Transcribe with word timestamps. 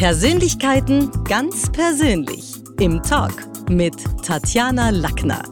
Persönlichkeiten 0.00 1.10
ganz 1.24 1.70
persönlich 1.70 2.54
im 2.80 3.02
Talk 3.02 3.34
mit 3.68 3.94
Tatjana 4.24 4.88
Lackner. 4.88 5.42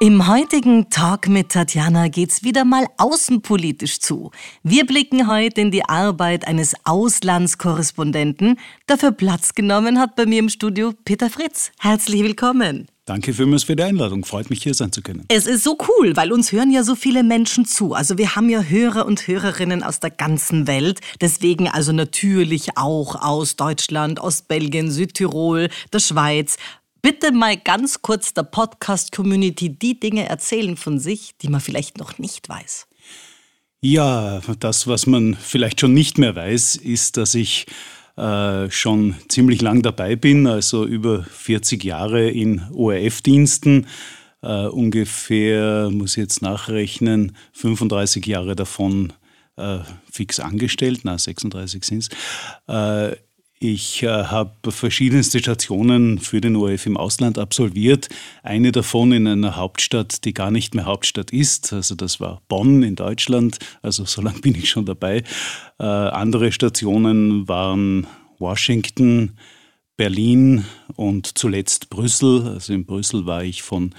Im 0.00 0.26
heutigen 0.26 0.88
Talk 0.88 1.28
mit 1.28 1.50
Tatjana 1.50 2.08
geht's 2.08 2.42
wieder 2.42 2.64
mal 2.64 2.86
außenpolitisch 2.96 4.00
zu. 4.00 4.30
Wir 4.62 4.86
blicken 4.86 5.30
heute 5.30 5.60
in 5.60 5.70
die 5.70 5.84
Arbeit 5.84 6.48
eines 6.48 6.72
Auslandskorrespondenten. 6.84 8.58
Dafür 8.86 9.12
Platz 9.12 9.52
genommen 9.52 9.98
hat 9.98 10.16
bei 10.16 10.24
mir 10.24 10.38
im 10.38 10.48
Studio 10.48 10.94
Peter 11.04 11.28
Fritz. 11.28 11.70
Herzlich 11.78 12.22
willkommen. 12.22 12.88
Danke 13.04 13.34
vielmals 13.34 13.64
für 13.64 13.74
die 13.74 13.82
Einladung. 13.82 14.24
Freut 14.24 14.48
mich, 14.48 14.62
hier 14.62 14.74
sein 14.74 14.92
zu 14.92 15.02
können. 15.02 15.24
Es 15.28 15.46
ist 15.46 15.64
so 15.64 15.76
cool, 15.88 16.16
weil 16.16 16.32
uns 16.32 16.52
hören 16.52 16.70
ja 16.70 16.84
so 16.84 16.94
viele 16.94 17.24
Menschen 17.24 17.64
zu. 17.64 17.94
Also 17.94 18.16
wir 18.16 18.36
haben 18.36 18.48
ja 18.48 18.62
Hörer 18.62 19.06
und 19.06 19.26
Hörerinnen 19.26 19.82
aus 19.82 19.98
der 19.98 20.10
ganzen 20.10 20.68
Welt. 20.68 21.00
Deswegen 21.20 21.68
also 21.68 21.90
natürlich 21.90 22.76
auch 22.76 23.16
aus 23.16 23.56
Deutschland, 23.56 24.20
aus 24.20 24.42
Belgien, 24.42 24.90
Südtirol, 24.90 25.68
der 25.92 25.98
Schweiz 25.98 26.58
bitte 27.02 27.32
mal 27.32 27.56
ganz 27.56 28.00
kurz 28.00 28.32
der 28.32 28.44
Podcast-Community 28.44 29.70
die 29.70 29.98
Dinge 29.98 30.28
erzählen 30.28 30.76
von 30.76 30.98
sich, 31.00 31.32
die 31.42 31.48
man 31.48 31.60
vielleicht 31.60 31.98
noch 31.98 32.18
nicht 32.18 32.48
weiß? 32.48 32.86
Ja, 33.80 34.40
das, 34.60 34.86
was 34.86 35.06
man 35.06 35.34
vielleicht 35.34 35.80
schon 35.80 35.92
nicht 35.92 36.16
mehr 36.16 36.36
weiß, 36.36 36.76
ist, 36.76 37.16
dass 37.16 37.34
ich 37.34 37.66
äh, 38.16 38.70
schon 38.70 39.14
ziemlich 39.28 39.62
lang 39.62 39.82
dabei 39.82 40.16
bin, 40.16 40.46
also 40.46 40.86
über 40.86 41.22
40 41.24 41.82
Jahre 41.84 42.28
in 42.28 42.62
ORF-Diensten. 42.72 43.86
Äh, 44.42 44.66
ungefähr, 44.66 45.90
muss 45.90 46.12
ich 46.12 46.22
jetzt 46.22 46.42
nachrechnen, 46.42 47.36
35 47.52 48.26
Jahre 48.26 48.56
davon 48.56 49.12
äh, 49.56 49.78
fix 50.10 50.40
angestellt, 50.40 51.00
na 51.04 51.18
36 51.18 51.84
sind 51.84 52.08
es 52.66 53.16
ich 53.62 54.02
äh, 54.02 54.08
habe 54.08 54.72
verschiedenste 54.72 55.38
Stationen 55.38 56.18
für 56.18 56.40
den 56.40 56.56
ORF 56.56 56.86
im 56.86 56.96
Ausland 56.96 57.38
absolviert. 57.38 58.08
Eine 58.42 58.72
davon 58.72 59.12
in 59.12 59.28
einer 59.28 59.54
Hauptstadt, 59.54 60.24
die 60.24 60.34
gar 60.34 60.50
nicht 60.50 60.74
mehr 60.74 60.84
Hauptstadt 60.84 61.30
ist. 61.30 61.72
Also 61.72 61.94
das 61.94 62.18
war 62.18 62.42
Bonn 62.48 62.82
in 62.82 62.96
Deutschland. 62.96 63.58
Also 63.80 64.04
so 64.04 64.20
lange 64.20 64.40
bin 64.40 64.56
ich 64.56 64.68
schon 64.68 64.84
dabei. 64.84 65.22
Äh, 65.78 65.84
andere 65.84 66.50
Stationen 66.50 67.46
waren 67.46 68.08
Washington, 68.40 69.36
Berlin 69.96 70.64
und 70.96 71.38
zuletzt 71.38 71.88
Brüssel. 71.88 72.48
Also 72.48 72.72
in 72.72 72.84
Brüssel 72.84 73.26
war 73.26 73.44
ich 73.44 73.62
von 73.62 73.94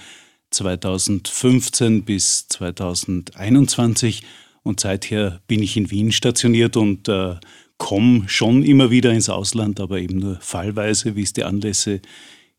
2015 0.50 2.04
bis 2.04 2.48
2021 2.48 4.24
und 4.62 4.80
seither 4.80 5.40
bin 5.46 5.62
ich 5.62 5.78
in 5.78 5.90
Wien 5.90 6.12
stationiert 6.12 6.76
und 6.76 7.08
äh, 7.08 7.36
komme 7.84 8.22
schon 8.28 8.62
immer 8.62 8.90
wieder 8.90 9.12
ins 9.12 9.28
Ausland, 9.28 9.78
aber 9.78 9.98
eben 9.98 10.16
nur 10.16 10.38
fallweise, 10.40 11.16
wie 11.16 11.22
es 11.22 11.34
die 11.34 11.44
Anlässe 11.44 12.00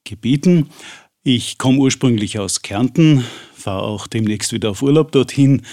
gebieten. 0.04 0.70
Ich 1.24 1.58
komme 1.58 1.80
ursprünglich 1.80 2.38
aus 2.38 2.62
Kärnten, 2.62 3.26
fahre 3.56 3.82
auch 3.82 4.06
demnächst 4.06 4.54
wieder 4.54 4.70
auf 4.70 4.84
Urlaub 4.84 5.12
dorthin 5.12 5.64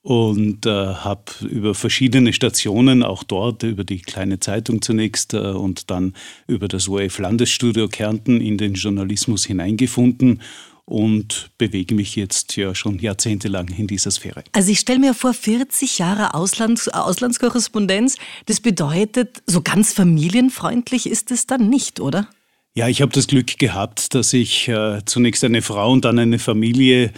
und 0.00 0.64
äh, 0.64 0.70
habe 0.70 1.24
über 1.50 1.74
verschiedene 1.74 2.32
Stationen, 2.32 3.02
auch 3.02 3.24
dort 3.24 3.62
über 3.62 3.84
die 3.84 4.00
kleine 4.00 4.40
Zeitung 4.40 4.80
zunächst 4.80 5.34
äh, 5.34 5.38
und 5.38 5.90
dann 5.90 6.14
über 6.46 6.66
das 6.66 6.88
ORF 6.88 7.18
Landesstudio 7.18 7.88
Kärnten 7.88 8.40
in 8.40 8.56
den 8.56 8.72
Journalismus 8.72 9.44
hineingefunden 9.44 10.40
und 10.86 11.50
bewege 11.56 11.94
mich 11.94 12.14
jetzt 12.16 12.56
ja 12.56 12.74
schon 12.74 12.98
jahrzehntelang 12.98 13.68
in 13.68 13.86
dieser 13.86 14.10
Sphäre. 14.10 14.44
Also 14.52 14.70
ich 14.70 14.80
stelle 14.80 14.98
mir 14.98 15.14
vor, 15.14 15.32
40 15.32 15.98
Jahre 15.98 16.34
Auslands 16.34 16.88
Auslandskorrespondenz, 16.88 18.16
das 18.46 18.60
bedeutet, 18.60 19.42
so 19.46 19.62
ganz 19.62 19.92
familienfreundlich 19.92 21.06
ist 21.06 21.30
es 21.30 21.46
dann 21.46 21.68
nicht, 21.68 22.00
oder? 22.00 22.28
Ja, 22.76 22.88
ich 22.88 23.02
habe 23.02 23.12
das 23.12 23.28
Glück 23.28 23.58
gehabt, 23.58 24.14
dass 24.14 24.32
ich 24.32 24.68
äh, 24.68 25.00
zunächst 25.04 25.44
eine 25.44 25.62
Frau 25.62 25.92
und 25.92 26.04
dann 26.04 26.18
eine 26.18 26.40
Familie 26.40 27.12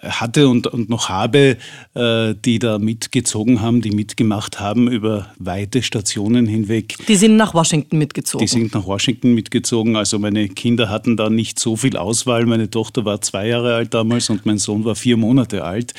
hatte 0.00 0.48
und, 0.48 0.66
und 0.66 0.88
noch 0.88 1.08
habe, 1.08 1.58
äh, 1.94 2.34
die 2.34 2.58
da 2.58 2.78
mitgezogen 2.78 3.60
haben, 3.60 3.82
die 3.82 3.90
mitgemacht 3.90 4.58
haben 4.58 4.90
über 4.90 5.32
weite 5.38 5.82
Stationen 5.82 6.46
hinweg. 6.46 6.96
Die 7.06 7.16
sind 7.16 7.36
nach 7.36 7.52
Washington 7.52 7.98
mitgezogen. 7.98 8.46
Die 8.46 8.50
sind 8.50 8.74
nach 8.74 8.86
Washington 8.86 9.34
mitgezogen. 9.34 9.96
Also 9.96 10.18
meine 10.18 10.48
Kinder 10.48 10.88
hatten 10.88 11.16
da 11.16 11.28
nicht 11.28 11.58
so 11.58 11.76
viel 11.76 11.96
Auswahl. 11.96 12.46
Meine 12.46 12.70
Tochter 12.70 13.04
war 13.04 13.20
zwei 13.20 13.48
Jahre 13.48 13.74
alt 13.74 13.92
damals 13.92 14.30
und 14.30 14.46
mein 14.46 14.58
Sohn 14.58 14.84
war 14.84 14.94
vier 14.94 15.16
Monate 15.16 15.64
alt 15.64 15.92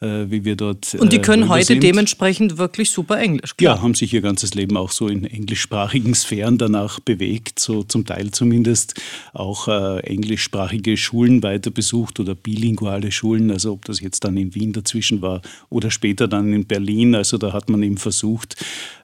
wie 0.00 0.44
wir 0.44 0.56
dort. 0.56 0.94
Und 0.94 1.12
die 1.12 1.18
können 1.18 1.44
äh, 1.44 1.48
heute 1.48 1.64
sind. 1.66 1.82
dementsprechend 1.82 2.58
wirklich 2.58 2.90
super 2.90 3.18
Englisch. 3.18 3.56
Klar. 3.56 3.76
Ja, 3.76 3.82
haben 3.82 3.94
sich 3.94 4.12
ihr 4.12 4.20
ganzes 4.20 4.54
Leben 4.54 4.76
auch 4.76 4.90
so 4.90 5.08
in 5.08 5.24
englischsprachigen 5.24 6.14
Sphären 6.14 6.58
danach 6.58 7.00
bewegt, 7.00 7.58
so 7.58 7.82
zum 7.82 8.04
Teil 8.04 8.30
zumindest 8.30 9.00
auch 9.32 9.68
äh, 9.68 10.00
englischsprachige 10.00 10.96
Schulen 10.96 11.42
weiter 11.42 11.70
besucht 11.70 12.20
oder 12.20 12.34
bilinguale 12.34 13.12
Schulen, 13.12 13.50
also 13.50 13.72
ob 13.72 13.84
das 13.84 14.00
jetzt 14.00 14.24
dann 14.24 14.36
in 14.36 14.54
Wien 14.54 14.72
dazwischen 14.72 15.22
war 15.22 15.40
oder 15.70 15.90
später 15.90 16.28
dann 16.28 16.52
in 16.52 16.66
Berlin. 16.66 17.14
Also 17.14 17.38
da 17.38 17.52
hat 17.52 17.68
man 17.68 17.82
eben 17.82 17.98
versucht, 17.98 18.56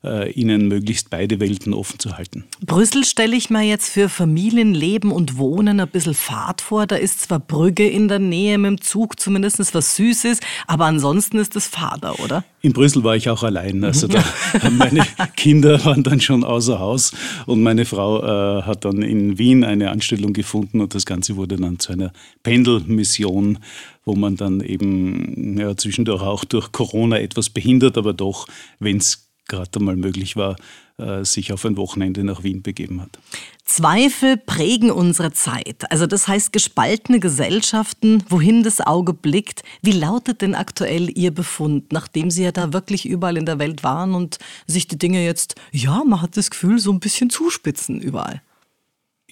äh, 0.03 0.31
ihnen 0.33 0.69
möglichst 0.69 1.11
beide 1.11 1.41
Welten 1.41 1.75
offen 1.75 1.99
zu 1.99 2.17
halten. 2.17 2.45
Brüssel 2.65 3.05
stelle 3.05 3.37
ich 3.37 3.51
mir 3.51 3.63
jetzt 3.63 3.91
für 3.91 4.09
Familienleben 4.09 5.13
und 5.13 5.37
Wohnen 5.37 5.81
ein 5.81 5.89
bisschen 5.89 6.15
Fahrt 6.15 6.61
vor. 6.61 6.87
Da 6.87 6.97
ist 6.97 7.21
zwar 7.21 7.39
Brügge 7.39 7.89
in 7.89 8.09
der 8.09 8.19
Nähe 8.19 8.57
mit 8.59 8.71
dem 8.71 8.81
Zug, 8.81 9.21
zumindest 9.21 9.75
was 9.75 9.97
Süßes, 9.97 10.41
aber 10.67 10.87
ansonsten 10.87 11.39
ist 11.39 11.55
es 11.57 11.67
Vater, 11.67 12.19
oder? 12.21 12.45
In 12.63 12.73
Brüssel 12.73 13.05
war 13.05 13.17
ich 13.17 13.29
auch 13.29 13.43
allein. 13.43 13.83
Also 13.85 14.07
da 14.07 14.23
meine 14.71 15.07
Kinder 15.37 15.83
waren 15.85 16.03
dann 16.03 16.21
schon 16.21 16.45
außer 16.45 16.79
Haus 16.79 17.13
und 17.47 17.63
meine 17.63 17.85
Frau 17.85 18.23
äh, 18.23 18.63
hat 18.63 18.85
dann 18.85 19.03
in 19.03 19.39
Wien 19.39 19.65
eine 19.65 19.91
Anstellung 19.91 20.33
gefunden 20.33 20.81
und 20.81 20.95
das 20.95 21.07
Ganze 21.07 21.37
wurde 21.37 21.57
dann 21.57 21.79
zu 21.79 21.93
einer 21.93 22.13
Pendelmission, 22.43 23.59
wo 24.05 24.15
man 24.15 24.37
dann 24.37 24.61
eben 24.61 25.59
ja, 25.59 25.77
zwischendurch 25.77 26.23
auch 26.23 26.45
durch 26.45 26.73
Corona 26.73 27.19
etwas 27.19 27.51
behindert, 27.51 27.97
aber 27.97 28.13
doch, 28.13 28.47
wenn 28.79 28.99
es 28.99 29.30
gerade 29.51 29.71
einmal 29.79 29.97
möglich 29.97 30.37
war, 30.37 30.57
äh, 30.97 31.25
sich 31.25 31.53
auf 31.53 31.67
ein 31.67 31.77
Wochenende 31.77 32.25
nach 32.25 32.43
Wien 32.43 32.63
begeben 32.63 33.03
hat. 33.03 33.19
Zweifel 33.65 34.37
prägen 34.37 34.91
unsere 34.91 35.33
Zeit. 35.33 35.91
Also 35.91 36.07
das 36.07 36.27
heißt 36.27 36.53
gespaltene 36.53 37.21
Gesellschaften, 37.21 38.25
wohin 38.29 38.63
das 38.63 38.81
Auge 38.81 39.13
blickt. 39.13 39.63
Wie 39.83 39.93
lautet 39.93 40.41
denn 40.43 40.55
aktuell 40.55 41.17
Ihr 41.17 41.31
Befund, 41.31 41.93
nachdem 41.93 42.31
Sie 42.31 42.43
ja 42.43 42.53
da 42.53 42.73
wirklich 42.73 43.07
überall 43.07 43.37
in 43.37 43.47
der 43.47 43.59
Welt 43.59 43.85
waren 43.85 44.15
und 44.15 44.39
sich 44.67 44.89
die 44.89 44.99
Dinge 44.99 45.25
jetzt, 45.25 45.55
ja, 45.71 46.03
man 46.05 46.23
hat 46.23 46.37
das 46.37 46.51
Gefühl, 46.51 46.79
so 46.79 46.91
ein 46.93 47.01
bisschen 47.01 47.31
zuspitzen 47.31 48.01
überall? 48.01 48.43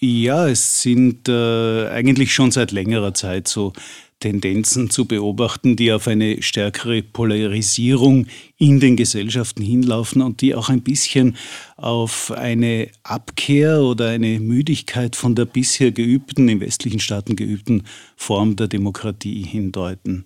Ja, 0.00 0.48
es 0.48 0.82
sind 0.82 1.28
äh, 1.28 1.88
eigentlich 1.88 2.32
schon 2.32 2.50
seit 2.52 2.70
längerer 2.70 3.14
Zeit 3.14 3.48
so 3.48 3.72
Tendenzen 4.20 4.90
zu 4.90 5.04
beobachten, 5.04 5.76
die 5.76 5.92
auf 5.92 6.08
eine 6.08 6.42
stärkere 6.42 7.02
Polarisierung 7.02 8.26
in 8.56 8.80
den 8.80 8.96
Gesellschaften 8.96 9.62
hinlaufen 9.62 10.22
und 10.22 10.40
die 10.40 10.54
auch 10.56 10.68
ein 10.68 10.82
bisschen 10.82 11.36
auf 11.76 12.32
eine 12.32 12.88
Abkehr 13.04 13.80
oder 13.80 14.08
eine 14.08 14.40
Müdigkeit 14.40 15.14
von 15.14 15.36
der 15.36 15.44
bisher 15.44 15.92
geübten, 15.92 16.48
in 16.48 16.60
westlichen 16.60 16.98
Staaten 16.98 17.36
geübten 17.36 17.84
Form 18.16 18.56
der 18.56 18.66
Demokratie 18.66 19.44
hindeuten. 19.44 20.24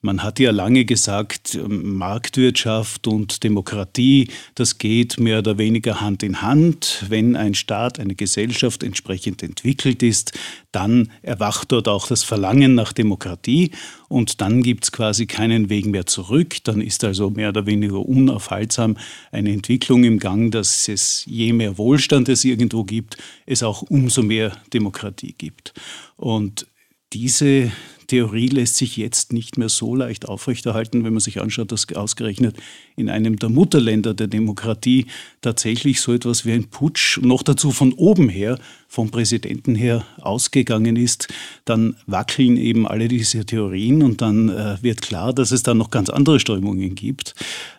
Man 0.00 0.22
hat 0.22 0.38
ja 0.38 0.52
lange 0.52 0.84
gesagt, 0.84 1.56
ähm, 1.56 1.96
Marktwirtschaft 1.96 3.08
und 3.08 3.42
Demokratie, 3.42 4.28
das 4.54 4.78
geht 4.78 5.18
mehr 5.18 5.40
oder 5.40 5.58
weniger 5.58 6.00
Hand 6.00 6.22
in 6.22 6.40
Hand. 6.40 7.04
Wenn 7.08 7.34
ein 7.34 7.54
Staat, 7.54 7.98
eine 7.98 8.14
Gesellschaft 8.14 8.84
entsprechend 8.84 9.42
entwickelt 9.42 10.04
ist, 10.04 10.38
dann 10.70 11.10
erwacht 11.22 11.72
dort 11.72 11.88
auch 11.88 12.06
das 12.06 12.22
Verlangen 12.22 12.76
nach 12.76 12.92
Demokratie 12.92 13.72
und 14.08 14.40
dann 14.40 14.62
gibt 14.62 14.84
es 14.84 14.92
quasi 14.92 15.26
keinen 15.26 15.68
Weg 15.68 15.86
mehr 15.86 16.06
zurück. 16.06 16.62
Dann 16.62 16.80
ist 16.80 17.02
also 17.02 17.30
mehr 17.30 17.48
oder 17.48 17.66
weniger 17.66 17.98
unaufhaltsam 17.98 18.96
eine 19.32 19.52
Entwicklung 19.52 20.04
im 20.04 20.20
Gang, 20.20 20.52
dass 20.52 20.86
es 20.86 21.24
je 21.26 21.52
mehr 21.52 21.76
Wohlstand 21.76 22.28
es 22.28 22.44
irgendwo 22.44 22.84
gibt, 22.84 23.16
es 23.46 23.64
auch 23.64 23.82
umso 23.82 24.22
mehr 24.22 24.56
Demokratie 24.72 25.34
gibt. 25.36 25.74
Und 26.16 26.68
diese 27.12 27.72
Theorie 28.08 28.48
lässt 28.48 28.76
sich 28.76 28.96
jetzt 28.96 29.32
nicht 29.32 29.58
mehr 29.58 29.68
so 29.68 29.94
leicht 29.94 30.26
aufrechterhalten, 30.26 31.04
wenn 31.04 31.12
man 31.12 31.20
sich 31.20 31.40
anschaut, 31.40 31.70
dass 31.70 31.86
ausgerechnet 31.94 32.56
in 32.96 33.10
einem 33.10 33.38
der 33.38 33.50
Mutterländer 33.50 34.14
der 34.14 34.26
Demokratie 34.26 35.06
tatsächlich 35.42 36.00
so 36.00 36.12
etwas 36.12 36.44
wie 36.44 36.52
ein 36.52 36.68
Putsch 36.68 37.20
noch 37.22 37.42
dazu 37.42 37.70
von 37.70 37.92
oben 37.92 38.30
her, 38.30 38.58
vom 38.88 39.10
Präsidenten 39.10 39.74
her 39.74 40.04
ausgegangen 40.20 40.96
ist, 40.96 41.28
dann 41.66 41.96
wackeln 42.06 42.56
eben 42.56 42.88
alle 42.88 43.08
diese 43.08 43.44
Theorien 43.44 44.02
und 44.02 44.22
dann 44.22 44.48
äh, 44.48 44.78
wird 44.80 45.02
klar, 45.02 45.34
dass 45.34 45.52
es 45.52 45.62
da 45.62 45.74
noch 45.74 45.90
ganz 45.90 46.08
andere 46.08 46.40
Strömungen 46.40 46.94
gibt, 46.94 47.34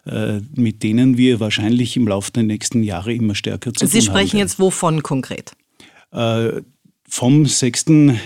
äh, 0.06 0.42
mit 0.54 0.84
denen 0.84 1.18
wir 1.18 1.40
wahrscheinlich 1.40 1.98
im 1.98 2.08
Laufe 2.08 2.32
der 2.32 2.44
nächsten 2.44 2.84
Jahre 2.84 3.14
immer 3.14 3.34
stärker 3.34 3.74
zu 3.74 3.86
Sie 3.86 3.92
tun 3.92 3.92
haben. 3.92 4.02
Sie 4.02 4.06
sprechen 4.06 4.38
jetzt 4.38 4.60
wovon 4.60 5.02
konkret? 5.02 5.54
Äh, 6.12 6.62
vom 7.10 7.46
6. 7.46 7.86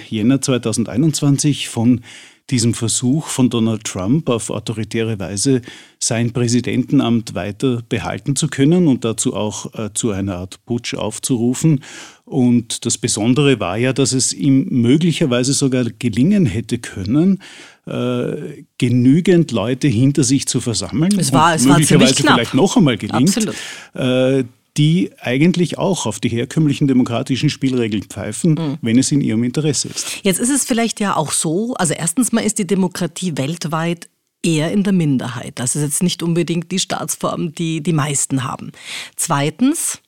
Jänner 0.10 0.42
2021 0.42 1.70
von 1.70 2.02
diesem 2.50 2.74
Versuch 2.74 3.28
von 3.28 3.50
Donald 3.50 3.86
Trump 3.86 4.30
auf 4.30 4.50
autoritäre 4.50 5.18
Weise 5.18 5.62
sein 5.98 6.34
Präsidentenamt 6.34 7.36
weiter 7.36 7.82
behalten 7.88 8.36
zu 8.36 8.50
können 8.50 8.88
und 8.88 9.06
dazu 9.06 9.34
auch 9.34 9.74
äh, 9.74 9.92
zu 9.94 10.12
einer 10.12 10.36
Art 10.36 10.60
Putsch 10.66 10.94
aufzurufen. 10.94 11.84
Und 12.26 12.86
das 12.86 12.98
Besondere 12.98 13.60
war 13.62 13.78
ja, 13.78 13.94
dass 13.94 14.12
es 14.12 14.34
ihm 14.34 14.68
möglicherweise 14.70 15.54
sogar 15.54 15.86
gelingen 15.86 16.46
hätte 16.46 16.80
können, 16.80 17.42
äh, 17.88 18.64
genügend 18.78 19.52
Leute 19.52 19.88
hinter 19.88 20.24
sich 20.24 20.46
zu 20.46 20.60
versammeln. 20.60 21.18
Es 21.18 21.32
war, 21.32 21.56
es 21.56 21.66
möglicherweise 21.66 22.24
war 22.26 22.36
vielleicht 22.36 22.54
noch 22.54 22.76
einmal 22.76 22.98
gelingt, 22.98 23.38
Absolut. 23.38 23.56
Äh, 23.94 24.44
die 24.78 25.12
eigentlich 25.20 25.78
auch 25.78 26.06
auf 26.06 26.20
die 26.20 26.30
herkömmlichen 26.30 26.88
demokratischen 26.88 27.50
Spielregeln 27.50 28.04
pfeifen, 28.04 28.54
mhm. 28.54 28.78
wenn 28.82 28.98
es 28.98 29.12
in 29.12 29.22
ihrem 29.22 29.44
Interesse 29.44 29.90
ist. 29.90 30.20
Jetzt 30.24 30.40
ist 30.40 30.50
es 30.50 30.66
vielleicht 30.66 31.00
ja 31.00 31.16
auch 31.16 31.32
so, 31.32 31.74
also 31.76 31.94
erstens 31.94 32.32
mal 32.32 32.42
ist 32.42 32.58
die 32.58 32.68
Demokratie 32.68 33.38
weltweit 33.38 34.10
eher 34.44 34.72
in 34.72 34.84
der 34.84 34.94
Minderheit. 34.94 35.60
Das 35.60 35.76
ist 35.76 35.84
jetzt 35.84 36.04
nicht 36.04 36.22
unbedingt 36.22 36.72
die 36.72 36.80
Staatsform, 36.80 37.54
die 37.54 37.82
die 37.82 37.94
meisten 37.94 38.44
haben. 38.44 38.72
Zweitens, 39.16 40.00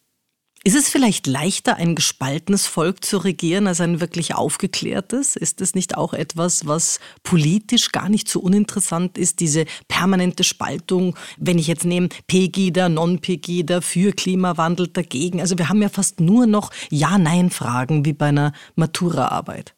ist 0.65 0.75
es 0.75 0.89
vielleicht 0.89 1.27
leichter, 1.27 1.75
ein 1.75 1.93
gespaltenes 1.93 2.65
Volk 2.65 3.05
zu 3.05 3.19
regieren, 3.19 3.67
als 3.67 3.81
ein 3.81 4.01
wirklich 4.01 4.33
aufgeklärtes? 4.33 5.35
Ist 5.35 5.61
es 5.61 5.75
nicht 5.75 5.95
auch 5.95 6.11
etwas, 6.15 6.65
was 6.65 6.99
politisch 7.21 7.91
gar 7.91 8.09
nicht 8.09 8.27
so 8.27 8.39
uninteressant 8.39 9.19
ist, 9.19 9.41
diese 9.41 9.65
permanente 9.87 10.43
Spaltung, 10.43 11.15
wenn 11.37 11.59
ich 11.59 11.67
jetzt 11.67 11.85
nehme 11.85 12.09
Pegida, 12.25 12.89
Non-Pegida, 12.89 13.81
für 13.81 14.11
Klimawandel, 14.11 14.87
dagegen? 14.87 15.39
Also 15.39 15.55
wir 15.59 15.69
haben 15.69 15.83
ja 15.83 15.89
fast 15.89 16.19
nur 16.19 16.47
noch 16.47 16.71
Ja-Nein-Fragen 16.89 18.03
wie 18.03 18.13
bei 18.13 18.29
einer 18.29 18.51
Matura-Arbeit. 18.73 19.75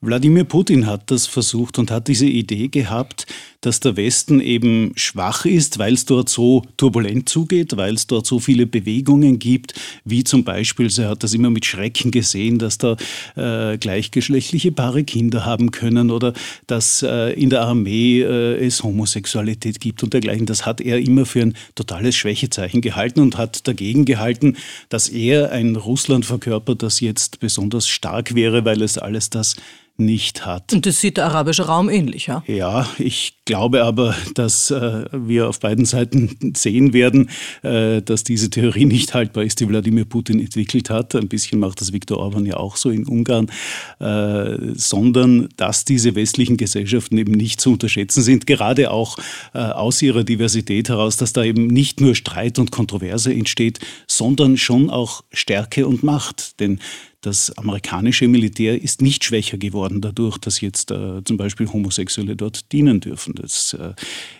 Wladimir 0.00 0.44
Putin 0.44 0.86
hat 0.86 1.10
das 1.10 1.26
versucht 1.26 1.78
und 1.78 1.90
hat 1.90 2.08
diese 2.08 2.26
Idee 2.26 2.68
gehabt, 2.68 3.26
dass 3.66 3.80
der 3.80 3.96
Westen 3.96 4.40
eben 4.40 4.92
schwach 4.94 5.44
ist, 5.44 5.78
weil 5.78 5.94
es 5.94 6.04
dort 6.04 6.28
so 6.28 6.62
turbulent 6.76 7.28
zugeht, 7.28 7.76
weil 7.76 7.94
es 7.94 8.06
dort 8.06 8.24
so 8.24 8.38
viele 8.38 8.64
Bewegungen 8.64 9.40
gibt, 9.40 9.74
wie 10.04 10.22
zum 10.22 10.44
Beispiel, 10.44 10.88
er 10.98 11.08
hat 11.08 11.24
das 11.24 11.34
immer 11.34 11.50
mit 11.50 11.66
Schrecken 11.66 12.12
gesehen, 12.12 12.60
dass 12.60 12.78
da 12.78 12.96
äh, 13.34 13.76
gleichgeschlechtliche 13.76 14.70
Paare 14.70 15.02
Kinder 15.02 15.44
haben 15.44 15.72
können 15.72 16.12
oder 16.12 16.32
dass 16.68 17.02
äh, 17.02 17.32
in 17.32 17.50
der 17.50 17.62
Armee 17.62 18.20
äh, 18.20 18.64
es 18.64 18.84
Homosexualität 18.84 19.80
gibt 19.80 20.04
und 20.04 20.12
dergleichen. 20.12 20.46
Das 20.46 20.64
hat 20.64 20.80
er 20.80 21.00
immer 21.00 21.26
für 21.26 21.42
ein 21.42 21.56
totales 21.74 22.14
Schwächezeichen 22.14 22.80
gehalten 22.82 23.18
und 23.18 23.36
hat 23.36 23.66
dagegen 23.66 24.04
gehalten, 24.04 24.56
dass 24.90 25.08
er 25.08 25.50
ein 25.50 25.74
Russland 25.74 26.24
verkörpert, 26.24 26.84
das 26.84 27.00
jetzt 27.00 27.40
besonders 27.40 27.88
stark 27.88 28.36
wäre, 28.36 28.64
weil 28.64 28.80
es 28.82 28.96
alles 28.96 29.28
das 29.28 29.56
nicht 29.96 30.46
hat. 30.46 30.72
Und 30.72 30.86
das 30.86 31.00
sieht 31.00 31.16
der 31.16 31.26
arabische 31.26 31.66
Raum 31.66 31.88
ähnlich, 31.88 32.26
ja? 32.26 32.44
Ja, 32.46 32.86
ich 32.98 33.35
glaube 33.46 33.84
aber, 33.84 34.14
dass 34.34 34.70
äh, 34.70 35.04
wir 35.12 35.48
auf 35.48 35.60
beiden 35.60 35.86
Seiten 35.86 36.52
sehen 36.54 36.92
werden, 36.92 37.30
äh, 37.62 38.02
dass 38.02 38.24
diese 38.24 38.50
Theorie 38.50 38.84
nicht 38.84 39.14
haltbar 39.14 39.44
ist, 39.44 39.60
die 39.60 39.68
Wladimir 39.68 40.04
Putin 40.04 40.40
entwickelt 40.40 40.90
hat. 40.90 41.14
Ein 41.14 41.28
bisschen 41.28 41.58
macht 41.58 41.80
das 41.80 41.92
Viktor 41.92 42.18
Orban 42.18 42.44
ja 42.44 42.58
auch 42.58 42.76
so 42.76 42.90
in 42.90 43.06
Ungarn, 43.06 43.50
äh, 44.00 44.74
sondern 44.74 45.48
dass 45.56 45.84
diese 45.84 46.14
westlichen 46.14 46.58
Gesellschaften 46.58 47.16
eben 47.16 47.32
nicht 47.32 47.60
zu 47.60 47.72
unterschätzen 47.72 48.22
sind, 48.22 48.46
gerade 48.46 48.90
auch 48.90 49.16
äh, 49.54 49.58
aus 49.58 50.02
ihrer 50.02 50.24
Diversität 50.24 50.88
heraus, 50.88 51.16
dass 51.16 51.32
da 51.32 51.44
eben 51.44 51.68
nicht 51.68 52.00
nur 52.00 52.14
Streit 52.14 52.58
und 52.58 52.72
Kontroverse 52.72 53.32
entsteht, 53.32 53.78
sondern 54.08 54.56
schon 54.56 54.90
auch 54.90 55.22
Stärke 55.32 55.86
und 55.86 56.02
Macht. 56.02 56.58
Denn 56.60 56.80
das 57.26 57.50
amerikanische 57.58 58.28
Militär 58.28 58.80
ist 58.80 59.02
nicht 59.02 59.24
schwächer 59.24 59.58
geworden 59.58 60.00
dadurch, 60.00 60.38
dass 60.38 60.60
jetzt 60.60 60.92
äh, 60.92 61.24
zum 61.24 61.36
Beispiel 61.36 61.66
Homosexuelle 61.66 62.36
dort 62.36 62.70
dienen 62.70 63.00
dürfen. 63.00 63.34
Das 63.34 63.74
äh, 63.74 63.94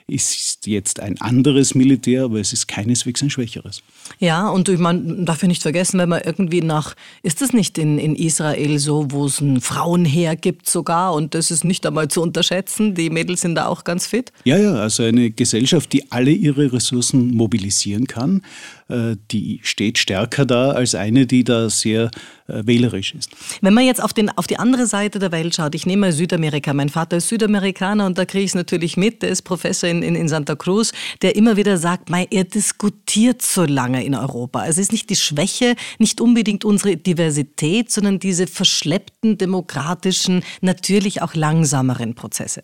ist 0.08 0.68
jetzt 0.68 1.00
ein 1.00 1.20
anderes 1.20 1.74
Militär, 1.74 2.24
aber 2.24 2.38
es 2.38 2.52
ist 2.52 2.68
keineswegs 2.68 3.22
ein 3.22 3.30
schwächeres. 3.30 3.82
Ja, 4.20 4.48
und 4.48 4.68
ich 4.68 4.78
meine, 4.78 5.24
darf 5.24 5.42
ja 5.42 5.48
nicht 5.48 5.62
vergessen, 5.62 5.98
wenn 5.98 6.08
man 6.08 6.22
irgendwie 6.24 6.60
nach, 6.60 6.94
ist 7.24 7.42
es 7.42 7.52
nicht 7.52 7.76
in, 7.76 7.98
in 7.98 8.14
Israel 8.14 8.78
so, 8.78 9.10
wo 9.10 9.26
es 9.26 9.40
ein 9.40 9.60
Frauenheer 9.60 10.36
gibt 10.36 10.68
sogar 10.68 11.12
und 11.12 11.34
das 11.34 11.50
ist 11.50 11.64
nicht 11.64 11.84
einmal 11.86 12.06
zu 12.06 12.22
unterschätzen, 12.22 12.94
die 12.94 13.10
Mädels 13.10 13.40
sind 13.40 13.56
da 13.56 13.66
auch 13.66 13.82
ganz 13.82 14.06
fit? 14.06 14.32
Ja, 14.44 14.56
ja, 14.56 14.74
also 14.74 15.02
eine 15.02 15.30
Gesellschaft, 15.32 15.92
die 15.92 16.10
alle 16.12 16.30
ihre 16.30 16.72
Ressourcen 16.72 17.34
mobilisieren 17.34 18.06
kann, 18.06 18.42
äh, 18.88 19.16
die 19.32 19.58
steht 19.64 19.98
stärker 19.98 20.46
da 20.46 20.70
als 20.70 20.94
eine, 20.94 21.26
die 21.26 21.42
da 21.42 21.68
sehr 21.68 22.10
äh, 22.46 22.62
wählerisch 22.64 23.14
ist. 23.14 23.30
Wenn 23.60 23.74
man 23.74 23.84
jetzt 23.84 24.00
auf, 24.00 24.12
den, 24.12 24.30
auf 24.30 24.46
die 24.46 24.60
andere 24.60 24.86
Seite 24.86 25.18
der 25.18 25.32
Welt 25.32 25.56
schaut, 25.56 25.74
ich 25.74 25.86
nehme 25.86 26.02
mal 26.02 26.12
Südamerika, 26.12 26.72
mein 26.72 26.88
Vater 26.88 27.16
ist 27.16 27.28
Südamerikaner 27.28 28.06
und 28.06 28.16
da 28.16 28.24
kriege 28.24 28.44
ich 28.44 28.50
es 28.50 28.54
natürlich 28.54 28.96
mit, 28.96 29.22
der 29.22 29.30
ist 29.30 29.42
Professor 29.42 29.88
in, 29.88 29.95
in, 30.02 30.14
in 30.14 30.28
Santa 30.28 30.54
Cruz, 30.54 30.92
der 31.22 31.36
immer 31.36 31.56
wieder 31.56 31.78
sagt, 31.78 32.10
mei, 32.10 32.26
er 32.30 32.44
diskutiert 32.44 33.42
so 33.42 33.64
lange 33.64 34.04
in 34.04 34.14
Europa. 34.14 34.66
Es 34.66 34.78
ist 34.78 34.92
nicht 34.92 35.10
die 35.10 35.16
Schwäche, 35.16 35.74
nicht 35.98 36.20
unbedingt 36.20 36.64
unsere 36.64 36.96
Diversität, 36.96 37.90
sondern 37.90 38.18
diese 38.18 38.46
verschleppten, 38.46 39.38
demokratischen, 39.38 40.42
natürlich 40.60 41.22
auch 41.22 41.34
langsameren 41.34 42.14
Prozesse. 42.14 42.62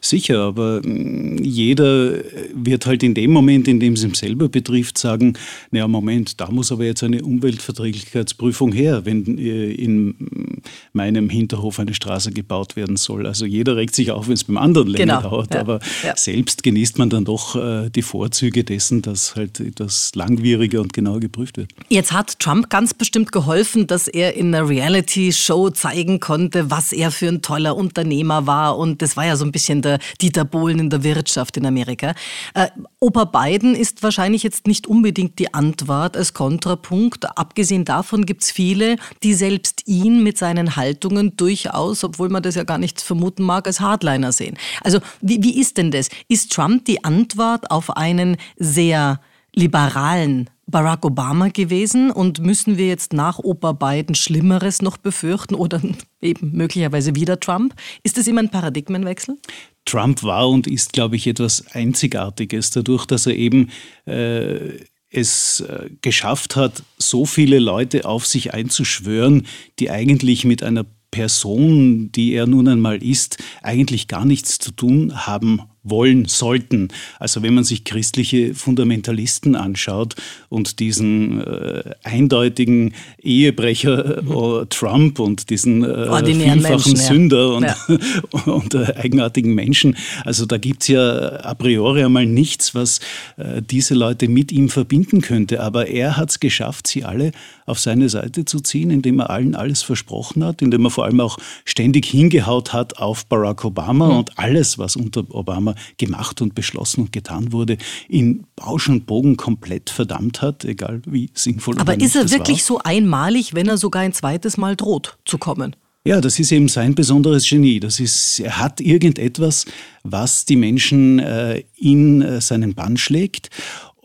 Sicher, 0.00 0.38
aber 0.40 0.80
mm, 0.82 1.38
jeder 1.42 2.14
wird 2.54 2.86
halt 2.86 3.02
in 3.02 3.14
dem 3.14 3.32
Moment, 3.32 3.68
in 3.68 3.78
dem 3.80 3.92
es 3.92 4.04
ihm 4.04 4.14
selber 4.14 4.48
betrifft, 4.48 4.96
sagen, 4.96 5.34
naja, 5.70 5.86
Moment, 5.86 6.40
da 6.40 6.50
muss 6.50 6.72
aber 6.72 6.84
jetzt 6.84 7.02
eine 7.02 7.22
Umweltverträglichkeitsprüfung 7.22 8.72
her, 8.72 9.04
wenn 9.04 9.36
äh, 9.38 9.72
in 9.72 10.57
meinem 10.92 11.28
Hinterhof 11.30 11.78
eine 11.78 11.94
Straße 11.94 12.32
gebaut 12.32 12.76
werden 12.76 12.96
soll. 12.96 13.26
Also 13.26 13.46
jeder 13.46 13.76
regt 13.76 13.94
sich 13.94 14.10
auf, 14.10 14.26
wenn 14.26 14.34
es 14.34 14.44
beim 14.44 14.58
anderen 14.58 14.88
länger 14.88 15.18
genau. 15.18 15.30
dauert, 15.30 15.54
ja. 15.54 15.60
aber 15.60 15.80
ja. 16.02 16.16
selbst 16.16 16.62
genießt 16.62 16.98
man 16.98 17.10
dann 17.10 17.24
doch 17.24 17.56
äh, 17.56 17.90
die 17.90 18.02
Vorzüge 18.02 18.64
dessen, 18.64 19.02
dass 19.02 19.36
halt 19.36 19.60
etwas 19.60 20.12
langwieriger 20.14 20.80
und 20.80 20.92
genauer 20.92 21.20
geprüft 21.20 21.56
wird. 21.56 21.72
Jetzt 21.88 22.12
hat 22.12 22.38
Trump 22.38 22.70
ganz 22.70 22.94
bestimmt 22.94 23.32
geholfen, 23.32 23.86
dass 23.86 24.08
er 24.08 24.34
in 24.34 24.54
einer 24.54 24.68
Reality-Show 24.68 25.70
zeigen 25.70 26.20
konnte, 26.20 26.70
was 26.70 26.92
er 26.92 27.10
für 27.10 27.28
ein 27.28 27.42
toller 27.42 27.76
Unternehmer 27.76 28.46
war 28.46 28.78
und 28.78 29.02
das 29.02 29.16
war 29.16 29.26
ja 29.26 29.36
so 29.36 29.44
ein 29.44 29.52
bisschen 29.52 29.82
der 29.82 29.98
Dieter 30.20 30.44
Bohlen 30.44 30.78
in 30.78 30.90
der 30.90 31.02
Wirtschaft 31.04 31.56
in 31.56 31.66
Amerika. 31.66 32.14
Äh, 32.54 32.68
Opa 33.00 33.24
Biden 33.24 33.74
ist 33.74 34.02
wahrscheinlich 34.02 34.42
jetzt 34.42 34.66
nicht 34.66 34.86
unbedingt 34.86 35.38
die 35.38 35.54
Antwort 35.54 36.16
als 36.16 36.34
Kontrapunkt. 36.34 37.26
Abgesehen 37.38 37.84
davon 37.84 38.26
gibt 38.26 38.42
es 38.42 38.50
viele, 38.50 38.96
die 39.22 39.34
selbst 39.34 39.82
ihn 39.86 40.22
mit 40.22 40.38
seinen 40.38 40.57
Haltungen 40.76 41.36
durchaus, 41.36 42.04
obwohl 42.04 42.28
man 42.28 42.42
das 42.42 42.54
ja 42.54 42.64
gar 42.64 42.78
nicht 42.78 43.00
vermuten 43.00 43.42
mag, 43.42 43.66
als 43.66 43.80
Hardliner 43.80 44.32
sehen. 44.32 44.56
Also 44.82 44.98
wie, 45.20 45.42
wie 45.42 45.60
ist 45.60 45.78
denn 45.78 45.90
das? 45.90 46.08
Ist 46.28 46.52
Trump 46.52 46.84
die 46.84 47.04
Antwort 47.04 47.70
auf 47.70 47.96
einen 47.96 48.36
sehr 48.56 49.20
liberalen 49.54 50.50
Barack 50.66 51.04
Obama 51.06 51.48
gewesen 51.48 52.10
und 52.10 52.40
müssen 52.40 52.76
wir 52.76 52.86
jetzt 52.86 53.14
nach 53.14 53.38
Opa 53.38 53.72
Biden 53.72 54.14
Schlimmeres 54.14 54.82
noch 54.82 54.98
befürchten 54.98 55.54
oder 55.54 55.80
eben 56.20 56.52
möglicherweise 56.52 57.14
wieder 57.14 57.40
Trump? 57.40 57.74
Ist 58.02 58.18
das 58.18 58.26
immer 58.26 58.40
ein 58.40 58.50
Paradigmenwechsel? 58.50 59.38
Trump 59.86 60.22
war 60.22 60.48
und 60.50 60.66
ist, 60.66 60.92
glaube 60.92 61.16
ich, 61.16 61.26
etwas 61.26 61.64
Einzigartiges, 61.72 62.70
dadurch, 62.70 63.06
dass 63.06 63.26
er 63.26 63.34
eben 63.34 63.70
äh, 64.04 64.80
es 65.10 65.60
äh, 65.60 65.90
geschafft 66.02 66.56
hat, 66.56 66.82
so 66.98 67.24
viele 67.24 67.58
Leute 67.58 68.04
auf 68.04 68.26
sich 68.26 68.54
einzuschwören, 68.54 69.46
die 69.78 69.90
eigentlich 69.90 70.44
mit 70.44 70.62
einer 70.62 70.84
Person, 71.10 72.12
die 72.12 72.32
er 72.32 72.46
nun 72.46 72.68
einmal 72.68 73.02
ist, 73.02 73.38
eigentlich 73.62 74.08
gar 74.08 74.24
nichts 74.24 74.58
zu 74.58 74.72
tun 74.72 75.26
haben 75.26 75.62
wollen 75.90 76.26
sollten. 76.26 76.88
Also 77.18 77.42
wenn 77.42 77.54
man 77.54 77.64
sich 77.64 77.84
christliche 77.84 78.54
Fundamentalisten 78.54 79.56
anschaut 79.56 80.14
und 80.48 80.80
diesen 80.80 81.40
äh, 81.40 81.82
eindeutigen 82.02 82.94
Ehebrecher 83.22 84.18
äh, 84.18 84.66
Trump 84.66 85.18
und 85.18 85.50
diesen 85.50 85.84
äh, 85.84 86.24
vielfachen 86.24 86.62
Menschen, 86.62 86.96
Sünder 86.96 87.54
und, 87.54 87.64
ja. 87.64 87.76
und 88.46 88.74
äh, 88.74 88.94
eigenartigen 88.96 89.54
Menschen, 89.54 89.96
also 90.24 90.46
da 90.46 90.58
gibt 90.58 90.82
es 90.82 90.88
ja 90.88 91.40
a 91.40 91.54
priori 91.54 92.04
einmal 92.04 92.26
nichts, 92.26 92.74
was 92.74 93.00
äh, 93.36 93.62
diese 93.62 93.94
Leute 93.94 94.28
mit 94.28 94.52
ihm 94.52 94.68
verbinden 94.68 95.20
könnte. 95.20 95.62
Aber 95.62 95.88
er 95.88 96.16
hat 96.16 96.30
es 96.30 96.40
geschafft, 96.40 96.86
sie 96.86 97.04
alle 97.04 97.32
auf 97.68 97.78
seine 97.78 98.08
Seite 98.08 98.44
zu 98.44 98.60
ziehen, 98.60 98.90
indem 98.90 99.20
er 99.20 99.30
allen 99.30 99.54
alles 99.54 99.82
versprochen 99.82 100.44
hat, 100.44 100.62
indem 100.62 100.84
er 100.84 100.90
vor 100.90 101.04
allem 101.04 101.20
auch 101.20 101.38
ständig 101.64 102.06
hingehaut 102.06 102.72
hat 102.72 102.98
auf 102.98 103.26
Barack 103.26 103.64
Obama 103.64 104.06
mhm. 104.06 104.16
und 104.18 104.38
alles, 104.38 104.78
was 104.78 104.96
unter 104.96 105.24
Obama 105.34 105.74
gemacht 105.96 106.40
und 106.40 106.54
beschlossen 106.54 107.02
und 107.02 107.12
getan 107.12 107.52
wurde, 107.52 107.78
in 108.08 108.44
Bausch 108.56 108.88
und 108.88 109.06
Bogen 109.06 109.36
komplett 109.36 109.90
verdammt 109.90 110.42
hat, 110.42 110.64
egal 110.64 111.02
wie 111.06 111.30
sinnvoll 111.34 111.78
Aber 111.78 112.00
ist 112.00 112.16
er 112.16 112.30
wirklich 112.30 112.58
war. 112.60 112.66
so 112.66 112.80
einmalig, 112.82 113.54
wenn 113.54 113.68
er 113.68 113.76
sogar 113.76 114.02
ein 114.02 114.12
zweites 114.12 114.56
Mal 114.56 114.76
droht 114.76 115.18
zu 115.24 115.38
kommen? 115.38 115.76
Ja, 116.04 116.22
das 116.22 116.38
ist 116.38 116.52
eben 116.52 116.68
sein 116.68 116.94
besonderes 116.94 117.46
Genie. 117.46 117.80
Das 117.80 118.00
ist, 118.00 118.40
er 118.40 118.58
hat 118.58 118.80
irgendetwas, 118.80 119.66
was 120.04 120.46
die 120.46 120.56
Menschen 120.56 121.18
äh, 121.18 121.64
in 121.76 122.22
äh, 122.22 122.40
seinen 122.40 122.74
Bann 122.74 122.96
schlägt 122.96 123.50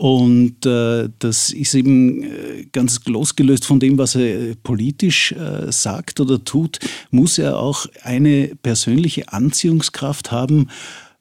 Und 0.04 0.66
äh, 0.66 1.08
das 1.20 1.52
ist 1.52 1.74
eben 1.76 2.24
äh, 2.24 2.66
ganz 2.74 3.00
losgelöst 3.06 3.64
von 3.64 3.80
dem, 3.80 3.98
was 3.98 4.16
er 4.16 4.54
politisch 4.62 5.32
äh, 5.32 5.72
sagt 5.72 6.20
oder 6.20 6.44
tut, 6.44 6.80
muss 7.10 7.38
er 7.38 7.58
auch 7.58 7.86
eine 8.02 8.52
persönliche 8.62 9.32
Anziehungskraft 9.32 10.30
haben. 10.30 10.68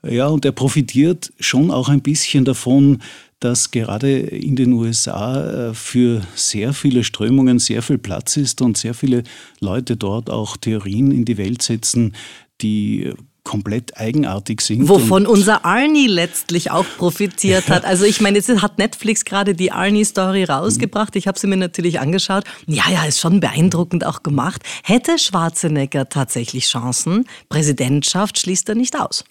Ja, 0.04 0.26
und 0.26 0.44
er 0.44 0.50
profitiert 0.50 1.32
schon 1.38 1.70
auch 1.70 1.88
ein 1.88 2.00
bisschen 2.00 2.44
davon, 2.44 3.00
dass 3.38 3.70
gerade 3.70 4.18
in 4.18 4.56
den 4.56 4.72
USA 4.72 5.68
äh, 5.68 5.74
für 5.74 6.22
sehr 6.34 6.72
viele 6.72 7.04
Strömungen 7.04 7.60
sehr 7.60 7.82
viel 7.82 7.98
Platz 7.98 8.36
ist 8.36 8.62
und 8.62 8.76
sehr 8.76 8.94
viele 8.94 9.22
Leute 9.60 9.96
dort 9.96 10.28
auch 10.28 10.56
Theorien 10.56 11.12
in 11.12 11.24
die 11.24 11.38
Welt 11.38 11.62
setzen, 11.62 12.16
die 12.62 13.12
komplett 13.44 13.96
eigenartig 13.98 14.60
sind. 14.60 14.88
Wovon 14.88 15.26
unser 15.26 15.64
Arnie 15.64 16.06
letztlich 16.06 16.70
auch 16.70 16.86
profitiert 16.96 17.68
hat. 17.68 17.84
Also 17.84 18.04
ich 18.04 18.20
meine, 18.20 18.38
jetzt 18.38 18.48
hat 18.62 18.78
Netflix 18.78 19.24
gerade 19.24 19.54
die 19.54 19.72
Arnie-Story 19.72 20.44
rausgebracht. 20.44 21.16
Ich 21.16 21.26
habe 21.26 21.38
sie 21.38 21.46
mir 21.46 21.56
natürlich 21.56 22.00
angeschaut. 22.00 22.44
Ja, 22.66 22.84
ja, 22.90 23.04
ist 23.04 23.20
schon 23.20 23.40
beeindruckend 23.40 24.06
auch 24.06 24.22
gemacht. 24.22 24.62
Hätte 24.84 25.18
Schwarzenegger 25.18 26.08
tatsächlich 26.08 26.66
Chancen? 26.66 27.24
Präsidentschaft 27.48 28.38
schließt 28.38 28.68
er 28.68 28.74
nicht 28.74 28.98
aus. 28.98 29.24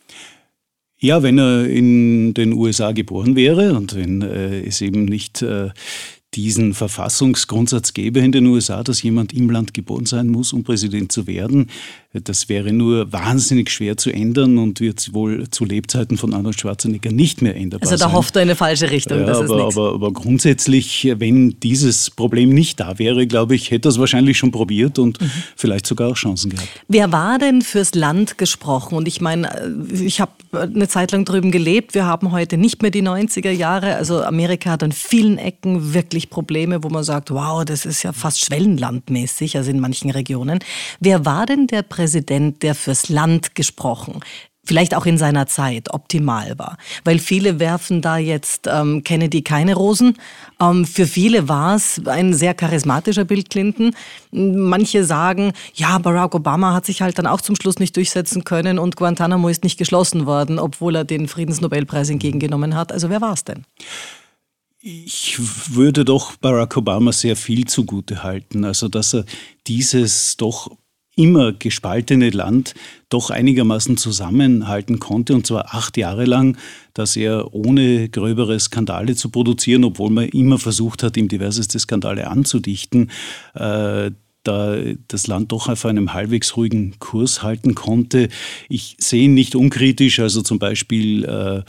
Ja, 0.99 1.23
wenn 1.23 1.39
er 1.39 1.65
in 1.65 2.33
den 2.35 2.53
USA 2.53 2.91
geboren 2.91 3.35
wäre 3.35 3.73
und 3.73 3.95
wenn 3.95 4.21
äh, 4.21 4.59
es 4.61 4.81
eben 4.81 5.05
nicht 5.05 5.41
äh, 5.41 5.69
diesen 6.35 6.73
Verfassungsgrundsatz 6.73 7.93
gäbe 7.93 8.19
in 8.19 8.31
den 8.31 8.45
USA, 8.45 8.83
dass 8.83 9.01
jemand 9.01 9.33
im 9.33 9.49
Land 9.49 9.73
geboren 9.73 10.05
sein 10.05 10.27
muss, 10.27 10.53
um 10.53 10.63
Präsident 10.63 11.11
zu 11.11 11.27
werden, 11.27 11.69
das 12.13 12.49
wäre 12.49 12.73
nur 12.73 13.13
wahnsinnig 13.13 13.69
schwer 13.69 13.95
zu 13.95 14.11
ändern 14.11 14.57
und 14.57 14.81
wird 14.81 15.13
wohl 15.13 15.49
zu 15.49 15.63
Lebzeiten 15.63 16.17
von 16.17 16.33
Arnold 16.33 16.59
Schwarzenegger 16.59 17.09
nicht 17.09 17.41
mehr 17.41 17.55
änderbar 17.55 17.87
sein. 17.87 17.93
Also 17.93 18.03
da 18.03 18.09
sein. 18.09 18.17
hofft 18.17 18.35
er 18.35 18.41
in 18.41 18.49
eine 18.49 18.57
falsche 18.57 18.91
Richtung. 18.91 19.19
Ja, 19.19 19.39
aber, 19.39 19.67
aber, 19.67 19.93
aber, 19.93 20.11
grundsätzlich, 20.11 21.09
wenn 21.19 21.57
dieses 21.61 22.09
Problem 22.09 22.49
nicht 22.49 22.81
da 22.81 22.99
wäre, 22.99 23.27
glaube 23.27 23.55
ich, 23.55 23.71
hätte 23.71 23.87
er 23.87 23.91
es 23.91 23.99
wahrscheinlich 23.99 24.37
schon 24.37 24.51
probiert 24.51 24.99
und 24.99 25.21
mhm. 25.21 25.31
vielleicht 25.55 25.87
sogar 25.87 26.09
auch 26.09 26.15
Chancen 26.15 26.51
gehabt. 26.51 26.67
Wer 26.89 27.13
war 27.13 27.39
denn 27.39 27.61
fürs 27.61 27.95
Land 27.95 28.37
gesprochen? 28.37 28.95
Und 28.95 29.07
ich 29.07 29.21
meine, 29.21 29.71
ich 29.93 30.19
habe 30.19 30.33
eine 30.51 30.89
Zeit 30.89 31.13
lang 31.13 31.23
drüben 31.23 31.49
gelebt. 31.49 31.93
Wir 31.93 32.05
haben 32.05 32.33
heute 32.33 32.57
nicht 32.57 32.81
mehr 32.81 32.91
die 32.91 33.03
90er 33.03 33.51
Jahre. 33.51 33.95
Also 33.95 34.21
Amerika 34.21 34.71
hat 34.71 34.83
an 34.83 34.91
vielen 34.91 35.37
Ecken 35.37 35.93
wirklich 35.93 36.29
Probleme, 36.29 36.83
wo 36.83 36.89
man 36.89 37.05
sagt, 37.05 37.31
wow, 37.31 37.63
das 37.63 37.85
ist 37.85 38.03
ja 38.03 38.11
fast 38.11 38.43
schwellenlandmäßig, 38.43 39.55
also 39.55 39.71
in 39.71 39.79
manchen 39.79 40.11
Regionen. 40.11 40.59
Wer 40.99 41.25
war 41.25 41.45
denn 41.45 41.67
der 41.67 41.83
Präsident? 41.83 42.00
Präsident, 42.01 42.63
der 42.63 42.73
fürs 42.73 43.09
Land 43.09 43.53
gesprochen, 43.53 44.21
vielleicht 44.63 44.95
auch 44.95 45.05
in 45.05 45.19
seiner 45.19 45.45
Zeit 45.45 45.93
optimal 45.93 46.57
war. 46.57 46.77
Weil 47.03 47.19
viele 47.19 47.59
werfen 47.59 48.01
da 48.01 48.17
jetzt 48.17 48.65
ähm, 48.65 49.03
Kennedy 49.03 49.43
keine 49.43 49.75
Rosen. 49.75 50.17
Ähm, 50.59 50.85
für 50.85 51.05
viele 51.05 51.47
war 51.47 51.75
es 51.75 52.01
ein 52.07 52.33
sehr 52.33 52.55
charismatischer 52.55 53.23
Bill 53.23 53.43
Clinton. 53.43 53.95
Manche 54.31 55.05
sagen, 55.05 55.53
ja, 55.75 55.99
Barack 55.99 56.33
Obama 56.33 56.73
hat 56.73 56.87
sich 56.87 57.03
halt 57.03 57.19
dann 57.19 57.27
auch 57.27 57.41
zum 57.41 57.55
Schluss 57.55 57.77
nicht 57.77 57.95
durchsetzen 57.95 58.45
können 58.45 58.79
und 58.79 58.95
Guantanamo 58.95 59.47
ist 59.47 59.63
nicht 59.63 59.77
geschlossen 59.77 60.25
worden, 60.25 60.57
obwohl 60.57 60.95
er 60.95 61.03
den 61.03 61.27
Friedensnobelpreis 61.27 62.09
entgegengenommen 62.09 62.75
hat. 62.75 62.91
Also 62.91 63.11
wer 63.11 63.21
war 63.21 63.33
es 63.33 63.43
denn? 63.43 63.63
Ich 64.83 65.37
würde 65.75 66.03
doch 66.03 66.35
Barack 66.37 66.75
Obama 66.77 67.11
sehr 67.11 67.35
viel 67.35 67.65
zugute 67.65 68.23
halten. 68.23 68.65
Also, 68.65 68.87
dass 68.87 69.13
er 69.13 69.25
dieses 69.67 70.37
doch 70.37 70.71
immer 71.15 71.51
gespaltene 71.51 72.29
Land 72.29 72.73
doch 73.09 73.29
einigermaßen 73.29 73.97
zusammenhalten 73.97 74.99
konnte, 74.99 75.35
und 75.35 75.45
zwar 75.45 75.73
acht 75.73 75.97
Jahre 75.97 76.25
lang, 76.25 76.57
dass 76.93 77.15
er 77.15 77.53
ohne 77.53 78.09
gröbere 78.09 78.59
Skandale 78.59 79.15
zu 79.15 79.29
produzieren, 79.29 79.83
obwohl 79.83 80.09
man 80.09 80.29
immer 80.29 80.57
versucht 80.57 81.03
hat, 81.03 81.17
ihm 81.17 81.27
diverseste 81.27 81.79
Skandale 81.79 82.27
anzudichten, 82.27 83.11
äh, 83.53 84.11
da 84.43 84.75
das 85.07 85.27
Land 85.27 85.51
doch 85.51 85.69
auf 85.69 85.85
einem 85.85 86.13
halbwegs 86.13 86.57
ruhigen 86.57 86.95
Kurs 86.99 87.43
halten 87.43 87.75
konnte. 87.75 88.29
Ich 88.69 88.95
sehe 88.99 89.25
ihn 89.25 89.33
nicht 89.33 89.55
unkritisch, 89.55 90.19
also 90.19 90.41
zum 90.41 90.57
Beispiel 90.57 91.25
äh, 91.25 91.61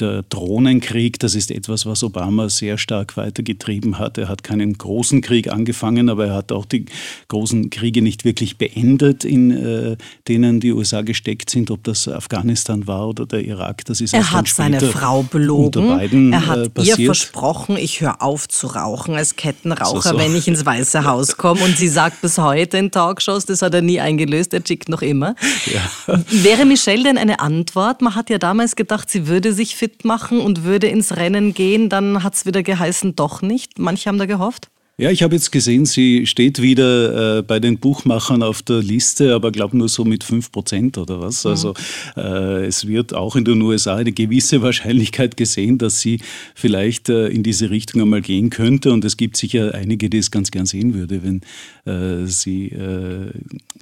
der 0.00 0.22
Drohnenkrieg, 0.22 1.18
das 1.18 1.34
ist 1.34 1.50
etwas, 1.50 1.86
was 1.86 2.02
Obama 2.02 2.48
sehr 2.48 2.78
stark 2.78 3.16
weitergetrieben 3.16 3.98
hat. 3.98 4.18
Er 4.18 4.28
hat 4.28 4.42
keinen 4.42 4.76
großen 4.76 5.20
Krieg 5.20 5.50
angefangen, 5.50 6.08
aber 6.08 6.26
er 6.28 6.34
hat 6.34 6.52
auch 6.52 6.64
die 6.64 6.86
großen 7.28 7.70
Kriege 7.70 8.02
nicht 8.02 8.24
wirklich 8.24 8.58
beendet, 8.58 9.24
in 9.24 9.50
äh, 9.50 9.96
denen 10.28 10.60
die 10.60 10.72
USA 10.72 11.02
gesteckt 11.02 11.50
sind, 11.50 11.70
ob 11.70 11.84
das 11.84 12.08
Afghanistan 12.08 12.86
war 12.86 13.08
oder 13.08 13.26
der 13.26 13.44
Irak. 13.44 13.84
Das 13.86 14.00
ist 14.00 14.14
er 14.14 14.30
hat 14.30 14.48
seine 14.48 14.80
Frau 14.80 15.22
belogen. 15.22 15.98
Biden, 15.98 16.32
er 16.32 16.46
hat 16.46 16.78
äh, 16.78 16.82
ihr 16.82 16.96
versprochen, 16.96 17.76
ich 17.76 18.00
höre 18.00 18.22
auf 18.22 18.48
zu 18.48 18.68
rauchen 18.68 19.14
als 19.14 19.36
Kettenraucher, 19.36 20.02
so, 20.02 20.10
so. 20.10 20.18
wenn 20.18 20.34
ich 20.34 20.48
ins 20.48 20.64
Weiße 20.64 21.04
Haus 21.04 21.36
komme. 21.36 21.62
Und 21.62 21.76
sie 21.76 21.88
sagt 21.88 22.20
bis 22.20 22.38
heute 22.38 22.78
in 22.78 22.90
Talkshows, 22.90 23.46
das 23.46 23.62
hat 23.62 23.74
er 23.74 23.82
nie 23.82 24.00
eingelöst, 24.00 24.54
er 24.54 24.62
schickt 24.66 24.88
noch 24.88 25.02
immer. 25.02 25.34
Ja. 25.66 26.20
Wäre 26.30 26.64
Michelle 26.64 27.04
denn 27.04 27.18
eine 27.18 27.40
Antwort? 27.40 28.02
Man 28.02 28.14
hat 28.14 28.30
ja 28.30 28.38
damals 28.38 28.76
gedacht, 28.76 29.10
sie 29.10 29.26
würde 29.26 29.52
sich 29.52 29.76
für 29.76 29.87
fit 29.88 30.04
machen 30.04 30.40
und 30.40 30.64
würde 30.64 30.86
ins 30.88 31.16
Rennen 31.16 31.54
gehen, 31.54 31.88
dann 31.88 32.22
hat 32.22 32.34
es 32.34 32.46
wieder 32.46 32.62
geheißen, 32.62 33.16
doch 33.16 33.42
nicht. 33.42 33.78
Manche 33.78 34.08
haben 34.08 34.18
da 34.18 34.26
gehofft. 34.26 34.68
Ja, 35.00 35.12
ich 35.12 35.22
habe 35.22 35.36
jetzt 35.36 35.52
gesehen, 35.52 35.86
sie 35.86 36.26
steht 36.26 36.60
wieder 36.60 37.38
äh, 37.38 37.42
bei 37.42 37.60
den 37.60 37.78
Buchmachern 37.78 38.42
auf 38.42 38.62
der 38.62 38.78
Liste, 38.78 39.32
aber 39.32 39.52
glaube 39.52 39.76
nur 39.76 39.88
so 39.88 40.04
mit 40.04 40.24
5 40.24 40.50
Prozent 40.50 40.98
oder 40.98 41.20
was. 41.20 41.44
Mhm. 41.44 41.50
Also 41.50 41.74
äh, 42.16 42.66
es 42.66 42.88
wird 42.88 43.14
auch 43.14 43.36
in 43.36 43.44
den 43.44 43.62
USA 43.62 43.94
eine 43.94 44.10
gewisse 44.10 44.60
Wahrscheinlichkeit 44.62 45.36
gesehen, 45.36 45.78
dass 45.78 46.00
sie 46.00 46.18
vielleicht 46.56 47.10
äh, 47.10 47.28
in 47.28 47.44
diese 47.44 47.70
Richtung 47.70 48.02
einmal 48.02 48.22
gehen 48.22 48.50
könnte. 48.50 48.92
Und 48.92 49.04
es 49.04 49.16
gibt 49.16 49.36
sicher 49.36 49.72
einige, 49.72 50.10
die 50.10 50.18
es 50.18 50.32
ganz 50.32 50.50
gern 50.50 50.66
sehen 50.66 50.94
würde, 50.94 51.22
wenn 51.22 51.42
äh, 51.88 52.26
sie 52.26 52.68
äh, 52.68 53.32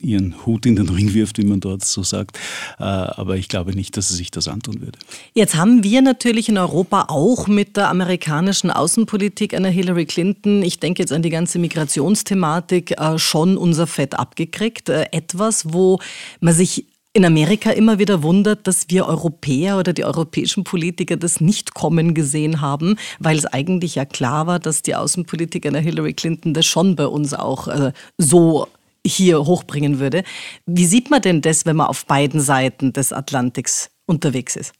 ihren 0.00 0.46
Hut 0.46 0.66
in 0.66 0.76
den 0.76 0.88
Ring 0.88 1.14
wirft, 1.14 1.38
wie 1.38 1.44
man 1.44 1.60
dort 1.60 1.84
so 1.84 2.02
sagt. 2.02 2.38
Äh, 2.78 2.84
aber 2.84 3.36
ich 3.36 3.48
glaube 3.48 3.75
nicht, 3.75 3.96
dass 3.96 4.08
sie 4.08 4.14
sich 4.14 4.30
das 4.30 4.48
antun 4.48 4.80
würde. 4.80 4.98
Jetzt 5.34 5.56
haben 5.56 5.82
wir 5.82 6.02
natürlich 6.02 6.48
in 6.48 6.58
Europa 6.58 7.06
auch 7.08 7.48
mit 7.48 7.76
der 7.76 7.88
amerikanischen 7.88 8.70
Außenpolitik 8.70 9.54
einer 9.54 9.68
Hillary 9.68 10.06
Clinton, 10.06 10.62
ich 10.62 10.80
denke 10.80 11.02
jetzt 11.02 11.12
an 11.12 11.22
die 11.22 11.30
ganze 11.30 11.58
Migrationsthematik, 11.58 12.92
äh, 12.98 13.18
schon 13.18 13.56
unser 13.56 13.86
Fett 13.86 14.18
abgekriegt. 14.18 14.88
Äh, 14.88 15.06
etwas, 15.12 15.72
wo 15.72 15.98
man 16.40 16.54
sich 16.54 16.86
in 17.16 17.25
Amerika 17.25 17.70
immer 17.70 17.99
wieder 17.99 18.23
wundert, 18.23 18.66
dass 18.66 18.90
wir 18.90 19.06
Europäer 19.06 19.78
oder 19.78 19.94
die 19.94 20.04
europäischen 20.04 20.64
Politiker 20.64 21.16
das 21.16 21.40
nicht 21.40 21.73
kommen 21.73 22.12
gesehen 22.12 22.61
haben, 22.61 22.96
weil 23.18 23.38
es 23.38 23.46
eigentlich 23.46 23.94
ja 23.94 24.04
klar 24.04 24.46
war, 24.46 24.58
dass 24.58 24.82
die 24.82 24.94
Außenpolitik 24.94 25.64
einer 25.64 25.78
Hillary 25.78 26.12
Clinton 26.12 26.52
das 26.52 26.66
schon 26.66 26.94
bei 26.94 27.06
uns 27.06 27.32
auch 27.32 27.68
äh, 27.68 27.92
so 28.18 28.68
hier 29.06 29.46
hochbringen 29.46 29.99
würde. 29.99 30.25
Wie 30.66 30.85
sieht 30.85 31.11
man 31.11 31.23
denn 31.23 31.40
das, 31.40 31.64
wenn 31.64 31.76
man 31.76 31.87
auf 31.87 32.04
beiden 32.04 32.38
Seiten 32.38 32.92
des 32.92 33.14
Atlantiks 33.14 33.88
unterwegs 34.04 34.54
ist? 34.54 34.75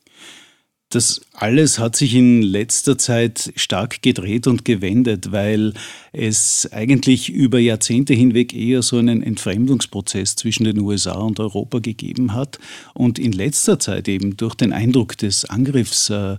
Das 0.97 1.21
alles 1.35 1.79
hat 1.79 1.95
sich 1.95 2.15
in 2.15 2.41
letzter 2.41 2.97
Zeit 2.97 3.53
stark 3.55 4.01
gedreht 4.01 4.47
und 4.47 4.65
gewendet, 4.65 5.31
weil 5.31 5.75
es 6.15 6.73
eigentlich 6.73 7.29
über 7.29 7.59
Jahrzehnte 7.59 8.15
hinweg 8.15 8.55
eher 8.55 8.81
so 8.81 8.97
einen 8.97 9.23
Entfremdungsprozess 9.23 10.37
zwischen 10.37 10.65
den 10.65 10.81
USA 10.81 11.19
und 11.19 11.39
Europa 11.39 11.81
gegeben 11.81 12.33
hat 12.33 12.59
und 12.95 13.19
in 13.19 13.33
letzter 13.33 13.79
Zeit 13.79 14.09
eben 14.09 14.39
durch 14.39 14.55
den 14.55 14.73
Eindruck 14.73 15.19
des 15.19 15.45
Angriffs 15.45 16.09
äh, 16.09 16.39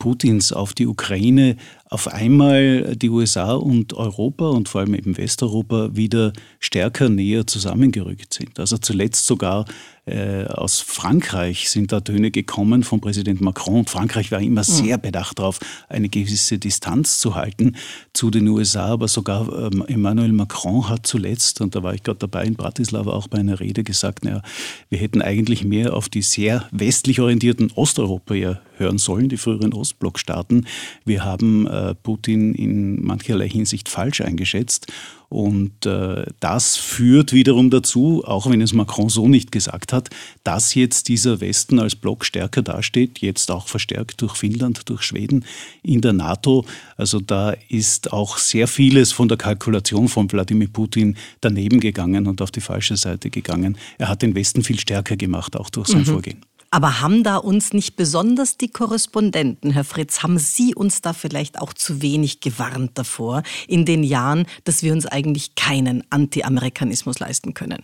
Putins 0.00 0.52
auf 0.52 0.74
die 0.74 0.88
Ukraine 0.88 1.56
auf 1.90 2.08
einmal 2.08 2.96
die 2.96 3.08
USA 3.08 3.52
und 3.54 3.92
Europa 3.94 4.48
und 4.48 4.68
vor 4.68 4.80
allem 4.80 4.94
eben 4.94 5.16
Westeuropa 5.16 5.90
wieder 5.92 6.32
stärker 6.58 7.08
näher 7.08 7.46
zusammengerückt 7.46 8.34
sind. 8.34 8.58
Also 8.58 8.78
zuletzt 8.78 9.26
sogar 9.26 9.64
äh, 10.10 10.46
aus 10.48 10.80
Frankreich 10.80 11.70
sind 11.70 11.92
da 11.92 12.00
Töne 12.00 12.30
gekommen 12.30 12.82
von 12.82 13.00
Präsident 13.00 13.40
Macron. 13.40 13.80
Und 13.80 13.90
Frankreich 13.90 14.30
war 14.32 14.40
immer 14.40 14.64
sehr 14.64 14.98
bedacht 14.98 15.38
darauf, 15.38 15.60
eine 15.88 16.08
gewisse 16.08 16.58
Distanz 16.58 17.20
zu 17.20 17.34
halten 17.34 17.76
zu 18.12 18.30
den 18.30 18.48
USA. 18.48 18.86
Aber 18.86 19.08
sogar 19.08 19.48
ähm, 19.66 19.84
Emmanuel 19.86 20.32
Macron 20.32 20.88
hat 20.88 21.06
zuletzt, 21.06 21.60
und 21.60 21.74
da 21.74 21.82
war 21.82 21.94
ich 21.94 22.02
gerade 22.02 22.18
dabei 22.18 22.44
in 22.44 22.54
Bratislava 22.54 23.12
auch 23.12 23.28
bei 23.28 23.38
einer 23.38 23.60
Rede 23.60 23.84
gesagt, 23.84 24.24
naja, 24.24 24.42
wir 24.88 24.98
hätten 24.98 25.22
eigentlich 25.22 25.64
mehr 25.64 25.94
auf 25.94 26.08
die 26.08 26.22
sehr 26.22 26.68
westlich 26.72 27.20
orientierten 27.20 27.70
Osteuropäer 27.74 28.60
hören 28.76 28.98
sollen, 28.98 29.28
die 29.28 29.36
früheren 29.36 29.72
Ostblockstaaten. 29.72 30.66
Wir 31.04 31.24
haben 31.24 31.66
äh, 31.66 31.94
Putin 31.94 32.54
in 32.54 33.02
mancherlei 33.04 33.48
Hinsicht 33.48 33.88
falsch 33.88 34.20
eingeschätzt. 34.20 34.86
Und 35.30 35.86
äh, 35.86 36.26
das 36.40 36.76
führt 36.76 37.32
wiederum 37.32 37.70
dazu, 37.70 38.24
auch 38.26 38.50
wenn 38.50 38.60
es 38.60 38.72
Macron 38.72 39.08
so 39.08 39.28
nicht 39.28 39.52
gesagt 39.52 39.92
hat, 39.92 40.10
dass 40.42 40.74
jetzt 40.74 41.06
dieser 41.06 41.40
Westen 41.40 41.78
als 41.78 41.94
Block 41.94 42.24
stärker 42.24 42.62
dasteht, 42.62 43.20
jetzt 43.20 43.48
auch 43.52 43.68
verstärkt 43.68 44.22
durch 44.22 44.34
Finnland, 44.34 44.88
durch 44.88 45.02
Schweden 45.02 45.44
in 45.84 46.00
der 46.00 46.14
NATO. 46.14 46.64
Also 46.96 47.20
da 47.20 47.54
ist 47.68 48.12
auch 48.12 48.38
sehr 48.38 48.66
vieles 48.66 49.12
von 49.12 49.28
der 49.28 49.38
Kalkulation 49.38 50.08
von 50.08 50.30
Wladimir 50.32 50.68
Putin 50.68 51.16
daneben 51.40 51.78
gegangen 51.78 52.26
und 52.26 52.42
auf 52.42 52.50
die 52.50 52.60
falsche 52.60 52.96
Seite 52.96 53.30
gegangen. 53.30 53.78
Er 53.98 54.08
hat 54.08 54.22
den 54.22 54.34
Westen 54.34 54.64
viel 54.64 54.80
stärker 54.80 55.16
gemacht, 55.16 55.56
auch 55.56 55.70
durch 55.70 55.86
sein 55.86 56.00
mhm. 56.00 56.06
Vorgehen. 56.06 56.44
Aber 56.70 57.00
haben 57.00 57.24
da 57.24 57.36
uns 57.36 57.72
nicht 57.72 57.96
besonders 57.96 58.56
die 58.56 58.68
Korrespondenten, 58.68 59.72
Herr 59.72 59.84
Fritz, 59.84 60.22
haben 60.22 60.38
Sie 60.38 60.74
uns 60.74 61.02
da 61.02 61.12
vielleicht 61.12 61.60
auch 61.60 61.72
zu 61.72 62.00
wenig 62.00 62.40
gewarnt 62.40 62.92
davor 62.94 63.42
in 63.66 63.84
den 63.84 64.04
Jahren, 64.04 64.46
dass 64.62 64.84
wir 64.84 64.92
uns 64.92 65.04
eigentlich 65.04 65.56
keinen 65.56 66.04
Anti-Amerikanismus 66.10 67.18
leisten 67.18 67.54
können? 67.54 67.82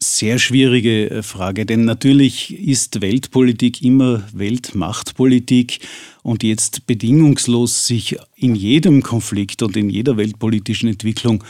Sehr 0.00 0.38
schwierige 0.38 1.10
äh, 1.10 1.22
Frage, 1.22 1.66
denn 1.66 1.84
natürlich 1.84 2.56
ist 2.56 3.00
Weltpolitik 3.00 3.82
immer 3.82 4.22
Weltmachtpolitik 4.32 5.80
und 6.22 6.42
jetzt 6.42 6.86
bedingungslos 6.86 7.86
sich 7.86 8.16
in 8.36 8.54
jedem 8.54 9.02
Konflikt 9.02 9.62
und 9.62 9.76
in 9.76 9.88
jeder 9.90 10.16
weltpolitischen 10.16 10.90
Entwicklung 10.90 11.42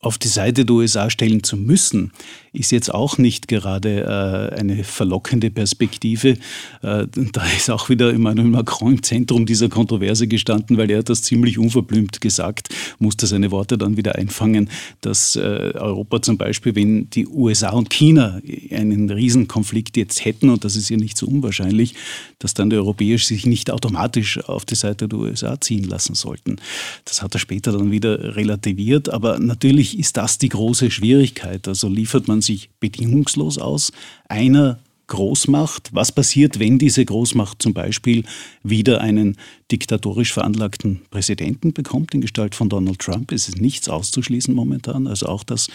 auf 0.00 0.18
die 0.18 0.28
Seite 0.28 0.64
der 0.64 0.74
USA 0.74 1.08
stellen 1.08 1.42
zu 1.42 1.56
müssen, 1.56 2.12
ist 2.54 2.70
jetzt 2.70 2.92
auch 2.92 3.18
nicht 3.18 3.48
gerade 3.48 4.52
äh, 4.54 4.58
eine 4.58 4.84
verlockende 4.84 5.50
Perspektive. 5.50 6.38
Äh, 6.82 7.06
da 7.32 7.44
ist 7.56 7.70
auch 7.70 7.88
wieder 7.88 8.12
Emmanuel 8.12 8.48
Macron 8.48 8.92
im 8.92 9.02
Zentrum 9.02 9.44
dieser 9.44 9.68
Kontroverse 9.68 10.28
gestanden, 10.28 10.76
weil 10.76 10.90
er 10.90 11.02
das 11.02 11.22
ziemlich 11.22 11.58
unverblümt 11.58 12.20
gesagt, 12.20 12.68
musste 12.98 13.26
seine 13.26 13.50
Worte 13.50 13.76
dann 13.76 13.96
wieder 13.96 14.14
einfangen, 14.14 14.70
dass 15.00 15.36
äh, 15.36 15.72
Europa 15.74 16.22
zum 16.22 16.38
Beispiel, 16.38 16.74
wenn 16.76 17.10
die 17.10 17.26
USA 17.26 17.70
und 17.70 17.90
China 17.90 18.40
einen 18.70 19.10
Riesenkonflikt 19.10 19.96
jetzt 19.96 20.24
hätten, 20.24 20.48
und 20.50 20.64
das 20.64 20.76
ist 20.76 20.88
ja 20.88 20.96
nicht 20.96 21.18
so 21.18 21.26
unwahrscheinlich, 21.26 21.94
dass 22.38 22.54
dann 22.54 22.70
die 22.70 22.76
Europäer 22.76 23.18
sich 23.18 23.46
nicht 23.46 23.70
automatisch 23.70 24.38
auf 24.44 24.64
die 24.64 24.74
Seite 24.74 25.08
der 25.08 25.18
USA 25.18 25.60
ziehen 25.60 25.84
lassen 25.84 26.14
sollten. 26.14 26.56
Das 27.04 27.22
hat 27.22 27.34
er 27.34 27.38
später 27.38 27.72
dann 27.72 27.90
wieder 27.90 28.36
relativiert, 28.36 29.08
aber 29.08 29.38
natürlich 29.38 29.98
ist 29.98 30.16
das 30.16 30.38
die 30.38 30.48
große 30.48 30.90
Schwierigkeit. 30.90 31.66
Also 31.66 31.88
liefert 31.88 32.28
man 32.28 32.40
sich 32.44 32.70
bedingungslos 32.80 33.58
aus 33.58 33.92
einer 34.28 34.78
Großmacht. 35.06 35.90
Was 35.92 36.12
passiert, 36.12 36.58
wenn 36.58 36.78
diese 36.78 37.04
Großmacht 37.04 37.60
zum 37.60 37.74
Beispiel 37.74 38.24
wieder 38.62 39.00
einen 39.00 39.36
diktatorisch 39.70 40.32
veranlagten 40.32 41.02
Präsidenten 41.10 41.72
bekommt 41.72 42.14
in 42.14 42.20
Gestalt 42.20 42.54
von 42.54 42.68
Donald 42.68 43.00
Trump? 43.00 43.32
Es 43.32 43.48
ist 43.48 43.60
nichts 43.60 43.88
auszuschließen 43.88 44.54
momentan. 44.54 45.06
Also 45.06 45.26
auch, 45.26 45.44
dass 45.44 45.68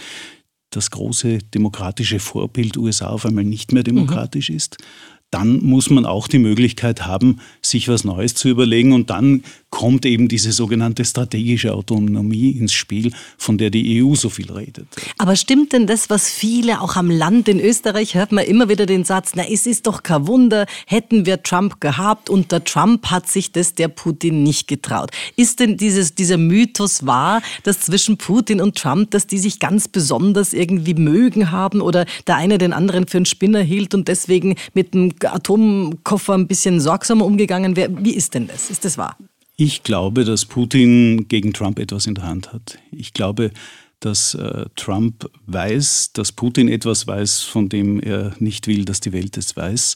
das 0.72 0.92
große 0.92 1.40
demokratische 1.54 2.20
Vorbild 2.20 2.78
USA 2.78 3.08
auf 3.10 3.26
einmal 3.26 3.44
nicht 3.44 3.72
mehr 3.72 3.84
demokratisch 3.84 4.50
mhm. 4.50 4.56
ist 4.56 4.78
dann 5.32 5.64
muss 5.64 5.90
man 5.90 6.06
auch 6.06 6.28
die 6.28 6.40
Möglichkeit 6.40 7.06
haben, 7.06 7.40
sich 7.62 7.88
was 7.88 8.04
Neues 8.04 8.34
zu 8.34 8.50
überlegen. 8.50 8.94
Und 8.94 9.10
dann 9.10 9.44
kommt 9.70 10.06
eben 10.06 10.28
diese 10.28 10.52
sogenannte 10.52 11.06
strategische 11.06 11.74
Autonomie 11.74 12.52
ins 12.52 12.74
Spiel, 12.74 13.12
von 13.38 13.58
der 13.58 13.70
die 13.70 14.04
EU 14.04 14.16
so 14.16 14.30
viel 14.30 14.52
redet. 14.52 14.88
Aber 15.18 15.36
stimmt 15.36 15.74
denn 15.74 15.88
das, 15.88 16.10
was 16.10 16.30
viele 16.30 16.82
auch 16.82 16.96
am 16.96 17.10
Land 17.10 17.48
in 17.48 17.60
Österreich 17.60 18.16
hört 18.16 18.32
man 18.32 18.46
immer 18.46 18.70
wieder 18.70 18.86
den 18.86 19.04
Satz, 19.04 19.32
na 19.36 19.44
es 19.48 19.66
ist 19.66 19.88
doch 19.88 20.04
kein 20.04 20.28
Wunder, 20.28 20.66
hätten 20.88 21.26
wir 21.26 21.44
Trump 21.44 21.82
gehabt, 21.82 22.30
unter 22.30 22.64
Trump 22.64 23.08
hat 23.08 23.30
sich 23.30 23.52
das 23.52 23.76
der 23.76 23.88
Putin 23.88 24.44
nicht 24.44 24.68
getraut. 24.68 25.12
Ist 25.36 25.60
denn 25.60 25.78
dieses, 25.78 26.16
dieser 26.16 26.38
Mythos 26.38 27.06
wahr, 27.06 27.42
dass 27.64 27.82
zwischen 27.82 28.18
Putin 28.18 28.62
und 28.62 28.76
Trump, 28.76 29.12
dass 29.12 29.28
die 29.28 29.40
sich 29.40 29.60
ganz 29.60 29.88
besonders 29.88 30.54
irgendwie 30.54 30.96
mögen 30.96 31.52
haben 31.52 31.82
oder 31.82 32.06
der 32.28 32.36
eine 32.36 32.58
den 32.58 32.74
anderen 32.74 33.08
für 33.08 33.18
einen 33.18 33.26
Spinner 33.26 33.62
hielt 33.62 33.94
und 33.94 34.08
deswegen 34.08 34.56
mit 34.74 34.94
einem 34.94 35.14
Atomkoffer 35.24 36.34
ein 36.34 36.48
bisschen 36.48 36.80
sorgsamer 36.80 37.26
umgegangen 37.26 37.76
wäre. 37.76 37.92
Wie 38.04 38.16
ist 38.16 38.34
denn 38.34 38.48
das? 38.48 38.70
Ist 38.70 38.86
das 38.86 38.98
wahr? 38.98 39.18
Ich 39.62 39.84
glaube, 39.84 40.24
dass 40.24 40.46
Putin 40.46 41.28
gegen 41.28 41.52
Trump 41.52 41.80
etwas 41.80 42.08
in 42.08 42.16
der 42.16 42.24
Hand 42.24 42.54
hat. 42.54 42.80
Ich 42.94 43.12
glaube, 43.12 43.52
dass 44.00 44.34
äh, 44.34 44.68
Trump 44.78 45.30
weiß, 45.48 46.12
dass 46.14 46.32
Putin 46.32 46.70
etwas 46.70 47.06
weiß, 47.08 47.42
von 47.42 47.68
dem 47.68 48.00
er 48.00 48.34
nicht 48.40 48.68
will, 48.68 48.86
dass 48.86 49.02
die 49.02 49.12
Welt 49.12 49.36
es 49.38 49.58
weiß. 49.58 49.96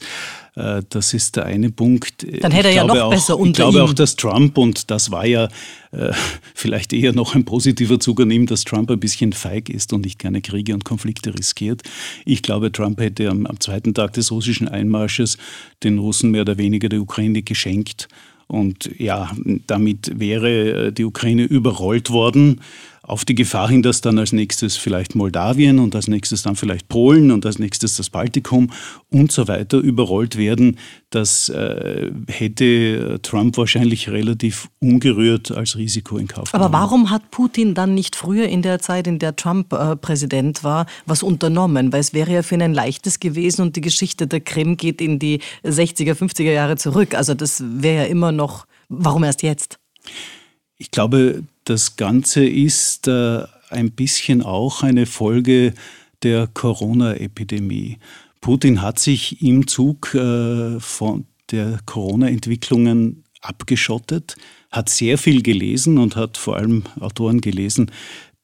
Äh, 0.55 0.81
das 0.89 1.13
ist 1.13 1.37
der 1.37 1.45
eine 1.45 1.69
Punkt. 1.71 2.27
Dann 2.41 2.51
hätte 2.51 2.67
ich 2.67 2.75
er 2.75 2.81
ja 2.81 2.83
noch 2.83 2.99
auch, 3.03 3.11
besser 3.11 3.39
unter 3.39 3.51
Ich 3.51 3.55
glaube 3.55 3.77
ihm. 3.77 3.83
auch, 3.85 3.93
dass 3.93 4.17
Trump, 4.17 4.57
und 4.57 4.91
das 4.91 5.11
war 5.11 5.25
ja 5.25 5.47
äh, 5.93 6.11
vielleicht 6.53 6.91
eher 6.91 7.13
noch 7.13 7.33
ein 7.33 7.45
positiver 7.45 8.01
Zug 8.01 8.19
an 8.19 8.31
ihm, 8.31 8.45
dass 8.47 8.65
Trump 8.65 8.91
ein 8.91 8.99
bisschen 8.99 9.31
feig 9.31 9.69
ist 9.69 9.93
und 9.93 10.03
nicht 10.03 10.19
keine 10.19 10.41
Kriege 10.41 10.73
und 10.73 10.83
Konflikte 10.83 11.33
riskiert. 11.33 11.83
Ich 12.25 12.41
glaube, 12.41 12.69
Trump 12.73 12.99
hätte 12.99 13.29
am, 13.29 13.45
am 13.45 13.61
zweiten 13.61 13.93
Tag 13.93 14.11
des 14.11 14.29
russischen 14.29 14.67
Einmarsches 14.67 15.37
den 15.83 15.99
Russen 15.99 16.31
mehr 16.31 16.41
oder 16.41 16.57
weniger 16.57 16.89
der 16.89 16.99
Ukraine 16.99 17.43
geschenkt. 17.43 18.09
Und 18.47 18.89
ja, 18.99 19.31
damit 19.67 20.19
wäre 20.19 20.91
die 20.91 21.05
Ukraine 21.05 21.43
überrollt 21.43 22.09
worden 22.11 22.61
auf 23.05 23.25
die 23.25 23.35
Gefahr 23.35 23.69
hin, 23.69 23.81
dass 23.81 23.99
dann 23.99 24.17
als 24.17 24.31
nächstes 24.31 24.77
vielleicht 24.77 25.13
Moldawien 25.13 25.79
und 25.79 25.93
als 25.93 26.07
nächstes 26.07 26.41
dann 26.41 26.55
vielleicht 26.55 26.87
Polen 26.87 27.31
und 27.31 27.45
als 27.45 27.59
nächstes 27.59 27.97
das 27.97 28.09
Baltikum 28.09 28.71
und 29.09 29.29
so 29.29 29.49
weiter 29.49 29.77
überrollt 29.77 30.37
werden. 30.37 30.79
Das 31.09 31.49
äh, 31.49 32.11
hätte 32.27 33.19
Trump 33.21 33.57
wahrscheinlich 33.57 34.09
relativ 34.09 34.69
ungerührt 34.79 35.51
als 35.51 35.75
Risiko 35.75 36.17
in 36.17 36.27
Kauf 36.27 36.51
genommen. 36.51 36.73
Aber 36.73 36.79
warum 36.79 37.09
hat 37.09 37.29
Putin 37.29 37.73
dann 37.73 37.93
nicht 37.93 38.15
früher 38.15 38.47
in 38.47 38.61
der 38.61 38.79
Zeit, 38.79 39.05
in 39.05 39.19
der 39.19 39.35
Trump 39.35 39.73
äh, 39.73 39.97
Präsident 39.97 40.63
war, 40.63 40.85
was 41.05 41.23
unternommen? 41.23 41.91
Weil 41.91 41.99
es 41.99 42.13
wäre 42.13 42.31
ja 42.31 42.41
für 42.41 42.55
ihn 42.55 42.61
ein 42.61 42.73
leichtes 42.73 43.19
gewesen 43.19 43.63
und 43.63 43.75
die 43.75 43.81
Geschichte 43.81 44.27
der 44.27 44.39
Krim 44.39 44.77
geht 44.77 45.01
in 45.01 45.19
die 45.19 45.41
60er, 45.65 46.13
50er 46.13 46.51
Jahre 46.51 46.77
zurück. 46.77 47.15
Also 47.15 47.33
das 47.33 47.61
wäre 47.65 48.05
ja 48.05 48.09
immer 48.09 48.31
noch, 48.31 48.65
warum 48.87 49.25
erst 49.25 49.43
jetzt? 49.43 49.77
Ich 50.77 50.89
glaube, 50.89 51.43
das 51.65 51.95
Ganze 51.95 52.45
ist 52.45 53.07
äh, 53.07 53.43
ein 53.69 53.91
bisschen 53.91 54.41
auch 54.41 54.83
eine 54.83 55.05
Folge 55.05 55.73
der 56.23 56.47
Corona-Epidemie. 56.47 57.97
Putin 58.41 58.81
hat 58.81 58.99
sich 58.99 59.41
im 59.41 59.67
Zug 59.67 60.13
äh, 60.15 60.79
von 60.79 61.25
der 61.51 61.79
Corona-Entwicklungen 61.85 63.23
abgeschottet, 63.41 64.35
hat 64.71 64.89
sehr 64.89 65.17
viel 65.17 65.41
gelesen 65.41 65.97
und 65.97 66.15
hat 66.15 66.37
vor 66.37 66.57
allem 66.57 66.83
Autoren 66.99 67.41
gelesen, 67.41 67.91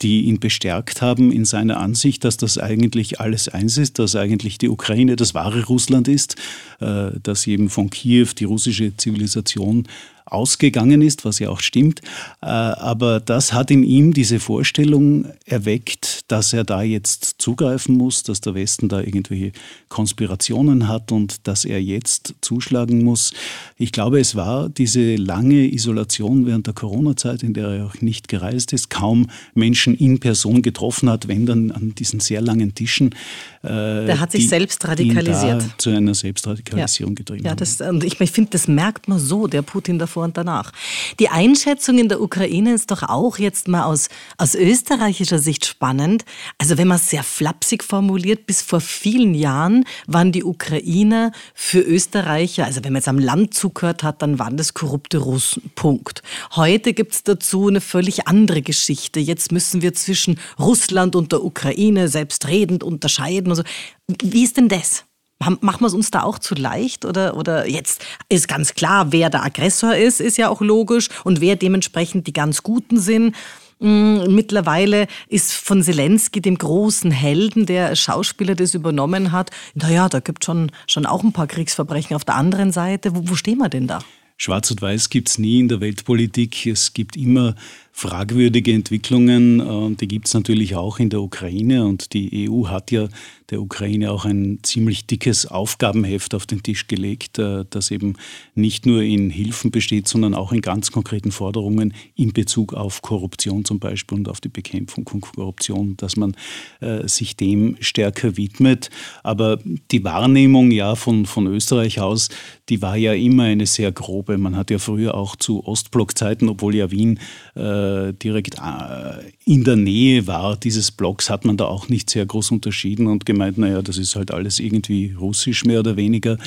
die 0.01 0.21
ihn 0.23 0.39
bestärkt 0.39 1.01
haben 1.01 1.31
in 1.31 1.43
seiner 1.43 1.77
Ansicht, 1.77 2.23
dass 2.23 2.37
das 2.37 2.57
eigentlich 2.57 3.19
alles 3.19 3.49
eins 3.49 3.77
ist, 3.77 3.99
dass 3.99 4.15
eigentlich 4.15 4.57
die 4.57 4.69
Ukraine 4.69 5.17
das 5.17 5.33
wahre 5.33 5.65
Russland 5.65 6.07
ist, 6.07 6.35
äh, 6.79 7.11
dass 7.21 7.47
eben 7.47 7.69
von 7.69 7.89
Kiew 7.89 8.27
die 8.37 8.45
russische 8.45 8.95
Zivilisation 8.95 9.87
ausgegangen 10.29 11.01
ist, 11.01 11.25
was 11.25 11.39
ja 11.39 11.49
auch 11.49 11.59
stimmt. 11.59 12.01
Äh, 12.41 12.45
aber 12.45 13.19
das 13.19 13.53
hat 13.53 13.71
in 13.71 13.83
ihm 13.83 14.13
diese 14.13 14.39
Vorstellung 14.39 15.25
erweckt, 15.45 16.31
dass 16.31 16.53
er 16.53 16.63
da 16.63 16.81
jetzt 16.81 17.35
zugreifen 17.39 17.97
muss, 17.97 18.23
dass 18.23 18.41
der 18.41 18.53
Westen 18.53 18.89
da 18.89 19.01
irgendwelche 19.01 19.51
Konspirationen 19.89 20.87
hat 20.87 21.11
und 21.11 21.47
dass 21.47 21.65
er 21.65 21.81
jetzt 21.81 22.35
zuschlagen 22.41 23.03
muss. 23.03 23.33
Ich 23.77 23.91
glaube, 23.91 24.19
es 24.19 24.35
war 24.35 24.69
diese 24.69 25.15
lange 25.15 25.71
Isolation 25.73 26.45
während 26.45 26.67
der 26.67 26.73
Corona-Zeit, 26.73 27.43
in 27.43 27.53
der 27.53 27.67
er 27.69 27.85
auch 27.85 28.01
nicht 28.01 28.27
gereist 28.27 28.73
ist, 28.73 28.89
kaum 28.89 29.27
Menschen 29.53 29.95
in 29.95 30.19
Person 30.19 30.61
getroffen 30.61 31.09
hat, 31.09 31.27
wenn 31.27 31.45
dann 31.45 31.71
an 31.71 31.95
diesen 31.95 32.19
sehr 32.19 32.41
langen 32.41 32.75
Tischen. 32.75 33.15
Äh, 33.63 34.05
der 34.05 34.19
hat 34.19 34.31
sich 34.31 34.41
die, 34.41 34.47
selbst 34.47 34.87
radikalisiert. 34.87 35.63
zu 35.77 35.89
einer 35.89 36.13
Selbstradikalisierung 36.13 37.13
ja. 37.13 37.15
getrieben. 37.15 37.45
Ja, 37.45 37.55
das, 37.55 37.79
und 37.81 38.03
ich, 38.03 38.19
ich 38.19 38.31
finde, 38.31 38.51
das 38.51 38.67
merkt 38.67 39.07
man 39.07 39.19
so, 39.19 39.47
der 39.47 39.61
Putin 39.61 39.97
davor 39.97 40.09
davor 40.09 40.23
und 40.23 40.37
danach. 40.37 40.71
Die 41.19 41.29
Einschätzung 41.29 41.99
in 41.99 42.09
der 42.09 42.19
Ukraine 42.19 42.73
ist 42.73 42.89
doch 42.89 43.03
auch 43.03 43.37
jetzt 43.37 43.67
mal 43.67 43.83
aus, 43.83 44.09
aus 44.37 44.55
österreichischer 44.55 45.37
Sicht 45.37 45.65
spannend. 45.65 46.25
Also 46.57 46.77
wenn 46.77 46.87
man 46.87 46.97
es 46.97 47.09
sehr 47.09 47.23
flapsig 47.23 47.83
formuliert, 47.83 48.47
bis 48.47 48.61
vor 48.61 48.81
vielen 48.81 49.35
Jahren 49.35 49.85
waren 50.07 50.31
die 50.31 50.43
Ukrainer 50.43 51.31
für 51.53 51.79
Österreicher, 51.79 52.65
also 52.65 52.83
wenn 52.83 52.93
man 52.93 53.01
jetzt 53.01 53.07
am 53.07 53.19
Land 53.19 53.53
zugehört 53.53 54.03
hat, 54.03 54.21
dann 54.21 54.39
waren 54.39 54.57
das 54.57 54.73
korrupte 54.73 55.19
Russen. 55.19 55.71
Punkt. 55.75 56.23
Heute 56.55 56.93
gibt 56.93 57.13
es 57.13 57.23
dazu 57.23 57.67
eine 57.67 57.81
völlig 57.81 58.27
andere 58.27 58.61
Geschichte. 58.61 59.19
Jetzt 59.19 59.51
müssen 59.51 59.81
wir 59.81 59.93
zwischen 59.93 60.39
Russland 60.57 61.15
und 61.15 61.31
der 61.31 61.43
Ukraine 61.43 62.07
selbstredend 62.07 62.83
unterscheiden. 62.83 63.48
Und 63.51 63.57
so. 63.57 63.63
Wie 64.07 64.43
ist 64.43 64.57
denn 64.57 64.69
das? 64.69 65.05
Machen 65.39 65.79
wir 65.79 65.87
es 65.87 65.93
uns 65.93 66.11
da 66.11 66.23
auch 66.23 66.39
zu 66.39 66.53
leicht? 66.53 67.05
Oder, 67.05 67.37
oder 67.37 67.67
jetzt 67.67 68.05
ist 68.27 68.49
ganz 68.49 68.73
klar, 68.73 69.13
wer 69.13 69.29
der 69.29 69.43
Aggressor 69.43 69.95
ist, 69.95 70.19
ist 70.19 70.37
ja 70.37 70.49
auch 70.49 70.59
logisch 70.59 71.07
und 71.23 71.39
wer 71.39 71.55
dementsprechend 71.55 72.27
die 72.27 72.33
ganz 72.33 72.61
Guten 72.61 72.99
sind. 72.99 73.35
Mm, 73.79 74.33
mittlerweile 74.35 75.07
ist 75.29 75.53
von 75.53 75.81
Zelensky, 75.81 76.41
dem 76.41 76.57
großen 76.57 77.11
Helden, 77.11 77.65
der 77.65 77.95
Schauspieler 77.95 78.55
das 78.55 78.73
übernommen 78.73 79.31
hat, 79.31 79.51
naja, 79.73 80.09
da 80.09 80.19
gibt 80.19 80.43
es 80.43 80.47
schon, 80.47 80.71
schon 80.87 81.05
auch 81.05 81.23
ein 81.23 81.31
paar 81.31 81.47
Kriegsverbrechen. 81.47 82.17
Auf 82.17 82.25
der 82.25 82.35
anderen 82.35 82.73
Seite, 82.73 83.15
wo, 83.15 83.29
wo 83.29 83.35
stehen 83.35 83.59
wir 83.59 83.69
denn 83.69 83.87
da? 83.87 83.99
Schwarz 84.35 84.71
und 84.71 84.81
Weiß 84.81 85.09
gibt 85.09 85.29
es 85.29 85.37
nie 85.37 85.59
in 85.59 85.67
der 85.67 85.81
Weltpolitik. 85.81 86.65
Es 86.65 86.93
gibt 86.93 87.17
immer 87.17 87.55
fragwürdige 87.99 88.71
Entwicklungen. 88.71 89.59
Äh, 89.59 89.95
die 89.95 90.07
gibt 90.07 90.27
es 90.27 90.33
natürlich 90.33 90.75
auch 90.75 90.99
in 90.99 91.09
der 91.09 91.21
Ukraine 91.21 91.85
und 91.85 92.13
die 92.13 92.49
EU 92.49 92.67
hat 92.67 92.91
ja 92.91 93.09
der 93.49 93.61
Ukraine 93.61 94.11
auch 94.11 94.25
ein 94.25 94.59
ziemlich 94.63 95.05
dickes 95.05 95.45
Aufgabenheft 95.45 96.33
auf 96.33 96.45
den 96.45 96.63
Tisch 96.63 96.87
gelegt, 96.87 97.39
äh, 97.39 97.65
das 97.69 97.91
eben 97.91 98.15
nicht 98.55 98.85
nur 98.85 99.01
in 99.01 99.29
Hilfen 99.29 99.71
besteht, 99.71 100.07
sondern 100.07 100.33
auch 100.33 100.53
in 100.53 100.61
ganz 100.61 100.91
konkreten 100.91 101.31
Forderungen 101.31 101.93
in 102.15 102.31
Bezug 102.31 102.73
auf 102.73 103.01
Korruption 103.01 103.65
zum 103.65 103.79
Beispiel 103.79 104.17
und 104.17 104.29
auf 104.29 104.39
die 104.39 104.49
Bekämpfung 104.49 105.07
von 105.07 105.19
Korruption, 105.19 105.97
dass 105.97 106.15
man 106.15 106.35
äh, 106.79 107.07
sich 107.07 107.35
dem 107.35 107.75
stärker 107.81 108.37
widmet. 108.37 108.89
Aber 109.23 109.59
die 109.91 110.03
Wahrnehmung 110.05 110.71
ja 110.71 110.95
von, 110.95 111.25
von 111.25 111.47
Österreich 111.47 111.99
aus, 111.99 112.29
die 112.69 112.81
war 112.81 112.95
ja 112.95 113.13
immer 113.13 113.43
eine 113.43 113.65
sehr 113.65 113.91
grobe. 113.91 114.37
Man 114.37 114.55
hat 114.55 114.69
ja 114.69 114.79
früher 114.79 115.15
auch 115.15 115.35
zu 115.35 115.65
Ostblockzeiten, 115.65 116.47
obwohl 116.47 116.75
ja 116.75 116.91
Wien 116.91 117.19
äh, 117.59 118.13
direkt 118.13 118.55
äh, 118.55 119.31
in 119.45 119.65
der 119.65 119.75
Nähe 119.75 120.27
war 120.27 120.55
dieses 120.55 120.91
Blocks, 120.91 121.29
hat 121.29 121.43
man 121.43 121.57
da 121.57 121.65
auch 121.65 121.89
nicht 121.89 122.09
sehr 122.09 122.25
groß 122.25 122.51
unterschieden 122.51 123.07
und 123.07 123.25
gemeint, 123.25 123.57
naja, 123.57 123.81
das 123.81 123.97
ist 123.97 124.15
halt 124.15 124.31
alles 124.31 124.59
irgendwie 124.59 125.13
russisch 125.19 125.65
mehr 125.65 125.81
oder 125.81 125.97
weniger. 125.97 126.37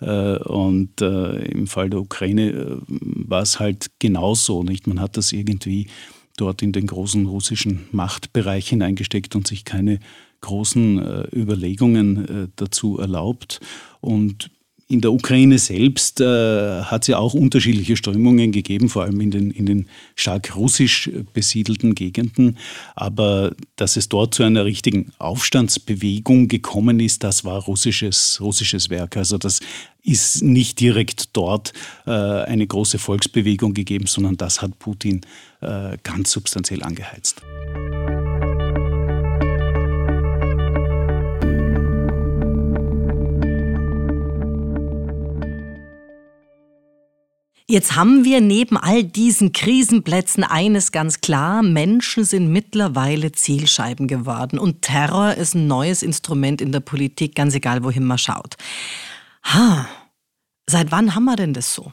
Äh, 0.00 0.38
und 0.38 1.00
äh, 1.00 1.44
im 1.46 1.68
Fall 1.68 1.90
der 1.90 2.00
Ukraine 2.00 2.50
äh, 2.50 2.76
war 2.88 3.42
es 3.42 3.60
halt 3.60 3.86
genauso. 4.00 4.64
Nicht? 4.64 4.88
Man 4.88 5.00
hat 5.00 5.16
das 5.16 5.32
irgendwie 5.32 5.86
dort 6.36 6.62
in 6.62 6.72
den 6.72 6.88
großen 6.88 7.26
russischen 7.26 7.86
Machtbereich 7.92 8.68
hineingesteckt 8.68 9.36
und 9.36 9.46
sich 9.46 9.64
keine 9.64 10.00
großen 10.42 11.28
Überlegungen 11.34 12.52
dazu 12.56 12.98
erlaubt. 12.98 13.58
Und 14.02 14.50
in 14.88 15.00
der 15.00 15.12
Ukraine 15.12 15.58
selbst 15.58 16.20
äh, 16.20 16.82
hat 16.82 17.02
es 17.02 17.08
ja 17.08 17.18
auch 17.18 17.34
unterschiedliche 17.34 17.96
Strömungen 17.96 18.52
gegeben, 18.52 18.88
vor 18.88 19.02
allem 19.02 19.20
in 19.20 19.32
den, 19.32 19.50
in 19.50 19.66
den 19.66 19.86
stark 20.14 20.54
russisch 20.54 21.10
besiedelten 21.32 21.96
Gegenden. 21.96 22.56
Aber 22.94 23.54
dass 23.74 23.96
es 23.96 24.08
dort 24.08 24.34
zu 24.34 24.44
einer 24.44 24.64
richtigen 24.64 25.12
Aufstandsbewegung 25.18 26.46
gekommen 26.46 27.00
ist, 27.00 27.24
das 27.24 27.44
war 27.44 27.62
russisches, 27.64 28.40
russisches 28.40 28.88
Werk. 28.88 29.16
Also 29.16 29.38
das 29.38 29.58
ist 30.04 30.42
nicht 30.42 30.78
direkt 30.78 31.36
dort 31.36 31.72
äh, 32.06 32.10
eine 32.10 32.66
große 32.66 32.98
Volksbewegung 32.98 33.74
gegeben, 33.74 34.06
sondern 34.06 34.36
das 34.36 34.62
hat 34.62 34.78
Putin 34.78 35.22
äh, 35.62 35.98
ganz 36.04 36.30
substanziell 36.30 36.84
angeheizt. 36.84 37.42
Jetzt 47.68 47.96
haben 47.96 48.24
wir 48.24 48.40
neben 48.40 48.76
all 48.76 49.02
diesen 49.02 49.50
Krisenplätzen 49.50 50.44
eines 50.44 50.92
ganz 50.92 51.20
klar, 51.20 51.64
Menschen 51.64 52.24
sind 52.24 52.52
mittlerweile 52.52 53.32
Zielscheiben 53.32 54.06
geworden 54.06 54.60
und 54.60 54.82
Terror 54.82 55.34
ist 55.34 55.54
ein 55.56 55.66
neues 55.66 56.04
Instrument 56.04 56.60
in 56.60 56.70
der 56.70 56.78
Politik, 56.78 57.34
ganz 57.34 57.56
egal 57.56 57.82
wohin 57.82 58.04
man 58.04 58.18
schaut. 58.18 58.54
Ha, 59.42 59.88
seit 60.68 60.92
wann 60.92 61.16
haben 61.16 61.24
wir 61.24 61.34
denn 61.34 61.54
das 61.54 61.74
so? 61.74 61.92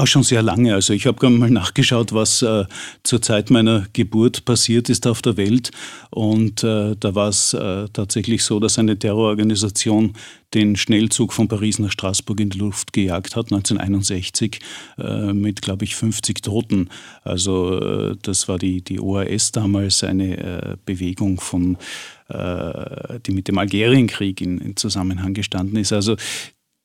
Auch 0.00 0.06
schon 0.06 0.22
sehr 0.22 0.40
lange. 0.40 0.72
Also 0.72 0.94
ich 0.94 1.06
habe 1.06 1.18
gerade 1.18 1.34
mal 1.34 1.50
nachgeschaut, 1.50 2.14
was 2.14 2.40
äh, 2.40 2.64
zur 3.02 3.20
Zeit 3.20 3.50
meiner 3.50 3.86
Geburt 3.92 4.46
passiert 4.46 4.88
ist 4.88 5.06
auf 5.06 5.20
der 5.20 5.36
Welt. 5.36 5.72
Und 6.08 6.64
äh, 6.64 6.96
da 6.98 7.14
war 7.14 7.28
es 7.28 7.52
äh, 7.52 7.86
tatsächlich 7.92 8.42
so, 8.42 8.60
dass 8.60 8.78
eine 8.78 8.98
Terrororganisation 8.98 10.14
den 10.54 10.76
Schnellzug 10.76 11.34
von 11.34 11.48
Paris 11.48 11.78
nach 11.78 11.90
Straßburg 11.90 12.40
in 12.40 12.48
die 12.48 12.58
Luft 12.60 12.94
gejagt 12.94 13.36
hat, 13.36 13.52
1961, 13.52 14.60
äh, 14.96 15.34
mit, 15.34 15.60
glaube 15.60 15.84
ich, 15.84 15.94
50 15.94 16.40
Toten. 16.40 16.88
Also 17.22 17.78
äh, 17.78 18.16
das 18.22 18.48
war 18.48 18.58
die, 18.58 18.80
die 18.80 19.00
OAS 19.00 19.52
damals, 19.52 20.02
eine 20.02 20.38
äh, 20.38 20.76
Bewegung 20.86 21.40
von 21.40 21.76
die 22.32 23.32
mit 23.32 23.48
dem 23.48 23.58
Algerienkrieg 23.58 24.40
in, 24.40 24.58
in 24.58 24.76
Zusammenhang 24.76 25.34
gestanden 25.34 25.76
ist. 25.76 25.92
Also 25.92 26.14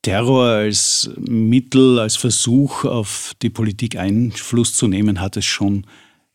Terror 0.06 0.46
als 0.46 1.10
Mittel, 1.18 1.98
als 1.98 2.16
Versuch 2.16 2.86
auf 2.86 3.34
die 3.42 3.50
Politik 3.50 3.96
Einfluss 3.96 4.76
zu 4.76 4.88
nehmen, 4.88 5.20
hat 5.20 5.36
es 5.36 5.46
schon 5.46 5.88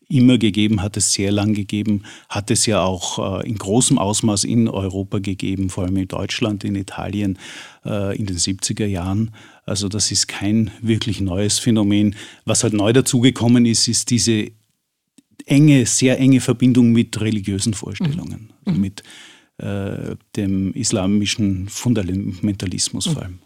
immer 0.09 0.37
gegeben, 0.37 0.81
hat 0.81 0.97
es 0.97 1.13
sehr 1.13 1.31
lang 1.31 1.53
gegeben, 1.53 2.03
hat 2.27 2.51
es 2.51 2.65
ja 2.65 2.83
auch 2.83 3.39
äh, 3.39 3.47
in 3.47 3.57
großem 3.57 3.97
Ausmaß 3.97 4.43
in 4.43 4.67
Europa 4.67 5.19
gegeben, 5.19 5.69
vor 5.69 5.85
allem 5.85 5.95
in 5.95 6.09
Deutschland, 6.09 6.65
in 6.65 6.75
Italien 6.75 7.39
äh, 7.85 8.13
in 8.17 8.25
den 8.25 8.35
70er 8.35 8.87
Jahren. 8.87 9.31
Also 9.65 9.87
das 9.87 10.11
ist 10.11 10.27
kein 10.27 10.71
wirklich 10.81 11.21
neues 11.21 11.57
Phänomen. 11.57 12.17
Was 12.43 12.63
halt 12.63 12.73
neu 12.73 12.91
dazugekommen 12.91 13.65
ist, 13.65 13.87
ist 13.87 14.09
diese 14.09 14.51
enge, 15.45 15.85
sehr 15.85 16.19
enge 16.19 16.41
Verbindung 16.41 16.91
mit 16.91 17.21
religiösen 17.21 17.73
Vorstellungen, 17.73 18.49
mhm. 18.65 18.65
also 18.65 18.79
mit 18.81 19.03
äh, 19.59 20.17
dem 20.35 20.73
islamischen 20.73 21.69
Fundamentalismus 21.69 23.07
vor 23.07 23.21
allem. 23.21 23.39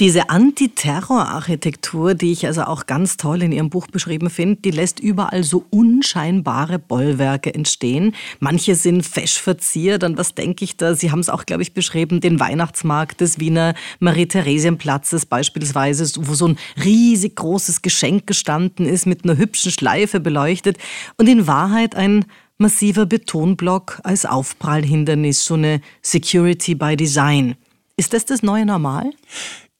Diese 0.00 0.30
Antiterror-Architektur, 0.30 2.14
die 2.14 2.32
ich 2.32 2.46
also 2.46 2.62
auch 2.62 2.86
ganz 2.86 3.16
toll 3.16 3.42
in 3.42 3.52
Ihrem 3.52 3.70
Buch 3.70 3.86
beschrieben 3.86 4.30
finde, 4.30 4.60
die 4.60 4.70
lässt 4.70 5.00
überall 5.00 5.42
so 5.42 5.64
unscheinbare 5.70 6.78
Bollwerke 6.78 7.52
entstehen. 7.54 8.14
Manche 8.38 8.74
sind 8.74 9.04
fesch 9.04 9.40
verziert. 9.40 10.04
An 10.04 10.16
was 10.18 10.34
denke 10.34 10.64
ich 10.64 10.76
da? 10.76 10.94
Sie 10.94 11.10
haben 11.10 11.20
es 11.20 11.28
auch, 11.28 11.46
glaube 11.46 11.62
ich, 11.62 11.74
beschrieben, 11.74 12.20
den 12.20 12.38
Weihnachtsmarkt 12.38 13.20
des 13.20 13.40
Wiener 13.40 13.74
Marie-Theresienplatzes 14.00 15.26
beispielsweise, 15.26 16.04
wo 16.26 16.34
so 16.34 16.48
ein 16.48 16.58
riesig 16.84 17.36
großes 17.36 17.82
Geschenk 17.82 18.26
gestanden 18.26 18.86
ist, 18.86 19.06
mit 19.06 19.24
einer 19.24 19.36
hübschen 19.36 19.72
Schleife 19.72 20.20
beleuchtet 20.20 20.78
und 21.16 21.28
in 21.28 21.46
Wahrheit 21.46 21.94
ein 21.94 22.24
massiver 22.58 23.06
Betonblock 23.06 24.00
als 24.02 24.26
Aufprallhindernis, 24.26 25.44
so 25.44 25.54
eine 25.54 25.80
Security 26.02 26.74
by 26.74 26.96
Design. 26.96 27.56
Ist 27.98 28.12
das 28.12 28.24
das 28.24 28.44
neue 28.44 28.64
Normal? 28.64 29.10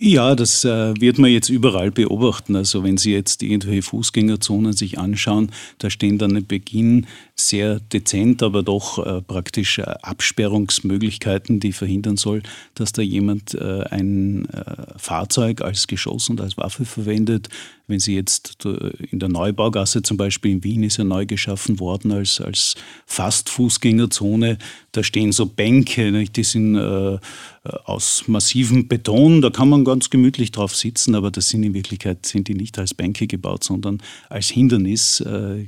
Ja, 0.00 0.36
das 0.36 0.64
äh, 0.64 0.94
wird 1.00 1.18
man 1.18 1.30
jetzt 1.32 1.48
überall 1.48 1.90
beobachten. 1.90 2.54
Also 2.54 2.84
wenn 2.84 2.98
Sie 2.98 3.12
jetzt 3.12 3.42
irgendwelche 3.42 3.82
Fußgängerzonen 3.82 4.72
sich 4.72 4.96
anschauen, 4.96 5.50
da 5.78 5.90
stehen 5.90 6.18
dann 6.18 6.36
im 6.36 6.46
Beginn 6.46 7.08
sehr 7.34 7.80
dezent, 7.80 8.44
aber 8.44 8.62
doch 8.62 9.04
äh, 9.04 9.22
praktisch 9.22 9.80
äh, 9.80 9.82
Absperrungsmöglichkeiten, 9.82 11.58
die 11.58 11.72
verhindern 11.72 12.16
soll, 12.16 12.44
dass 12.74 12.92
da 12.92 13.02
jemand 13.02 13.54
äh, 13.54 13.82
ein 13.90 14.48
äh, 14.50 14.98
Fahrzeug 14.98 15.62
als 15.62 15.88
Geschoss 15.88 16.28
und 16.28 16.40
als 16.40 16.56
Waffe 16.56 16.84
verwendet. 16.84 17.48
Wenn 17.88 17.98
Sie 17.98 18.14
jetzt 18.14 18.64
äh, 18.66 18.90
in 19.10 19.18
der 19.18 19.28
Neubaugasse 19.28 20.02
zum 20.02 20.16
Beispiel 20.16 20.52
in 20.52 20.62
Wien 20.62 20.84
ist 20.84 20.98
ja 20.98 21.04
neu 21.04 21.26
geschaffen 21.26 21.80
worden 21.80 22.12
als, 22.12 22.40
als 22.40 22.76
fast 23.04 23.48
Fußgängerzone, 23.48 24.58
da 24.92 25.02
stehen 25.02 25.32
so 25.32 25.46
Bänke, 25.46 26.12
nicht? 26.12 26.36
die 26.36 26.44
sind 26.44 26.76
aus 27.84 28.24
massivem 28.26 28.88
Beton, 28.88 29.42
da 29.42 29.50
kann 29.50 29.68
man 29.68 29.84
ganz 29.84 30.10
gemütlich 30.10 30.52
drauf 30.52 30.74
sitzen, 30.74 31.14
aber 31.14 31.30
das 31.30 31.48
sind 31.48 31.62
in 31.62 31.74
Wirklichkeit 31.74 32.26
sind 32.26 32.48
die 32.48 32.54
nicht 32.54 32.78
als 32.78 32.94
Bänke 32.94 33.26
gebaut, 33.26 33.64
sondern 33.64 33.98
als 34.28 34.48
Hindernis. 34.48 35.20
Äh, 35.20 35.66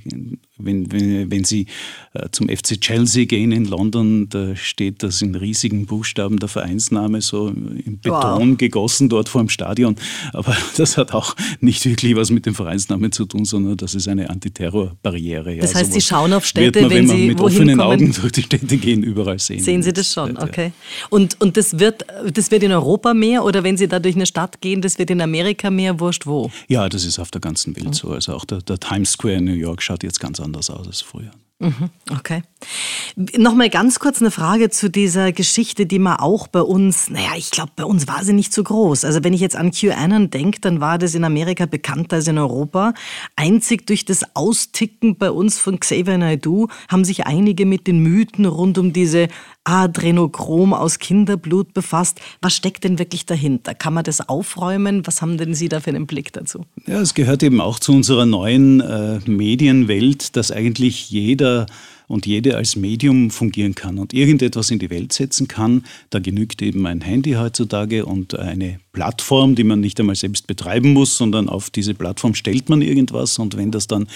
wenn, 0.63 0.93
wenn, 0.93 1.31
wenn 1.31 1.45
Sie 1.45 1.67
äh, 2.13 2.29
zum 2.33 2.49
FC 2.49 2.81
Chelsea 2.81 3.25
gehen 3.25 3.53
in 3.53 3.65
London, 3.65 4.29
da 4.29 4.55
steht 4.57 5.03
das 5.03 5.23
in 5.23 5.35
riesigen 5.35 5.87
Buchstaben 5.87 6.39
der 6.39 6.49
Vereinsname 6.49 7.21
so 7.21 7.49
in 7.49 7.99
Beton 8.03 8.51
wow. 8.51 8.59
gegossen 8.59 9.09
dort 9.09 9.29
vor 9.29 9.43
dem 9.43 9.49
Stadion. 9.49 9.97
Aber 10.33 10.57
das 10.77 10.97
hat 10.97 11.13
auch 11.13 11.35
nicht 11.61 11.85
wirklich 11.87 12.17
was 12.17 12.31
mit 12.31 12.47
dem 12.47 12.55
Vereinsnamen 12.55 13.13
zu 13.13 13.25
tun, 13.27 13.45
sondern 13.45 13.77
das 13.77 13.95
ist 13.95 14.09
eine 14.09 14.31
Antiterrorbarriere. 14.31 15.57
Das 15.57 15.75
heißt, 15.75 15.93
Sie 15.93 16.01
schauen 16.01 16.33
auf 16.33 16.47
Städte, 16.47 16.83
man, 16.83 16.91
wenn, 16.91 16.99
wenn 16.99 17.07
man 17.07 17.17
Sie 17.17 17.27
mit 17.29 17.41
offenen 17.41 17.79
kommen, 17.79 17.93
Augen 17.93 18.13
durch 18.21 18.33
die 18.33 18.43
Städte 18.43 18.77
gehen, 18.77 19.03
überall 19.03 19.39
sehen. 19.39 19.61
Sehen 19.61 19.83
Sie 19.83 19.93
das 19.93 20.13
schon, 20.13 20.37
okay. 20.37 20.73
Und, 21.09 21.41
und 21.41 21.57
das, 21.57 21.79
wird, 21.79 21.90
das 21.91 22.51
wird 22.51 22.63
in 22.63 22.73
Europa 22.73 23.15
mehr 23.15 23.45
oder 23.45 23.63
wenn 23.65 23.77
Sie 23.77 23.89
da 23.89 23.99
durch 23.99 24.17
eine 24.17 24.27
Stadt 24.27 24.61
gehen, 24.61 24.83
das 24.83 24.99
wird 24.99 25.11
in 25.11 25.21
Amerika 25.21 25.71
mehr, 25.71 26.01
wurscht 26.01 26.27
wo? 26.27 26.51
Ja, 26.69 26.89
das 26.89 27.05
ist 27.05 27.19
auf 27.19 27.31
der 27.31 27.41
ganzen 27.41 27.77
Welt 27.77 27.95
so. 27.95 28.11
Also 28.11 28.35
auch 28.35 28.45
der, 28.45 28.63
der 28.63 28.79
Times 28.79 29.13
Square 29.13 29.35
in 29.35 29.45
New 29.45 29.53
York 29.53 29.83
schaut 29.83 30.03
jetzt 30.03 30.21
ganz 30.21 30.41
anders 30.41 30.71
aus 30.71 30.87
als 30.87 31.01
früher. 31.01 31.31
Mhm, 31.59 31.91
okay. 32.11 32.43
Nochmal 33.17 33.71
ganz 33.71 33.99
kurz 33.99 34.21
eine 34.21 34.31
Frage 34.31 34.71
zu 34.71 34.91
dieser 34.91 35.33
Geschichte, 35.33 35.87
die 35.87 35.99
man 35.99 36.19
auch 36.19 36.47
bei 36.47 36.61
uns, 36.61 37.11
naja, 37.11 37.31
ich 37.37 37.51
glaube, 37.51 37.73
bei 37.77 37.85
uns 37.85 38.07
war 38.07 38.23
sie 38.25 38.33
nicht 38.33 38.53
so 38.53 38.63
groß. 38.63 39.05
Also 39.05 39.25
wenn 39.25 39.33
ich 39.33 39.41
jetzt 39.41 39.57
an 39.57 39.73
QAnon 39.73 40.31
denke, 40.31 40.61
dann 40.61 40.81
war 40.81 40.99
das 40.99 41.15
in 41.15 41.25
Amerika 41.25 41.67
bekannter 41.67 42.17
als 42.17 42.29
in 42.29 42.39
Europa. 42.39 42.95
Einzig 43.37 43.87
durch 43.87 44.05
das 44.05 44.25
Austicken 44.35 45.17
bei 45.17 45.31
uns 45.31 45.59
von 45.59 45.81
Xavier 45.81 46.19
Naidoo 46.19 46.69
haben 46.89 47.05
sich 47.05 47.27
einige 47.27 47.67
mit 47.67 47.87
den 47.87 48.01
Mythen 48.01 48.47
rund 48.47 48.79
um 48.79 48.93
diese 48.93 49.29
Adrenochrom 49.65 50.73
aus 50.73 50.99
Kinderblut 50.99 51.75
befasst. 51.75 52.21
Was 52.41 52.55
steckt 52.55 52.85
denn 52.85 52.99
wirklich 52.99 53.27
dahinter? 53.27 53.75
Kann 53.75 53.95
man 53.95 54.05
das 54.05 54.29
aufräumen? 54.29 55.07
Was 55.07 55.23
haben 55.23 55.37
denn 55.39 55.55
Sie 55.55 55.69
da 55.69 55.81
für 55.81 55.91
einen 55.91 56.07
Blick 56.07 56.33
dazu? 56.33 56.65
Ja, 56.87 57.01
es 57.01 57.15
gehört 57.15 57.43
eben 57.43 57.61
auch 57.61 57.79
zu 57.79 57.93
unserer 57.93 58.27
neuen 58.27 58.81
äh, 58.81 59.21
Medienwelt, 59.27 60.37
dass 60.37 60.51
eigentlich 60.51 61.11
jeder 61.11 61.67
und 62.11 62.27
jede 62.27 62.57
als 62.57 62.75
Medium 62.75 63.31
fungieren 63.31 63.77
kann 63.77 63.99
und 63.99 64.13
irgendetwas 64.13 64.73
in 64.73 64.81
die 64.81 64.91
Welt 64.91 65.13
setzen 65.13 65.47
kann, 65.47 65.85
da 66.11 66.19
genügt 66.19 66.61
eben 66.61 66.85
ein 66.87 67.03
Handy 67.03 67.35
heutzutage 67.35 68.05
und 68.05 68.37
eine 68.37 68.81
Plattform, 68.93 69.55
die 69.55 69.63
man 69.63 69.79
nicht 69.79 70.01
einmal 70.01 70.17
selbst 70.17 70.49
betreiben 70.49 70.93
muss, 70.93 71.17
sondern 71.17 71.49
auf 71.49 71.71
diese 71.71 71.95
Plattform 71.95 72.35
stellt 72.35 72.69
man 72.69 72.83
irgendwas 72.83 73.39
und 73.39 73.57
wenn 73.57 73.71
das 73.71 73.87
dann 73.87 74.09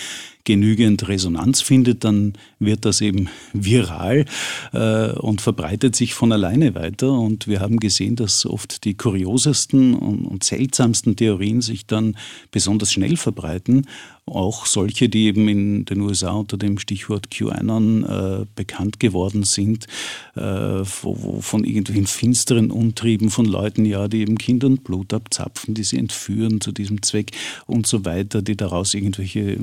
genügend 0.45 1.09
Resonanz 1.09 1.63
findet, 1.63 2.05
dann 2.05 2.35
wird 2.59 2.85
das 2.85 3.01
eben 3.01 3.29
viral 3.53 4.27
äh, 4.73 5.11
und 5.13 5.41
verbreitet 5.41 5.97
sich 5.97 6.15
von 6.15 6.33
alleine 6.33 6.75
weiter. 6.75 7.13
Und 7.13 7.49
wir 7.49 7.61
haben 7.61 7.81
gesehen, 7.81 8.17
dass 8.17 8.47
oft 8.47 8.85
die 8.85 8.95
kuriosesten 8.95 9.95
und, 9.95 10.27
und 10.27 10.45
seltsamsten 10.45 11.17
Theorien 11.17 11.63
sich 11.63 11.87
dann 11.87 12.17
besonders 12.51 12.93
schnell 12.93 13.17
verbreiten 13.17 13.87
auch 14.27 14.65
solche, 14.65 15.09
die 15.09 15.27
eben 15.27 15.49
in 15.49 15.85
den 15.85 16.01
USA 16.01 16.31
unter 16.31 16.57
dem 16.57 16.79
Stichwort 16.79 17.31
QAnon 17.31 18.05
äh, 18.05 18.47
bekannt 18.55 18.99
geworden 18.99 19.43
sind, 19.43 19.87
äh, 20.35 20.41
wo, 20.41 21.23
wo 21.23 21.41
von 21.41 21.65
irgendwelchen 21.65 22.07
finsteren 22.07 22.71
Untrieben 22.71 23.29
von 23.29 23.45
Leuten, 23.45 23.85
ja, 23.85 24.09
die 24.09 24.21
eben 24.21 24.39
Kindern 24.39 24.79
Blut 24.79 25.13
abzapfen, 25.13 25.75
die 25.75 25.85
sie 25.85 25.99
entführen 25.99 26.63
zu 26.63 26.73
diesem 26.73 27.03
Zweck 27.03 27.33
und 27.67 27.87
so 27.87 28.05
weiter, 28.07 28.41
die 28.41 28.57
daraus 28.57 28.95
irgendwelche 28.95 29.59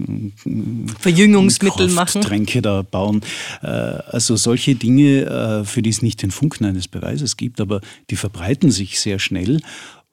Verjüngungsmittel 0.99 1.89
machen. 1.89 2.21
Tränke 2.21 2.61
da 2.61 2.81
bauen. 2.81 3.21
Äh, 3.61 3.67
also 3.67 4.35
solche 4.35 4.75
Dinge, 4.75 5.25
äh, 5.25 5.65
für 5.65 5.81
die 5.81 5.89
es 5.89 6.01
nicht 6.01 6.21
den 6.21 6.31
Funken 6.31 6.65
eines 6.65 6.87
Beweises 6.87 7.37
gibt, 7.37 7.61
aber 7.61 7.81
die 8.09 8.15
verbreiten 8.15 8.71
sich 8.71 8.99
sehr 8.99 9.19
schnell. 9.19 9.61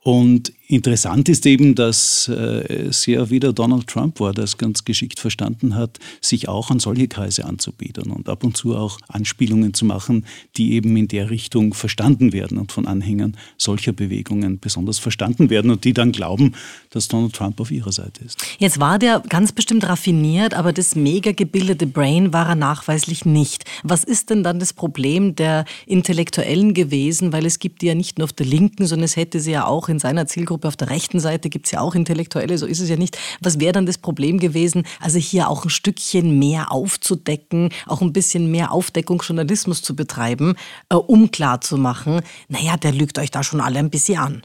Und 0.03 0.53
Interessant 0.71 1.31
ist 1.31 1.47
eben, 1.47 1.75
dass 1.75 2.29
äh, 2.29 2.89
es 2.89 3.07
ja 3.07 3.31
wieder 3.31 3.55
Donald 3.55 3.87
Trump 3.87 4.21
war, 4.21 4.35
der 4.35 4.45
es 4.45 4.59
ganz 4.59 4.85
geschickt 4.85 5.19
verstanden 5.19 5.75
hat, 5.75 5.99
sich 6.21 6.47
auch 6.47 6.71
an 6.71 6.79
solche 6.79 7.09
Kreise 7.09 7.47
anzubieten 7.47 8.11
und 8.11 8.29
ab 8.29 8.45
und 8.45 8.55
zu 8.55 8.77
auch 8.77 8.99
Anspielungen 9.09 9.73
zu 9.73 9.87
machen, 9.87 10.27
die 10.59 10.75
eben 10.75 10.95
in 10.99 11.09
der 11.09 11.31
Richtung 11.31 11.73
verstanden 11.73 12.35
werden 12.35 12.59
und 12.59 12.71
von 12.71 12.87
Anhängern 12.87 13.35
solcher 13.57 13.95
Bewegungen 13.95 14.61
besonders 14.61 14.99
verstanden 14.99 15.49
werden 15.49 15.71
und 15.71 15.85
die 15.85 15.95
dann 15.95 16.13
glauben, 16.13 16.53
dass 16.91 17.09
Donald 17.09 17.33
Trump 17.33 17.63
auf 17.63 17.71
ihrer 17.71 17.93
Seite 17.93 18.23
ist. 18.23 18.39
Jetzt 18.59 18.79
war 18.79 18.99
der 18.99 19.23
ganz 19.27 19.53
bestimmt 19.53 19.89
raffiniert, 19.89 20.53
aber 20.53 20.75
das 20.75 20.95
mega 20.95 21.33
gebildete 21.33 21.87
Brain 21.87 22.35
war 22.35 22.47
er 22.47 22.57
nachweislich 22.57 23.25
nicht. 23.25 23.65
Was 23.85 24.05
ist 24.05 24.29
denn 24.29 24.43
dann 24.43 24.61
das 24.61 24.75
Problem 24.75 25.35
der 25.35 25.65
Intellektuellen 25.87 26.75
gewesen? 26.75 27.33
Weil 27.33 27.47
es 27.47 27.59
gibt 27.59 27.81
die 27.81 27.87
ja 27.87 27.95
nicht 27.95 28.19
nur 28.19 28.27
auf 28.27 28.35
der 28.35 28.45
Linken, 28.45 28.87
sondern 28.87 29.07
es 29.07 29.17
hätte 29.17 29.41
sie 29.41 29.53
ja 29.53 29.65
auch 29.65 29.89
in 29.89 29.99
seiner 29.99 30.27
Zielgruppe 30.27 30.58
Zielgruppe. 30.59 30.69
Auf 30.69 30.77
der 30.77 30.91
rechten 30.91 31.21
Seite 31.21 31.49
gibt 31.49 31.67
es 31.67 31.73
ja 31.73 31.81
auch 31.81 31.95
Intellektuelle, 31.95 32.59
so 32.59 32.67
ist 32.67 32.81
es 32.81 32.89
ja 32.89 32.97
nicht. 32.97 33.19
Was 33.41 33.61
wäre 33.61 33.73
dann 33.73 33.87
das 33.87 33.99
Problem 33.99 34.39
gewesen, 34.39 34.85
also 35.01 35.19
hier 35.19 35.49
auch 35.49 35.65
ein 35.65 35.71
Stückchen 35.71 36.39
mehr 36.39 36.73
aufzudecken, 36.73 37.71
auch 37.87 38.03
ein 38.03 38.13
bisschen 38.13 38.51
mehr 38.51 38.73
Aufdeckungsjournalismus 38.73 39.83
zu 39.83 39.95
betreiben, 39.95 40.55
äh, 40.91 40.97
um 40.97 41.31
klarzumachen, 41.31 42.21
naja, 42.49 42.77
der 42.77 42.93
lügt 42.93 43.19
euch 43.19 43.31
da 43.31 43.43
schon 43.43 43.61
alle 43.61 43.79
ein 43.79 43.91
bisschen 43.91 44.19
an. 44.19 44.43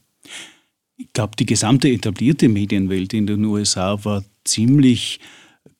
Ich 0.97 1.11
glaube, 1.13 1.35
die 1.37 1.45
gesamte 1.45 1.89
etablierte 1.89 2.47
Medienwelt 2.47 3.13
in 3.13 3.27
den 3.27 3.45
USA 3.45 3.97
war 4.05 4.23
ziemlich 4.45 5.19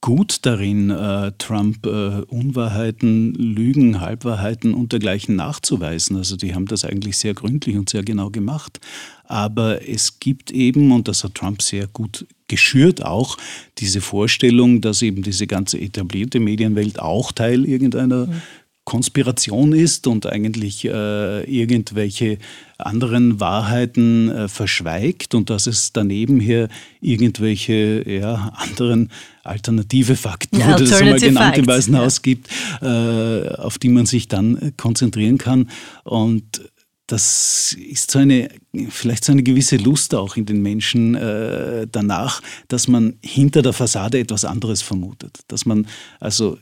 gut 0.03 0.45
darin, 0.45 0.89
äh, 0.89 1.31
Trump 1.37 1.85
äh, 1.85 2.23
Unwahrheiten, 2.27 3.33
Lügen, 3.35 4.01
Halbwahrheiten 4.01 4.73
und 4.73 4.91
dergleichen 4.91 5.37
nachzuweisen. 5.37 6.17
Also 6.17 6.35
die 6.35 6.53
haben 6.53 6.65
das 6.65 6.83
eigentlich 6.83 7.17
sehr 7.17 7.33
gründlich 7.33 7.77
und 7.77 7.89
sehr 7.89 8.03
genau 8.03 8.29
gemacht. 8.29 8.81
Aber 9.23 9.87
es 9.87 10.19
gibt 10.19 10.51
eben, 10.51 10.91
und 10.91 11.07
das 11.07 11.23
hat 11.23 11.35
Trump 11.35 11.61
sehr 11.61 11.87
gut 11.87 12.27
geschürt 12.49 13.05
auch, 13.05 13.37
diese 13.77 14.01
Vorstellung, 14.01 14.81
dass 14.81 15.01
eben 15.01 15.23
diese 15.23 15.47
ganze 15.47 15.79
etablierte 15.79 16.41
Medienwelt 16.41 16.99
auch 16.99 17.31
Teil 17.31 17.63
irgendeiner 17.63 18.25
mhm. 18.25 18.41
Konspiration 18.85 19.71
ist 19.71 20.07
und 20.07 20.25
eigentlich 20.25 20.85
äh, 20.85 21.43
irgendwelche 21.43 22.37
anderen 22.77 23.39
Wahrheiten 23.39 24.29
äh, 24.29 24.47
verschweigt 24.49 25.35
und 25.35 25.49
dass 25.49 25.67
es 25.67 25.93
daneben 25.93 26.41
hier 26.41 26.67
irgendwelche 26.99 28.03
ja, 28.09 28.51
anderen 28.55 29.09
alternative 29.43 30.15
Fakten, 30.17 30.59
ja, 30.59 30.73
wurde 30.73 30.85
das 30.85 30.93
einmal 30.93 31.19
genannt 31.19 31.57
im 31.57 31.67
Weißen 31.67 31.97
Haus 31.97 32.21
gibt, 32.21 32.49
äh, 32.81 33.47
auf 33.55 33.77
die 33.77 33.89
man 33.89 34.05
sich 34.05 34.27
dann 34.27 34.73
konzentrieren 34.75 35.37
kann. 35.37 35.69
Und 36.03 36.69
das 37.07 37.73
ist 37.73 38.11
so 38.11 38.19
eine, 38.19 38.49
vielleicht 38.89 39.25
so 39.25 39.33
eine 39.33 39.43
gewisse 39.43 39.75
Lust 39.75 40.15
auch 40.15 40.37
in 40.37 40.45
den 40.45 40.61
Menschen 40.61 41.15
äh, 41.15 41.85
danach, 41.91 42.41
dass 42.69 42.87
man 42.87 43.17
hinter 43.21 43.61
der 43.61 43.73
Fassade 43.73 44.19
etwas 44.19 44.45
anderes 44.45 44.81
vermutet. 44.81 45.39
Dass 45.47 45.65
man 45.65 45.87
also 46.19 46.57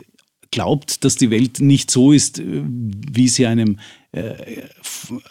glaubt, 0.52 1.04
dass 1.04 1.16
die 1.16 1.32
Welt 1.32 1.60
nicht 1.60 1.90
so 1.90 2.12
ist, 2.12 2.40
äh, 2.40 2.64
wie 2.64 3.28
sie 3.28 3.46
einem 3.48 3.80
äh, 4.12 4.64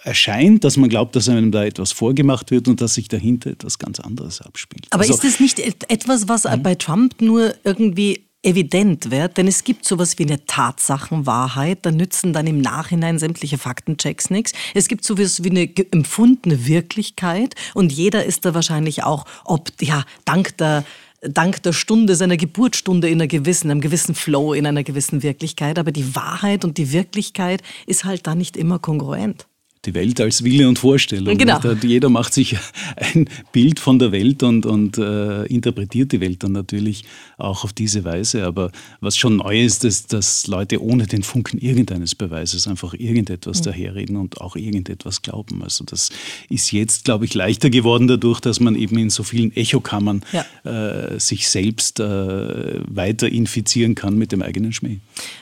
erscheint, 0.05 0.65
dass 0.65 0.77
man 0.77 0.89
glaubt, 0.89 1.15
dass 1.15 1.29
einem 1.29 1.53
da 1.53 1.65
etwas 1.65 1.93
vorgemacht 1.93 2.51
wird 2.51 2.67
und 2.67 2.81
dass 2.81 2.95
sich 2.95 3.09
dahinter 3.09 3.51
etwas 3.51 3.79
ganz 3.79 4.01
anderes 4.01 4.41
abspielt. 4.41 4.87
Aber 4.91 5.03
also, 5.03 5.15
ist 5.15 5.25
das 5.25 5.39
nicht 5.39 5.59
etwas, 5.59 6.29
was 6.29 6.45
mhm. 6.45 6.63
bei 6.63 6.75
Trump 6.75 7.21
nur 7.21 7.55
irgendwie 7.65 8.25
evident 8.43 9.11
wird, 9.11 9.37
denn 9.37 9.47
es 9.47 9.65
gibt 9.65 9.85
sowas 9.85 10.19
wie 10.19 10.25
eine 10.25 10.47
Tatsachenwahrheit, 10.47 11.81
da 11.83 11.91
nützen 11.91 12.33
dann 12.33 12.47
im 12.47 12.61
Nachhinein 12.61 13.19
sämtliche 13.19 13.59
Faktenchecks 13.59 14.31
nichts. 14.31 14.53
Es 14.75 14.89
gibt 14.89 15.05
sowas 15.05 15.45
wie 15.45 15.51
eine 15.51 15.71
empfundene 15.93 16.67
Wirklichkeit 16.67 17.55
und 17.75 17.93
jeder 17.93 18.25
ist 18.25 18.47
da 18.47 18.55
wahrscheinlich 18.55 19.05
auch, 19.05 19.27
ob, 19.45 19.71
ja, 19.83 20.05
dank 20.25 20.57
der 20.57 20.85
dank 21.21 21.63
der 21.63 21.73
Stunde, 21.73 22.17
seiner 22.17 22.37
Geburtsstunde 22.37 23.09
in 23.09 23.21
einer 23.21 23.29
gewissen, 23.29 23.71
einem 23.71 23.81
gewissen 23.81 24.15
Flow, 24.15 24.55
in 24.55 24.67
einer 24.67 24.83
gewissen 24.83 25.23
Wirklichkeit. 25.23 25.79
Aber 25.79 25.93
die 25.93 26.15
Wahrheit 26.15 26.65
und 26.65 26.79
die 26.79 26.93
Wirklichkeit 26.93 27.63
ist 27.87 28.05
halt 28.05 28.27
da 28.27 28.35
nicht 28.35 28.57
immer 28.57 28.79
kongruent 28.79 29.47
die 29.87 29.95
Welt 29.95 30.21
als 30.21 30.45
Wille 30.45 30.69
und 30.69 30.79
Vorstellung. 30.79 31.39
Genau. 31.39 31.59
Jeder 31.83 32.11
macht 32.11 32.35
sich 32.35 32.57
ein 32.97 33.29
Bild 33.53 33.81
von 33.81 33.99
der 33.99 34.13
Welt 34.13 34.43
und, 34.43 34.67
und 34.67 34.99
äh, 34.99 35.45
interpretiert 35.47 36.13
die 36.13 36.21
Welt 36.21 36.43
dann 36.43 36.53
natürlich 36.53 37.05
auch 37.39 37.65
auf 37.65 37.73
diese 37.73 38.05
Weise. 38.05 38.45
Aber 38.45 38.73
was 39.01 39.17
schon 39.17 39.37
neu 39.37 39.63
ist, 39.63 39.85
ist, 39.85 40.13
dass 40.13 40.47
Leute 40.47 40.83
ohne 40.83 41.07
den 41.07 41.23
Funken 41.23 41.59
irgendeines 41.59 42.15
Beweises 42.15 42.69
einfach 42.69 42.93
irgendetwas 42.93 43.61
mhm. 43.61 43.65
daherreden 43.65 44.17
und 44.17 44.41
auch 44.43 44.55
irgendetwas 44.55 45.23
glauben. 45.23 45.63
Also 45.63 45.85
das 45.85 46.11
ist 46.51 46.73
jetzt, 46.73 47.05
glaube 47.05 47.25
ich, 47.25 47.33
leichter 47.33 47.71
geworden 47.71 48.07
dadurch, 48.07 48.41
dass 48.41 48.61
man 48.61 48.77
eben 48.77 48.99
in 48.99 49.09
so 49.09 49.23
vielen 49.23 49.55
Echokammern 49.57 50.23
ja. 50.33 50.45
äh, 50.65 51.19
sich 51.19 51.49
selbst 51.49 52.01
äh, 52.01 52.81
weiter 52.87 53.31
infizieren 53.31 53.95
kann 53.95 54.19
mit 54.19 54.33
dem 54.33 54.43
eigenen 54.43 54.75
Schmäh. 54.75 54.99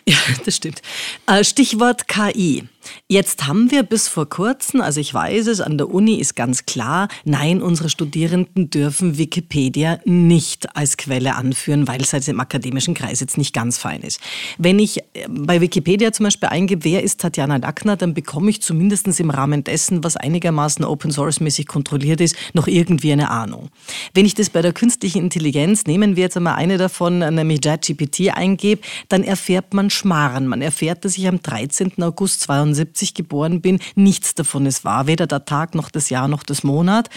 Ja, 0.07 0.17
das 0.45 0.57
stimmt. 0.57 0.81
Äh, 1.27 1.43
Stichwort 1.43 2.07
KI. 2.07 2.63
Jetzt 3.09 3.47
haben 3.47 3.71
wir 3.71 3.83
bis 3.83 4.09
vor 4.09 4.29
kurzem, 4.29 4.81
also 4.81 5.01
ich 5.01 5.13
weiß 5.13 5.47
es, 5.47 5.61
an 5.61 5.79
der 5.79 5.91
Uni 5.91 6.17
ist 6.17 6.37
ganz 6.37 6.67
klar, 6.67 7.09
nein, 7.25 7.63
unsere 7.63 7.89
Studierenden 7.89 8.71
dürfen 8.71 9.19
Wikipedia 9.19 9.99
nicht 10.05 10.77
als 10.77 10.97
Quelle 10.97 11.35
anführen, 11.37 11.89
weil 11.89 12.01
es 12.01 12.13
halt 12.13 12.27
im 12.29 12.41
akademischen 12.41 12.95
Kreis 12.95 13.21
jetzt 13.21 13.39
nicht 13.39 13.55
ganz 13.55 13.79
fein 13.79 14.03
ist. 14.03 14.21
Wenn 14.59 14.79
ich 14.79 14.99
äh, 14.99 15.27
bei 15.29 15.61
Wikipedia 15.61 16.13
zum 16.13 16.25
Beispiel 16.25 16.49
eingebe, 16.49 16.85
wer 16.85 17.03
ist 17.03 17.21
Tatjana 17.21 17.57
Lackner, 17.57 17.97
dann 17.97 18.15
bekomme 18.15 18.51
ich 18.51 18.63
zumindest 18.63 19.09
im 19.21 19.31
Rahmen 19.31 19.65
dessen, 19.65 20.05
was 20.05 20.17
einigermaßen 20.17 20.85
Open 20.85 21.11
Source 21.11 21.41
mäßig 21.41 21.67
kontrolliert 21.67 22.21
ist, 22.21 22.37
noch 22.53 22.67
irgendwie 22.67 23.13
eine 23.13 23.31
Ahnung. 23.31 23.71
Wenn 24.13 24.27
ich 24.27 24.35
das 24.35 24.51
bei 24.51 24.61
der 24.61 24.73
künstlichen 24.73 25.23
Intelligenz, 25.23 25.87
nehmen 25.87 26.17
wir 26.17 26.25
jetzt 26.25 26.37
einmal 26.37 26.57
eine 26.57 26.79
davon, 26.79 27.21
nämlich 27.21 27.65
JetGPT 27.65 28.37
eingebe, 28.37 28.83
dann 29.09 29.25
erfährt 29.25 29.73
man 29.73 29.89
Schmarren. 29.91 30.47
Man 30.47 30.63
erfährt, 30.63 31.05
dass 31.05 31.17
ich 31.17 31.27
am 31.27 31.41
13. 31.41 32.03
August 32.03 32.41
72 32.43 32.78
1970 32.79 33.15
geboren 33.15 33.61
bin. 33.61 33.79
Nichts 33.95 34.35
davon 34.35 34.67
ist 34.67 34.85
wahr, 34.85 35.07
weder 35.07 35.27
der 35.27 35.45
Tag 35.45 35.75
noch 35.75 35.91
das 35.91 36.11
Jahr 36.11 36.29
noch 36.29 36.43
das 36.43 36.63
Monat. 36.63 37.11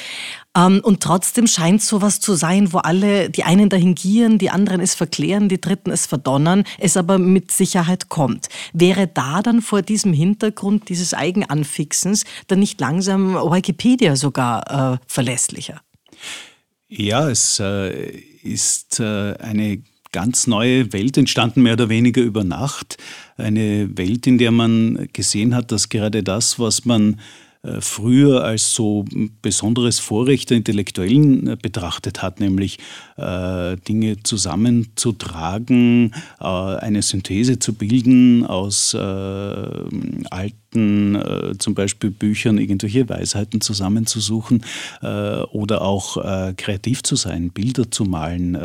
Ähm, 0.56 0.82
und 0.84 1.02
trotzdem 1.02 1.48
scheint 1.48 1.82
sowas 1.82 2.20
zu 2.20 2.34
sein, 2.34 2.74
wo 2.74 2.80
alle, 2.80 3.30
die 3.30 3.44
einen 3.44 3.70
dahin 3.70 3.96
gieren, 3.96 4.38
die 4.38 4.50
anderen 4.50 4.82
es 4.82 4.96
verklären, 4.96 5.50
die 5.50 5.62
dritten 5.62 5.92
es 5.92 6.06
verdonnern, 6.06 6.64
es 6.80 6.98
aber 6.98 7.18
mit 7.18 7.52
Sicherheit 7.52 8.10
kommt. 8.10 8.50
Wäre 8.74 9.08
da 9.08 9.42
dann 9.42 9.62
vor 9.62 9.82
diesem 9.82 10.14
Hintergrund 10.14 10.90
dieses 10.90 11.14
Eigenanfixens 11.14 12.26
dann 12.48 12.60
nicht 12.60 12.80
langsam 12.82 13.36
Wikipedia 13.36 14.16
sogar 14.16 14.94
äh, 14.94 14.98
verlässlicher? 15.08 15.82
Ja, 16.90 17.30
es 17.30 17.60
äh, 17.60 18.20
ist 18.44 19.00
äh, 19.00 19.36
eine 19.38 19.82
ganz 20.12 20.48
neue 20.48 20.92
Welt 20.94 21.18
entstanden, 21.18 21.62
mehr 21.62 21.74
oder 21.74 21.90
weniger 21.90 22.22
über 22.22 22.44
Nacht. 22.44 22.98
Eine 23.42 23.98
Welt, 23.98 24.28
in 24.28 24.38
der 24.38 24.52
man 24.52 25.08
gesehen 25.14 25.56
hat, 25.56 25.72
dass 25.72 25.90
gerade 25.90 26.24
das, 26.24 26.60
was 26.60 26.86
man 26.86 27.18
äh, 27.64 27.80
früher 27.80 28.44
als 28.44 28.74
so 28.74 29.06
besonderes 29.44 30.00
Vorrecht 30.00 30.50
der 30.50 30.58
Intellektuellen 30.58 31.48
äh, 31.48 31.58
betrachtet 31.62 32.24
hat, 32.24 32.40
nämlich 32.40 32.80
äh, 33.18 33.78
Dinge 33.88 34.24
zusammenzutragen, 34.24 36.12
äh, 36.40 36.46
eine 36.46 37.04
Synthese 37.04 37.60
zu 37.60 37.74
bilden 37.74 38.48
aus 38.48 38.96
äh, 38.96 38.98
alten 38.98 41.16
äh, 41.16 41.56
zum 41.60 41.76
Beispiel 41.76 42.10
Büchern, 42.10 42.58
irgendwelche 42.58 43.08
Weisheiten 43.08 43.62
zusammenzusuchen 43.62 44.66
oder 45.02 45.82
auch 45.82 46.18
kreativ 46.56 47.04
zu 47.04 47.16
sein, 47.16 47.50
Bilder 47.50 47.92
zu 47.92 48.06
malen 48.06 48.58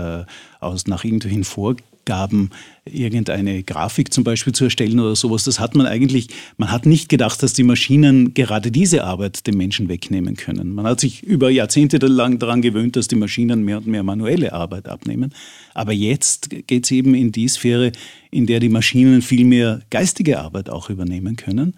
aus 0.60 0.86
nach 0.86 1.04
irgendwelchen 1.04 1.44
Vorgaben 1.44 1.95
Gaben, 2.06 2.50
irgendeine 2.86 3.62
Grafik 3.62 4.14
zum 4.14 4.24
Beispiel 4.24 4.54
zu 4.54 4.64
erstellen 4.64 4.98
oder 4.98 5.14
sowas. 5.14 5.44
Das 5.44 5.60
hat 5.60 5.74
man 5.74 5.86
eigentlich, 5.86 6.28
man 6.56 6.70
hat 6.70 6.86
nicht 6.86 7.10
gedacht, 7.10 7.42
dass 7.42 7.52
die 7.52 7.64
Maschinen 7.64 8.32
gerade 8.32 8.70
diese 8.70 9.04
Arbeit 9.04 9.46
den 9.46 9.58
Menschen 9.58 9.90
wegnehmen 9.90 10.36
können. 10.36 10.74
Man 10.74 10.86
hat 10.86 11.00
sich 11.00 11.22
über 11.22 11.50
Jahrzehnte 11.50 11.98
lang 11.98 12.38
daran 12.38 12.62
gewöhnt, 12.62 12.96
dass 12.96 13.08
die 13.08 13.16
Maschinen 13.16 13.64
mehr 13.64 13.76
und 13.78 13.86
mehr 13.86 14.02
manuelle 14.02 14.54
Arbeit 14.54 14.88
abnehmen. 14.88 15.34
Aber 15.74 15.92
jetzt 15.92 16.48
geht 16.66 16.84
es 16.84 16.90
eben 16.90 17.14
in 17.14 17.32
die 17.32 17.48
Sphäre, 17.48 17.92
in 18.30 18.46
der 18.46 18.60
die 18.60 18.68
Maschinen 18.68 19.20
viel 19.20 19.44
mehr 19.44 19.82
geistige 19.90 20.40
Arbeit 20.40 20.70
auch 20.70 20.88
übernehmen 20.88 21.36
können. 21.36 21.74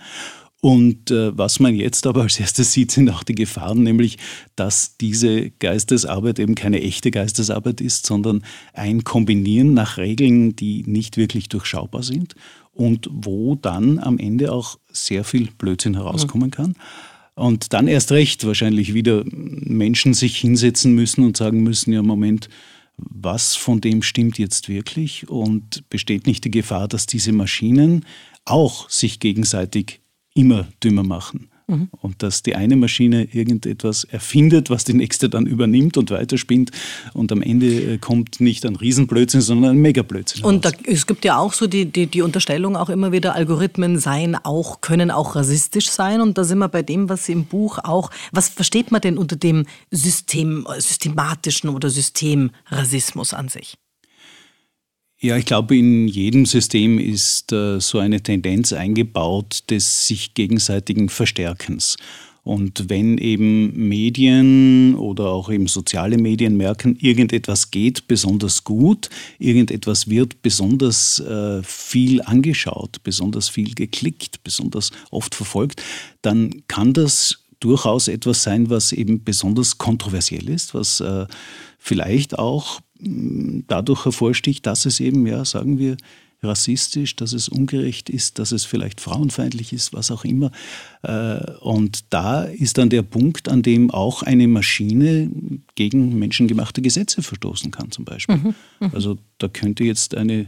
Und 0.60 1.12
äh, 1.12 1.36
was 1.38 1.60
man 1.60 1.74
jetzt 1.74 2.04
aber 2.06 2.22
als 2.22 2.40
erstes 2.40 2.72
sieht, 2.72 2.90
sind 2.90 3.08
auch 3.10 3.22
die 3.22 3.36
Gefahren, 3.36 3.84
nämlich, 3.84 4.18
dass 4.56 4.96
diese 4.96 5.50
Geistesarbeit 5.50 6.40
eben 6.40 6.56
keine 6.56 6.82
echte 6.82 7.12
Geistesarbeit 7.12 7.80
ist, 7.80 8.06
sondern 8.06 8.42
ein 8.72 9.04
Kombinieren 9.04 9.72
nach 9.72 9.98
Regeln, 9.98 10.56
die 10.56 10.82
nicht 10.84 11.16
wirklich 11.16 11.48
durchschaubar 11.48 12.02
sind 12.02 12.34
und 12.72 13.08
wo 13.12 13.54
dann 13.54 14.00
am 14.00 14.18
Ende 14.18 14.52
auch 14.52 14.78
sehr 14.90 15.22
viel 15.22 15.48
Blödsinn 15.58 15.94
herauskommen 15.94 16.50
kann. 16.50 16.74
Und 17.36 17.72
dann 17.72 17.86
erst 17.86 18.10
recht 18.10 18.44
wahrscheinlich 18.44 18.94
wieder 18.94 19.22
Menschen 19.30 20.12
sich 20.12 20.38
hinsetzen 20.38 20.92
müssen 20.92 21.22
und 21.24 21.36
sagen 21.36 21.62
müssen, 21.62 21.92
ja 21.92 22.02
Moment, 22.02 22.48
was 22.96 23.54
von 23.54 23.80
dem 23.80 24.02
stimmt 24.02 24.38
jetzt 24.38 24.68
wirklich 24.68 25.28
und 25.28 25.88
besteht 25.88 26.26
nicht 26.26 26.44
die 26.44 26.50
Gefahr, 26.50 26.88
dass 26.88 27.06
diese 27.06 27.30
Maschinen 27.30 28.04
auch 28.44 28.90
sich 28.90 29.20
gegenseitig 29.20 30.00
immer 30.38 30.68
dümmer 30.82 31.02
machen. 31.02 31.48
Mhm. 31.66 31.90
Und 32.00 32.22
dass 32.22 32.42
die 32.42 32.54
eine 32.54 32.76
Maschine 32.76 33.24
irgendetwas 33.24 34.04
erfindet, 34.04 34.70
was 34.70 34.84
die 34.84 34.94
nächste 34.94 35.28
dann 35.28 35.46
übernimmt 35.46 35.98
und 35.98 36.10
weiterspinnt. 36.10 36.70
Und 37.12 37.30
am 37.30 37.42
Ende 37.42 37.66
äh, 37.66 37.98
kommt 37.98 38.40
nicht 38.40 38.64
ein 38.64 38.76
Riesenblödsinn, 38.76 39.42
sondern 39.42 39.72
ein 39.72 39.82
Megablödsinn. 39.82 40.44
Und 40.44 40.64
da, 40.64 40.70
es 40.84 41.06
gibt 41.06 41.26
ja 41.26 41.36
auch 41.36 41.52
so 41.52 41.66
die, 41.66 41.84
die, 41.84 42.06
die 42.06 42.22
Unterstellung 42.22 42.74
auch 42.76 42.88
immer 42.88 43.12
wieder, 43.12 43.34
Algorithmen 43.34 43.98
seien 43.98 44.34
auch, 44.34 44.80
können 44.80 45.10
auch 45.10 45.36
rassistisch 45.36 45.90
sein. 45.90 46.22
Und 46.22 46.38
da 46.38 46.44
sind 46.44 46.58
wir 46.58 46.68
bei 46.68 46.82
dem, 46.82 47.10
was 47.10 47.26
Sie 47.26 47.32
im 47.32 47.44
Buch 47.44 47.78
auch, 47.84 48.10
was 48.32 48.48
versteht 48.48 48.90
man 48.90 49.02
denn 49.02 49.18
unter 49.18 49.36
dem 49.36 49.66
System, 49.90 50.66
systematischen 50.78 51.68
oder 51.68 51.90
Systemrassismus 51.90 53.34
an 53.34 53.48
sich? 53.48 53.76
Ja, 55.20 55.36
ich 55.36 55.46
glaube, 55.46 55.76
in 55.76 56.06
jedem 56.06 56.46
System 56.46 57.00
ist 57.00 57.50
äh, 57.50 57.80
so 57.80 57.98
eine 57.98 58.22
Tendenz 58.22 58.72
eingebaut 58.72 59.64
des 59.68 60.06
sich 60.06 60.34
gegenseitigen 60.34 61.08
Verstärkens. 61.08 61.96
Und 62.44 62.88
wenn 62.88 63.18
eben 63.18 63.88
Medien 63.88 64.94
oder 64.94 65.30
auch 65.30 65.50
eben 65.50 65.66
soziale 65.66 66.18
Medien 66.18 66.56
merken, 66.56 66.96
irgendetwas 67.00 67.72
geht 67.72 68.06
besonders 68.06 68.62
gut, 68.62 69.10
irgendetwas 69.40 70.08
wird 70.08 70.40
besonders 70.40 71.18
äh, 71.18 71.64
viel 71.64 72.22
angeschaut, 72.22 73.02
besonders 73.02 73.48
viel 73.48 73.74
geklickt, 73.74 74.44
besonders 74.44 74.92
oft 75.10 75.34
verfolgt, 75.34 75.82
dann 76.22 76.62
kann 76.68 76.92
das 76.92 77.40
durchaus 77.58 78.06
etwas 78.06 78.44
sein, 78.44 78.70
was 78.70 78.92
eben 78.92 79.24
besonders 79.24 79.78
kontroversiell 79.78 80.48
ist, 80.48 80.74
was 80.74 81.00
äh, 81.00 81.26
vielleicht 81.78 82.38
auch 82.38 82.80
dadurch 83.00 84.04
hervorsticht, 84.04 84.66
dass 84.66 84.86
es 84.86 85.00
eben, 85.00 85.26
ja, 85.26 85.44
sagen 85.44 85.78
wir, 85.78 85.96
rassistisch, 86.42 87.16
dass 87.16 87.32
es 87.32 87.48
ungerecht 87.48 88.10
ist, 88.10 88.38
dass 88.38 88.52
es 88.52 88.64
vielleicht 88.64 89.00
frauenfeindlich 89.00 89.72
ist, 89.72 89.92
was 89.92 90.10
auch 90.10 90.24
immer. 90.24 90.52
Äh, 91.02 91.40
und 91.60 92.04
da 92.10 92.44
ist 92.44 92.78
dann 92.78 92.90
der 92.90 93.02
Punkt, 93.02 93.48
an 93.48 93.62
dem 93.62 93.90
auch 93.90 94.22
eine 94.22 94.46
Maschine 94.46 95.30
gegen 95.74 96.18
menschengemachte 96.18 96.80
Gesetze 96.80 97.22
verstoßen 97.22 97.70
kann, 97.70 97.90
zum 97.90 98.04
Beispiel. 98.04 98.36
Mhm, 98.36 98.54
mh. 98.80 98.90
Also 98.92 99.18
da 99.38 99.48
könnte 99.48 99.82
jetzt 99.82 100.14
eine 100.14 100.46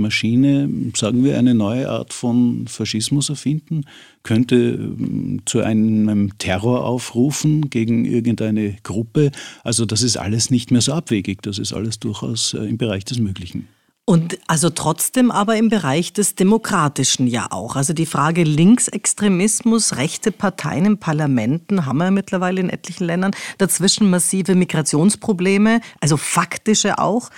Maschine, 0.00 0.68
sagen 0.96 1.22
wir, 1.24 1.38
eine 1.38 1.54
neue 1.54 1.88
Art 1.88 2.12
von 2.12 2.66
Faschismus 2.66 3.28
erfinden, 3.28 3.84
könnte 4.22 4.56
ähm, 4.56 5.42
zu 5.46 5.60
einem 5.60 6.36
Terror 6.38 6.84
aufrufen 6.84 7.70
gegen 7.70 8.04
irgendeine 8.04 8.76
Gruppe. 8.82 9.30
Also 9.62 9.86
das 9.86 10.02
ist 10.02 10.16
alles 10.16 10.50
nicht 10.50 10.70
mehr 10.70 10.80
so 10.80 10.92
abwegig, 10.92 11.42
das 11.42 11.58
ist 11.58 11.72
alles 11.72 12.00
durchaus 12.00 12.54
äh, 12.54 12.64
im 12.64 12.78
Bereich 12.78 13.04
des 13.04 13.18
Möglichen. 13.18 13.68
Und 14.10 14.38
also 14.48 14.70
trotzdem 14.70 15.30
aber 15.30 15.56
im 15.56 15.68
Bereich 15.68 16.12
des 16.12 16.34
Demokratischen 16.34 17.28
ja 17.28 17.46
auch. 17.50 17.76
Also 17.76 17.92
die 17.92 18.06
Frage 18.06 18.42
Linksextremismus, 18.42 19.98
rechte 19.98 20.32
Parteien 20.32 20.84
in 20.84 20.98
Parlamenten 20.98 21.86
haben 21.86 21.98
wir 21.98 22.10
mittlerweile 22.10 22.60
in 22.60 22.70
etlichen 22.70 23.04
Ländern. 23.04 23.30
Dazwischen 23.58 24.10
massive 24.10 24.56
Migrationsprobleme, 24.56 25.80
also 26.00 26.16
faktische 26.16 26.98
auch. 26.98 27.30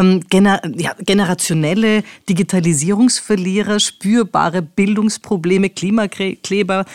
Ähm, 0.00 0.20
gener 0.28 0.62
ja, 0.76 0.94
generationelle 0.98 2.02
Digitalisierungsverlierer, 2.28 3.80
spürbare 3.80 4.62
Bildungsprobleme, 4.62 5.70
Klimakleber, 5.70 6.86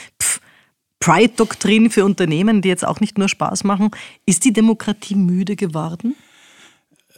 Pride-Doktrin 0.99 1.91
für 1.91 2.03
Unternehmen, 2.03 2.61
die 2.61 2.69
jetzt 2.69 2.85
auch 2.85 2.99
nicht 2.99 3.17
nur 3.17 3.29
Spaß 3.29 3.63
machen. 3.63 3.91
Ist 4.25 4.43
die 4.43 4.53
Demokratie 4.53 5.15
müde 5.15 5.55
geworden? 5.55 6.15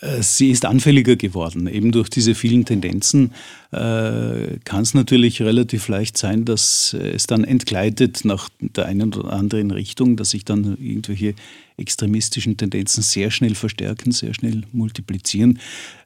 Äh, 0.02 0.22
sie 0.22 0.52
ist 0.52 0.66
anfälliger 0.66 1.16
geworden. 1.16 1.68
Eben 1.68 1.92
durch 1.92 2.10
diese 2.10 2.36
vielen 2.36 2.66
Tendenzen 2.66 3.32
äh, 3.72 4.58
kann 4.64 4.82
es 4.82 4.94
natürlich 4.94 5.42
relativ 5.42 5.88
leicht 5.88 6.18
sein, 6.18 6.46
dass 6.46 6.94
es 6.94 7.28
dann 7.28 7.44
entgleitet 7.44 8.24
nach 8.24 8.50
der 8.60 8.86
einen 8.86 9.14
oder 9.14 9.34
anderen 9.34 9.72
Richtung, 9.72 10.16
dass 10.16 10.32
sich 10.32 10.46
dann 10.46 10.78
irgendwelche 10.80 11.34
extremistischen 11.78 12.58
Tendenzen 12.58 13.04
sehr 13.04 13.30
schnell 13.32 13.56
verstärken, 13.56 14.12
sehr 14.12 14.34
schnell 14.34 14.64
multiplizieren. 14.72 15.60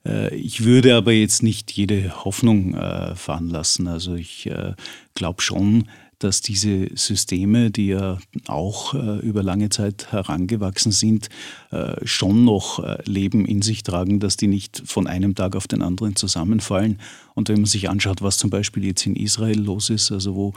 Äh, 0.06 0.36
ich 0.36 0.64
würde 0.64 0.96
aber 0.96 1.14
jetzt 1.14 1.44
nicht 1.44 1.72
jede 1.72 2.24
Hoffnung 2.26 2.76
äh, 2.76 3.16
fahren 3.16 3.50
lassen. 3.50 3.88
Also 3.88 4.16
ich 4.16 4.48
äh, 4.48 4.74
glaube 5.16 5.42
schon, 5.42 5.86
dass 6.24 6.42
diese 6.42 6.90
Systeme, 6.96 7.72
die 7.72 7.88
ja 7.88 8.18
auch 8.48 8.94
äh, 8.94 9.20
über 9.20 9.44
lange 9.44 9.70
Zeit 9.70 10.12
herangewachsen 10.12 10.92
sind, 10.92 11.30
äh, 11.72 11.96
schon 12.06 12.46
noch 12.46 12.84
äh, 12.84 12.98
Leben 13.06 13.46
in 13.46 13.62
sich 13.62 13.84
tragen, 13.84 14.20
dass 14.20 14.38
die 14.38 14.48
nicht 14.48 14.84
von 14.86 15.08
einem 15.08 15.36
Tag 15.36 15.56
auf 15.56 15.68
den 15.68 15.82
anderen 15.82 16.16
zusammenfallen. 16.16 17.00
Und 17.34 17.50
wenn 17.50 17.58
man 17.58 17.66
sich 17.66 17.90
anschaut, 17.90 18.22
was 18.22 18.38
zum 18.38 18.50
Beispiel 18.50 18.86
jetzt 18.86 19.06
in 19.06 19.16
Israel 19.16 19.60
los 19.60 19.90
ist, 19.90 20.12
also 20.12 20.36
wo 20.36 20.54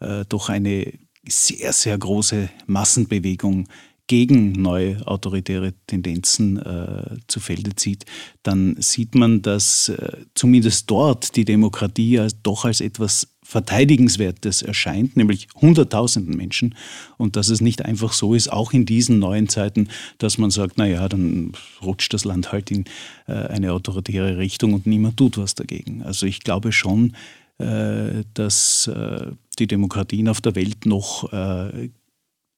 äh, 0.00 0.24
doch 0.28 0.48
eine 0.48 0.92
sehr, 1.26 1.72
sehr 1.72 1.96
große 1.98 2.48
Massenbewegung 2.66 3.68
gegen 4.08 4.52
neue 4.52 5.06
autoritäre 5.06 5.74
Tendenzen 5.86 6.58
äh, 6.58 7.16
zu 7.28 7.40
Felde 7.40 7.74
zieht, 7.76 8.04
dann 8.42 8.76
sieht 8.78 9.14
man, 9.14 9.42
dass 9.42 9.88
äh, 9.88 10.26
zumindest 10.34 10.90
dort 10.90 11.36
die 11.36 11.44
Demokratie 11.44 12.18
als, 12.18 12.42
doch 12.42 12.64
als 12.64 12.80
etwas 12.80 13.28
Verteidigenswertes 13.52 14.62
erscheint, 14.62 15.14
nämlich 15.14 15.46
Hunderttausenden 15.54 16.34
Menschen. 16.34 16.74
Und 17.18 17.36
dass 17.36 17.50
es 17.50 17.60
nicht 17.60 17.84
einfach 17.84 18.14
so 18.14 18.32
ist, 18.32 18.50
auch 18.50 18.72
in 18.72 18.86
diesen 18.86 19.18
neuen 19.18 19.46
Zeiten, 19.46 19.88
dass 20.16 20.38
man 20.38 20.50
sagt, 20.50 20.78
naja, 20.78 21.06
dann 21.06 21.52
rutscht 21.82 22.14
das 22.14 22.24
Land 22.24 22.50
halt 22.50 22.70
in 22.70 22.86
äh, 23.26 23.32
eine 23.32 23.72
autoritäre 23.72 24.38
Richtung 24.38 24.72
und 24.72 24.86
niemand 24.86 25.18
tut 25.18 25.36
was 25.36 25.54
dagegen. 25.54 26.02
Also 26.02 26.24
ich 26.24 26.40
glaube 26.40 26.72
schon, 26.72 27.14
äh, 27.58 28.24
dass 28.32 28.86
äh, 28.86 29.32
die 29.58 29.66
Demokratien 29.66 30.28
auf 30.28 30.40
der 30.40 30.54
Welt 30.54 30.86
noch 30.86 31.30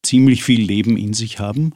ziemlich 0.05 0.45
viel 0.45 0.63
Leben 0.63 0.97
in 0.97 1.13
sich 1.13 1.41
haben 1.41 1.73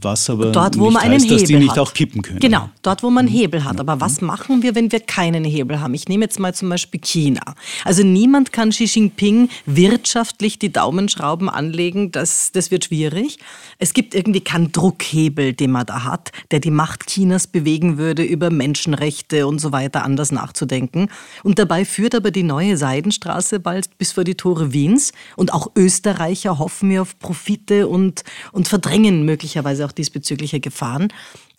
was 0.00 0.28
aber 0.28 0.52
dort, 0.52 0.78
wo 0.78 0.86
nicht 0.86 0.94
man 0.94 1.02
einen 1.02 1.14
heißt, 1.14 1.24
Hebel 1.24 1.38
dass 1.38 1.48
die 1.48 1.56
nicht 1.56 1.70
hat. 1.70 1.78
auch 1.78 1.94
kippen 1.94 2.22
können. 2.22 2.38
Genau, 2.38 2.68
dort, 2.82 3.02
wo 3.02 3.10
man 3.10 3.26
Hebel 3.26 3.64
hat. 3.64 3.80
Aber 3.80 4.00
was 4.00 4.20
machen 4.20 4.62
wir, 4.62 4.74
wenn 4.74 4.92
wir 4.92 5.00
keinen 5.00 5.44
Hebel 5.44 5.80
haben? 5.80 5.94
Ich 5.94 6.08
nehme 6.08 6.24
jetzt 6.24 6.38
mal 6.38 6.54
zum 6.54 6.68
Beispiel 6.68 7.00
China. 7.00 7.54
Also 7.84 8.02
niemand 8.02 8.52
kann 8.52 8.70
Xi 8.70 8.84
Jinping 8.84 9.48
wirtschaftlich 9.64 10.58
die 10.58 10.70
Daumenschrauben 10.72 11.48
anlegen. 11.48 12.12
Das, 12.12 12.52
das 12.52 12.70
wird 12.70 12.84
schwierig. 12.84 13.38
Es 13.78 13.94
gibt 13.94 14.14
irgendwie 14.14 14.40
keinen 14.40 14.70
Druckhebel, 14.70 15.54
den 15.54 15.70
man 15.70 15.86
da 15.86 16.04
hat, 16.04 16.30
der 16.50 16.60
die 16.60 16.70
Macht 16.70 17.06
Chinas 17.06 17.46
bewegen 17.46 17.96
würde, 17.96 18.22
über 18.22 18.50
Menschenrechte 18.50 19.46
und 19.46 19.60
so 19.60 19.72
weiter 19.72 20.04
anders 20.04 20.30
nachzudenken. 20.30 21.08
Und 21.42 21.58
dabei 21.58 21.84
führt 21.84 22.14
aber 22.14 22.30
die 22.30 22.42
neue 22.42 22.76
Seidenstraße 22.76 23.60
bald 23.60 23.96
bis 23.96 24.12
vor 24.12 24.24
die 24.24 24.34
Tore 24.34 24.72
Wiens. 24.72 25.12
Und 25.36 25.54
auch 25.54 25.70
Österreicher 25.74 26.58
hoffen 26.58 26.90
wir 26.90 27.02
auf 27.02 27.18
Profite 27.18 27.88
und, 27.88 28.24
und 28.52 28.68
verdrängen 28.68 29.24
möglicherweise 29.24 29.85
auch 29.86 29.92
diesbezügliche 29.92 30.60
Gefahren. 30.60 31.08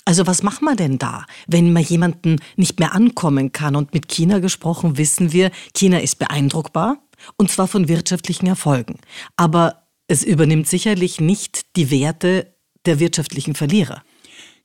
Also 0.06 0.26
was 0.28 0.44
machen 0.44 0.66
wir 0.66 0.76
denn 0.76 1.00
da, 1.00 1.26
wenn 1.48 1.74
man 1.74 1.84
jemanden 1.84 2.38
nicht 2.56 2.80
mehr 2.80 2.94
ankommen 2.94 3.52
kann? 3.52 3.76
Und 3.76 3.94
mit 3.94 4.08
China 4.08 4.40
gesprochen 4.40 4.98
wissen 4.98 5.34
wir, 5.34 5.52
China 5.76 6.00
ist 6.00 6.20
beeindruckbar 6.20 7.00
und 7.36 7.52
zwar 7.52 7.68
von 7.68 7.88
wirtschaftlichen 7.88 8.48
Erfolgen. 8.48 9.00
Aber 9.36 9.84
es 10.08 10.24
übernimmt 10.24 10.68
sicherlich 10.68 11.20
nicht 11.20 11.76
die 11.76 11.92
Werte 11.92 12.54
der 12.86 13.00
wirtschaftlichen 13.00 13.56
Verlierer. 13.56 14.02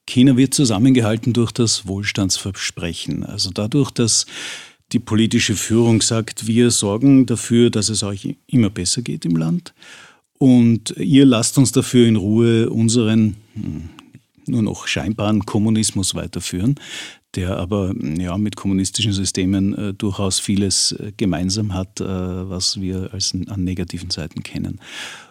China 0.07 0.37
wird 0.37 0.55
zusammengehalten 0.55 1.33
durch 1.33 1.53
das 1.53 1.87
Wohlstandsversprechen. 1.87 3.25
Also 3.25 3.51
dadurch, 3.51 3.91
dass 3.91 4.27
die 4.93 4.99
politische 4.99 5.57
Führung 5.57 6.03
sagt, 6.03 6.47
wir 6.47 6.71
sorgen 6.71 7.27
dafür, 7.27 7.71
dass 7.71 7.89
es 7.89 8.03
euch 8.03 8.37
immer 8.47 8.71
besser 8.71 9.03
geht 9.03 9.25
im 9.25 9.37
Land. 9.37 9.75
Und 10.43 10.97
ihr 10.99 11.25
lasst 11.25 11.57
uns 11.57 11.71
dafür 11.71 12.09
in 12.09 12.17
Ruhe 12.17 12.69
unseren 12.69 13.37
hm, 13.55 13.91
nur 14.49 14.63
noch 14.63 14.89
scheinbaren 14.89 15.47
Kommunismus 15.47 16.17
weiterführen, 16.17 16.81
der 17.37 17.59
aber 17.59 17.95
ja, 18.19 18.37
mit 18.37 18.57
kommunistischen 18.57 19.13
Systemen 19.13 19.73
äh, 19.73 19.95
durchaus 19.95 20.41
vieles 20.41 20.97
äh, 20.99 21.13
gemeinsam 21.17 21.75
hat, 21.75 22.01
äh, 22.01 22.05
was 22.05 22.81
wir 22.81 23.11
als 23.13 23.33
an 23.47 23.63
negativen 23.63 24.11
Seiten 24.11 24.43
kennen. 24.43 24.81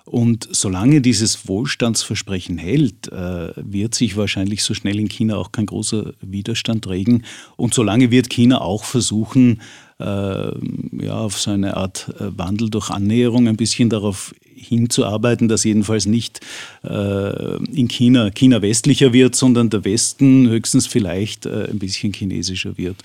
Und 0.06 0.48
solange 0.50 1.02
dieses 1.02 1.46
Wohlstandsversprechen 1.46 2.58
hält, 2.58 3.12
äh, 3.12 3.52
wird 3.58 3.94
sich 3.96 4.16
wahrscheinlich 4.16 4.64
so 4.64 4.74
schnell 4.74 4.98
in 4.98 5.10
China 5.10 5.36
auch 5.36 5.52
kein 5.52 5.66
großer 5.66 6.14
Widerstand 6.22 6.88
regen. 6.88 7.26
Und 7.58 7.74
solange 7.74 8.12
wird 8.12 8.30
China 8.30 8.62
auch 8.62 8.86
versuchen, 8.86 9.62
ja, 10.02 11.14
auf 11.14 11.40
so 11.40 11.52
eine 11.52 11.78
Art 11.78 12.10
äh, 12.20 12.38
Wandel 12.38 12.70
durch 12.70 12.90
Annäherung 12.90 13.48
ein 13.48 13.58
bisschen 13.58 13.90
darauf 13.90 14.34
hinzuarbeiten, 14.56 15.48
dass 15.48 15.64
jedenfalls 15.64 16.06
nicht 16.06 16.40
in 16.84 17.88
China 17.88 18.30
China 18.30 18.62
westlicher 18.62 19.12
wird, 19.12 19.36
sondern 19.36 19.72
der 19.72 19.84
Westen 19.86 20.48
höchstens 20.48 20.86
vielleicht 20.86 21.48
ein 21.48 21.80
bisschen 21.80 22.14
chinesischer 22.14 22.78
wird. 22.78 22.98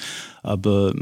Aber 0.42 0.92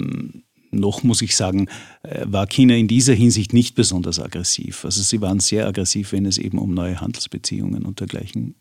noch 0.74 1.02
muss 1.02 1.22
ich 1.22 1.36
sagen, 1.36 1.68
äh, 2.02 2.24
war 2.26 2.46
China 2.46 2.74
in 2.74 2.88
dieser 2.88 3.14
Hinsicht 3.14 3.52
nicht 3.52 3.74
besonders 3.74 4.20
aggressiv. 4.20 4.84
Also 4.84 5.02
sie 5.02 5.20
waren 5.20 5.40
sehr 5.40 5.66
aggressiv, 5.66 6.12
wenn 6.12 6.26
es 6.26 6.38
eben 6.38 6.58
um 6.58 6.74
neue 6.74 7.00
Handelsbeziehungen 7.00 7.84
und 7.84 8.00
dergleichen 8.00 8.54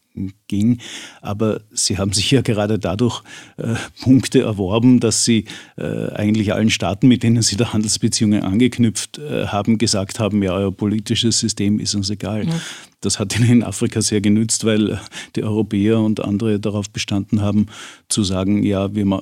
ging. 0.47 0.80
Aber 1.22 1.61
sie 1.72 1.97
haben 1.97 2.14
sich 2.14 2.30
ja 2.32 2.41
gerade 2.41 2.80
dadurch 2.80 3.24
äh, 3.57 3.76
Punkte 4.01 4.41
erworben, 4.41 4.99
dass 4.99 5.26
sie 5.26 5.45
äh, 5.78 6.09
eigentlich 6.14 6.53
allen 6.53 6.70
Staaten, 6.70 7.07
mit 7.07 7.24
denen 7.24 7.41
sie 7.41 7.55
da 7.55 7.74
Handelsbeziehungen 7.74 8.43
angeknüpft 8.43 9.18
äh, 9.18 9.47
haben, 9.47 9.78
gesagt 9.78 10.20
haben, 10.20 10.43
ja, 10.43 10.53
euer 10.53 10.72
politisches 10.72 11.39
System 11.39 11.80
ist 11.80 11.95
uns 11.95 12.09
egal. 12.09 12.47
Ja. 12.47 12.53
Das 13.01 13.20
hat 13.20 13.38
ihnen 13.38 13.49
in 13.49 13.64
Afrika 13.64 14.01
sehr 14.01 14.22
genützt, 14.22 14.64
weil 14.64 14.99
die 15.36 15.43
Europäer 15.43 15.99
und 15.99 16.24
andere 16.24 16.59
darauf 16.59 16.89
bestanden 16.89 17.41
haben, 17.41 17.66
zu 18.07 18.24
sagen, 18.24 18.64
ja, 18.64 18.95
wir 18.95 19.22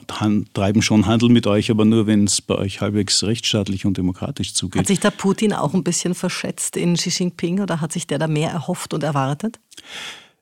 treiben 0.54 0.84
schon 0.84 1.08
Handel 1.08 1.30
mit 1.30 1.48
euch, 1.48 1.72
aber 1.72 1.84
nur, 1.84 2.06
wenn 2.06 2.26
es 2.26 2.42
bei 2.42 2.56
euch 2.56 2.82
halbwegs 2.82 3.24
rechtsstaatlich 3.24 3.86
und 3.86 3.98
demokratisch 3.98 4.54
zugeht. 4.54 4.82
Hat 4.82 4.88
sich 4.88 5.00
da 5.00 5.10
Putin 5.10 5.54
auch 5.54 5.74
ein 5.74 5.84
bisschen 5.84 6.14
verschätzt 6.14 6.78
in 6.78 6.94
Xi 6.94 7.10
Jinping 7.10 7.60
oder 7.60 7.82
hat 7.82 7.92
sich 7.92 8.06
der 8.06 8.20
da 8.20 8.28
mehr 8.28 8.52
erhofft 8.52 8.94
und 8.94 9.04
erwartet? 9.04 9.60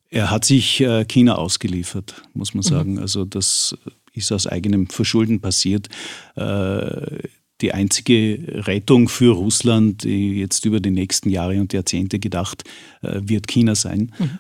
Er 0.10 0.32
hat 0.32 0.44
sich 0.44 0.82
äh, 0.82 1.06
China 1.06 1.36
ausgeliefert, 1.36 2.22
muss 2.34 2.54
man 2.54 2.64
mhm. 2.66 2.70
sagen. 2.70 2.92
Mhm. 2.94 3.00
Also 3.00 3.26
das 3.26 3.78
ist 4.14 4.32
aus 4.32 4.48
eigenem 4.48 4.88
Verschulden 4.88 5.40
passiert. 5.40 5.88
Äh, 6.36 7.28
die 7.62 7.74
einzige 7.74 8.66
Rettung 8.68 9.10
für 9.10 9.34
Russland 9.34 10.06
jetzt 10.06 10.64
über 10.64 10.80
die 10.80 10.92
nächsten 10.92 11.30
Jahre 11.30 11.60
und 11.60 11.74
Jahrzehnte 11.74 12.18
gedacht, 12.18 12.64
äh, 13.02 13.20
wird 13.22 13.48
China 13.48 13.76
sein. 13.76 14.14
Mhm. 14.18 14.40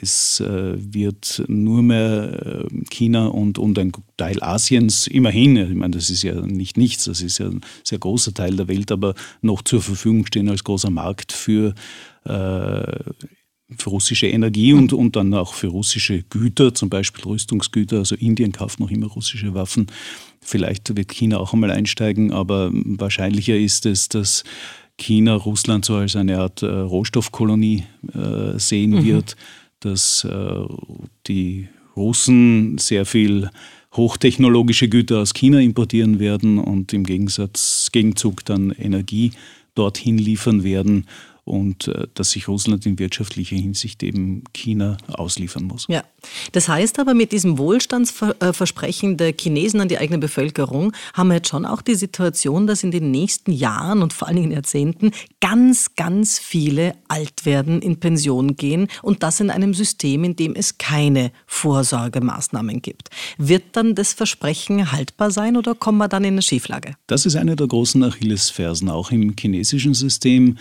Es 0.00 0.40
wird 0.40 1.42
nur 1.48 1.82
mehr 1.82 2.66
China 2.88 3.26
und, 3.26 3.58
und 3.58 3.80
ein 3.80 3.90
Teil 4.16 4.40
Asiens, 4.44 5.08
immerhin, 5.08 5.56
ich 5.56 5.74
meine, 5.74 5.96
das 5.96 6.08
ist 6.08 6.22
ja 6.22 6.40
nicht 6.40 6.76
nichts, 6.76 7.06
das 7.06 7.20
ist 7.20 7.38
ja 7.38 7.48
ein 7.48 7.62
sehr 7.82 7.98
großer 7.98 8.32
Teil 8.32 8.54
der 8.54 8.68
Welt, 8.68 8.92
aber 8.92 9.14
noch 9.42 9.62
zur 9.62 9.82
Verfügung 9.82 10.24
stehen 10.24 10.48
als 10.48 10.62
großer 10.62 10.90
Markt 10.90 11.32
für 11.32 11.74
für 13.76 13.90
russische 13.90 14.26
Energie 14.26 14.72
und, 14.72 14.92
und 14.92 15.16
dann 15.16 15.32
auch 15.34 15.54
für 15.54 15.68
russische 15.68 16.22
Güter, 16.30 16.74
zum 16.74 16.90
Beispiel 16.90 17.24
Rüstungsgüter. 17.24 17.98
Also 17.98 18.14
Indien 18.16 18.52
kauft 18.52 18.80
noch 18.80 18.90
immer 18.90 19.06
russische 19.06 19.54
Waffen. 19.54 19.86
Vielleicht 20.40 20.96
wird 20.96 21.08
China 21.08 21.38
auch 21.38 21.52
einmal 21.52 21.70
einsteigen, 21.70 22.32
aber 22.32 22.70
wahrscheinlicher 22.72 23.56
ist 23.56 23.86
es, 23.86 24.08
dass 24.08 24.44
China 24.96 25.34
Russland 25.34 25.84
so 25.84 25.96
als 25.96 26.16
eine 26.16 26.38
Art 26.38 26.62
äh, 26.62 26.66
Rohstoffkolonie 26.66 27.84
äh, 28.12 28.58
sehen 28.58 28.90
mhm. 28.90 29.04
wird, 29.04 29.36
dass 29.80 30.24
äh, 30.24 30.64
die 31.26 31.68
Russen 31.96 32.78
sehr 32.78 33.06
viel 33.06 33.50
hochtechnologische 33.94 34.88
Güter 34.88 35.20
aus 35.20 35.34
China 35.34 35.58
importieren 35.58 36.20
werden 36.20 36.58
und 36.58 36.92
im 36.92 37.04
Gegensatz, 37.04 37.88
Gegenzug 37.92 38.44
dann 38.44 38.70
Energie 38.70 39.32
dorthin 39.74 40.18
liefern 40.18 40.62
werden 40.62 41.06
und 41.50 41.88
äh, 41.88 42.06
dass 42.14 42.30
sich 42.30 42.48
Russland 42.48 42.86
in 42.86 42.98
wirtschaftlicher 42.98 43.56
Hinsicht 43.56 44.02
eben 44.02 44.44
China 44.54 44.96
ausliefern 45.08 45.64
muss. 45.64 45.86
Ja, 45.88 46.04
das 46.52 46.68
heißt 46.68 47.00
aber, 47.00 47.14
mit 47.14 47.32
diesem 47.32 47.58
Wohlstandsversprechen 47.58 49.16
der 49.16 49.34
Chinesen 49.38 49.80
an 49.80 49.88
die 49.88 49.98
eigene 49.98 50.18
Bevölkerung 50.18 50.92
haben 51.12 51.28
wir 51.28 51.36
jetzt 51.36 51.48
schon 51.48 51.64
auch 51.66 51.82
die 51.82 51.96
Situation, 51.96 52.66
dass 52.66 52.84
in 52.84 52.92
den 52.92 53.10
nächsten 53.10 53.50
Jahren 53.52 54.02
und 54.02 54.12
vor 54.12 54.28
allen 54.28 54.36
Dingen 54.36 54.52
Jahrzehnten 54.52 55.10
ganz, 55.40 55.96
ganz 55.96 56.38
viele 56.38 56.94
alt 57.08 57.44
werden, 57.44 57.82
in 57.82 57.98
Pension 57.98 58.56
gehen 58.56 58.86
und 59.02 59.22
das 59.22 59.40
in 59.40 59.50
einem 59.50 59.74
System, 59.74 60.22
in 60.22 60.36
dem 60.36 60.54
es 60.54 60.78
keine 60.78 61.32
Vorsorgemaßnahmen 61.46 62.80
gibt. 62.80 63.10
Wird 63.38 63.64
dann 63.72 63.94
das 63.96 64.12
Versprechen 64.12 64.92
haltbar 64.92 65.30
sein 65.32 65.56
oder 65.56 65.74
kommen 65.74 65.98
wir 65.98 66.08
dann 66.08 66.22
in 66.22 66.34
eine 66.34 66.42
Schieflage? 66.42 66.94
Das 67.08 67.26
ist 67.26 67.34
eine 67.34 67.56
der 67.56 67.66
großen 67.66 68.02
Achillesfersen 68.04 68.88
auch 68.88 69.10
im 69.10 69.34
chinesischen 69.36 69.94
System 69.94 70.58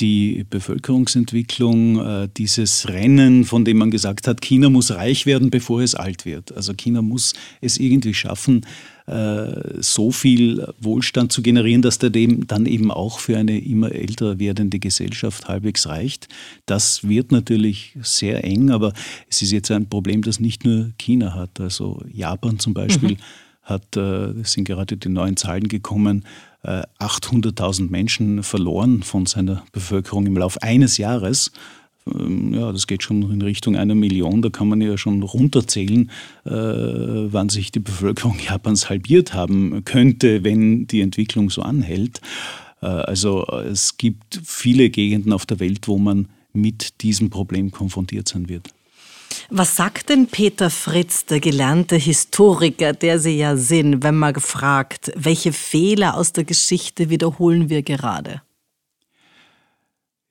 die 0.00 0.44
Bevölkerungsentwicklung, 0.48 2.00
äh, 2.00 2.28
dieses 2.36 2.88
Rennen, 2.88 3.44
von 3.44 3.64
dem 3.64 3.78
man 3.78 3.90
gesagt 3.90 4.26
hat, 4.26 4.40
China 4.40 4.68
muss 4.68 4.90
reich 4.90 5.24
werden, 5.24 5.50
bevor 5.50 5.82
es 5.82 5.94
alt 5.94 6.24
wird. 6.24 6.56
Also 6.56 6.74
China 6.74 7.00
muss 7.00 7.34
es 7.60 7.78
irgendwie 7.78 8.14
schaffen, 8.14 8.66
äh, 9.06 9.80
so 9.82 10.10
viel 10.10 10.66
Wohlstand 10.80 11.30
zu 11.30 11.42
generieren, 11.42 11.82
dass 11.82 11.98
der 11.98 12.10
dem 12.10 12.46
dann 12.46 12.66
eben 12.66 12.90
auch 12.90 13.20
für 13.20 13.36
eine 13.36 13.58
immer 13.58 13.92
älter 13.92 14.38
werdende 14.40 14.80
Gesellschaft 14.80 15.46
halbwegs 15.46 15.86
reicht. 15.86 16.28
Das 16.66 17.06
wird 17.06 17.30
natürlich 17.30 17.96
sehr 18.02 18.42
eng, 18.44 18.70
aber 18.70 18.92
es 19.28 19.42
ist 19.42 19.52
jetzt 19.52 19.70
ein 19.70 19.88
Problem, 19.88 20.22
das 20.22 20.40
nicht 20.40 20.64
nur 20.64 20.90
China 20.98 21.34
hat. 21.34 21.60
Also 21.60 22.02
Japan 22.10 22.58
zum 22.58 22.74
Beispiel 22.74 23.12
mhm. 23.12 23.18
hat, 23.62 23.96
äh, 23.96 24.40
es 24.40 24.52
sind 24.52 24.64
gerade 24.64 24.96
die 24.96 25.08
neuen 25.08 25.36
Zahlen 25.36 25.68
gekommen, 25.68 26.24
800.000 26.64 27.86
äh, 27.86 27.90
Menschen 27.90 28.42
verloren 28.42 29.02
von 29.02 29.26
seiner 29.26 29.64
Bevölkerung 29.72 30.26
im 30.26 30.36
Laufe 30.36 30.62
eines 30.62 30.96
Jahres. 30.98 31.52
Ähm, 32.12 32.54
ja, 32.54 32.72
das 32.72 32.86
geht 32.86 33.02
schon 33.02 33.30
in 33.30 33.42
Richtung 33.42 33.76
einer 33.76 33.94
Million. 33.94 34.42
Da 34.42 34.50
kann 34.50 34.68
man 34.68 34.80
ja 34.80 34.96
schon 34.96 35.22
runterzählen, 35.22 36.10
äh, 36.44 36.50
wann 36.50 37.48
sich 37.48 37.72
die 37.72 37.80
Bevölkerung 37.80 38.38
Japans 38.48 38.88
halbiert 38.88 39.34
haben 39.34 39.84
könnte, 39.84 40.44
wenn 40.44 40.86
die 40.86 41.00
Entwicklung 41.00 41.50
so 41.50 41.62
anhält. 41.62 42.20
Äh, 42.80 42.86
also 42.86 43.46
es 43.46 43.96
gibt 43.96 44.40
viele 44.44 44.90
Gegenden 44.90 45.32
auf 45.32 45.46
der 45.46 45.60
Welt, 45.60 45.88
wo 45.88 45.98
man 45.98 46.28
mit 46.52 47.02
diesem 47.02 47.30
Problem 47.30 47.72
konfrontiert 47.72 48.28
sein 48.28 48.48
wird. 48.48 48.70
Was 49.50 49.76
sagt 49.76 50.08
denn 50.08 50.26
Peter 50.26 50.70
Fritz, 50.70 51.26
der 51.26 51.40
gelernte 51.40 51.96
Historiker, 51.96 52.92
der 52.92 53.18
Sie 53.18 53.36
ja 53.36 53.56
sind, 53.56 54.02
wenn 54.02 54.16
man 54.16 54.32
gefragt, 54.32 55.12
welche 55.16 55.52
Fehler 55.52 56.16
aus 56.16 56.32
der 56.32 56.44
Geschichte 56.44 57.10
wiederholen 57.10 57.68
wir 57.68 57.82
gerade? 57.82 58.42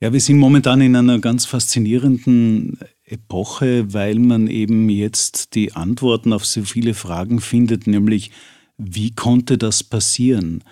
Ja, 0.01 0.11
wir 0.11 0.19
sind 0.19 0.37
momentan 0.37 0.81
in 0.81 0.95
einer 0.95 1.19
ganz 1.19 1.45
faszinierenden 1.45 2.77
Epoche, 3.05 3.93
weil 3.93 4.19
man 4.19 4.47
eben 4.47 4.89
jetzt 4.89 5.55
die 5.55 5.73
Antworten 5.73 6.33
auf 6.33 6.45
so 6.45 6.63
viele 6.63 6.93
Fragen 6.93 7.39
findet, 7.39 7.87
nämlich 7.87 8.31
wie 8.77 9.11
konnte 9.11 9.57
das 9.57 9.83
passieren? 9.83 10.63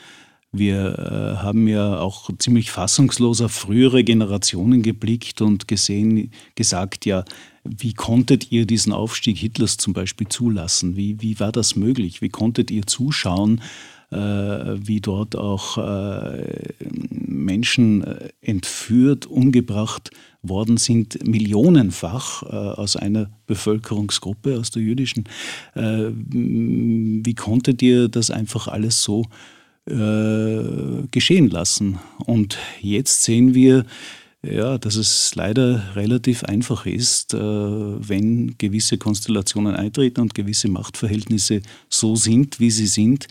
Wir 0.54 0.99
äh, 0.99 1.38
haben 1.41 1.68
ja 1.70 1.99
auch 1.99 2.30
ziemlich 2.38 2.72
fassungslos 2.72 3.39
auf 3.39 3.54
frühere 3.54 4.04
Generationen 4.04 4.82
geblickt 4.82 5.41
und 5.41 5.70
gesehen, 5.70 6.32
gesagt, 6.56 7.06
ja, 7.06 7.24
wie 7.64 7.93
konntet 7.93 8.52
ihr 8.52 8.66
diesen 8.66 8.91
Aufstieg 8.91 9.38
Hitlers 9.38 9.78
zum 9.78 9.93
Beispiel 9.93 10.28
zulassen? 10.28 10.97
Wie, 10.97 11.22
wie 11.22 11.39
war 11.39 11.54
das 11.54 11.78
möglich? 11.78 12.22
Wie 12.22 12.28
konntet 12.28 12.70
ihr 12.70 12.86
zuschauen, 12.86 13.62
äh, 14.12 14.18
wie 14.18 14.99
dort 14.99 15.38
auch 15.38 15.78
äh, 15.78 16.43
Menschen 16.89 18.04
äh, 18.04 18.30
entführt, 18.41 19.28
umgebracht 19.28 20.12
worden 20.41 20.76
sind, 20.76 21.26
millionenfach 21.26 22.43
äh, 22.43 22.47
aus 22.47 22.97
einer 22.97 23.30
Bevölkerungsgruppe, 23.47 24.60
aus 24.60 24.70
der 24.72 24.82
jüdischen? 24.82 25.30
Äh, 25.76 26.10
wie 26.14 27.36
konntet 27.36 27.82
ihr 27.82 28.10
das 28.10 28.32
einfach 28.32 28.68
alles 28.68 29.02
so 29.02 29.22
äh, 29.22 29.28
geschehen 31.12 31.50
lassen. 31.50 32.00
Und 32.26 32.58
jetzt 32.82 33.24
sehen 33.24 33.54
wir, 33.54 33.86
ja, 34.44 34.78
dass 34.78 34.96
es 34.96 35.36
leider 35.36 35.96
relativ 35.96 36.44
einfach 36.44 36.86
ist, 36.86 37.34
äh, 37.34 37.38
wenn 37.38 38.58
gewisse 38.58 38.98
Konstellationen 38.98 39.76
eintreten 39.76 40.22
und 40.22 40.34
gewisse 40.34 40.68
Machtverhältnisse 40.68 41.62
so 41.89 42.16
sind, 42.16 42.60
wie 42.60 42.72
sie 42.72 42.88
sind, 42.88 43.28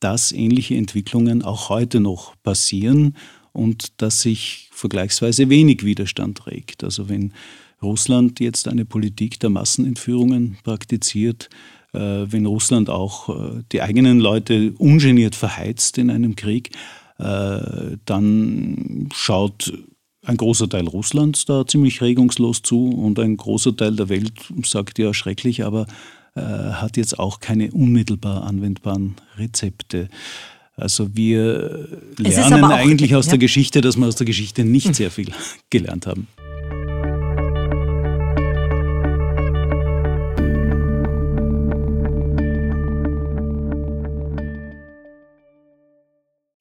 dass 0.00 0.32
ähnliche 0.32 0.76
Entwicklungen 0.76 1.42
auch 1.42 1.68
heute 1.68 2.00
noch 2.00 2.34
passieren 2.42 3.16
und 3.52 4.00
dass 4.00 4.22
sich 4.22 4.68
vergleichsweise 4.72 5.48
wenig 5.48 5.84
Widerstand 5.84 6.46
regt. 6.46 6.84
Also 6.84 7.08
wenn 7.08 7.32
Russland 7.80 8.40
jetzt 8.40 8.68
eine 8.68 8.84
Politik 8.84 9.38
der 9.40 9.50
Massenentführungen 9.50 10.58
praktiziert, 10.64 11.48
wenn 11.92 12.44
Russland 12.44 12.90
auch 12.90 13.34
die 13.72 13.80
eigenen 13.80 14.20
Leute 14.20 14.74
ungeniert 14.78 15.34
verheizt 15.34 15.96
in 15.98 16.10
einem 16.10 16.36
Krieg, 16.36 16.70
dann 17.16 19.08
schaut 19.14 19.72
ein 20.28 20.36
großer 20.36 20.68
Teil 20.68 20.86
Russlands 20.86 21.46
da 21.46 21.66
ziemlich 21.66 22.02
regungslos 22.02 22.62
zu 22.62 22.90
und 22.90 23.18
ein 23.18 23.36
großer 23.36 23.76
Teil 23.76 23.96
der 23.96 24.08
Welt 24.08 24.32
sagt 24.64 24.98
ja 24.98 25.14
schrecklich, 25.14 25.64
aber 25.64 25.86
äh, 26.34 26.40
hat 26.40 26.96
jetzt 26.96 27.18
auch 27.18 27.40
keine 27.40 27.70
unmittelbar 27.72 28.44
anwendbaren 28.44 29.16
Rezepte. 29.38 30.08
Also 30.76 31.16
wir 31.16 31.88
lernen 32.16 32.64
eigentlich 32.64 33.16
aus 33.16 33.26
ja. 33.26 33.30
der 33.30 33.38
Geschichte, 33.38 33.80
dass 33.80 33.96
wir 33.96 34.06
aus 34.06 34.16
der 34.16 34.26
Geschichte 34.26 34.64
nicht 34.64 34.94
sehr 34.94 35.10
viel 35.10 35.32
gelernt 35.70 36.06
haben. 36.06 36.28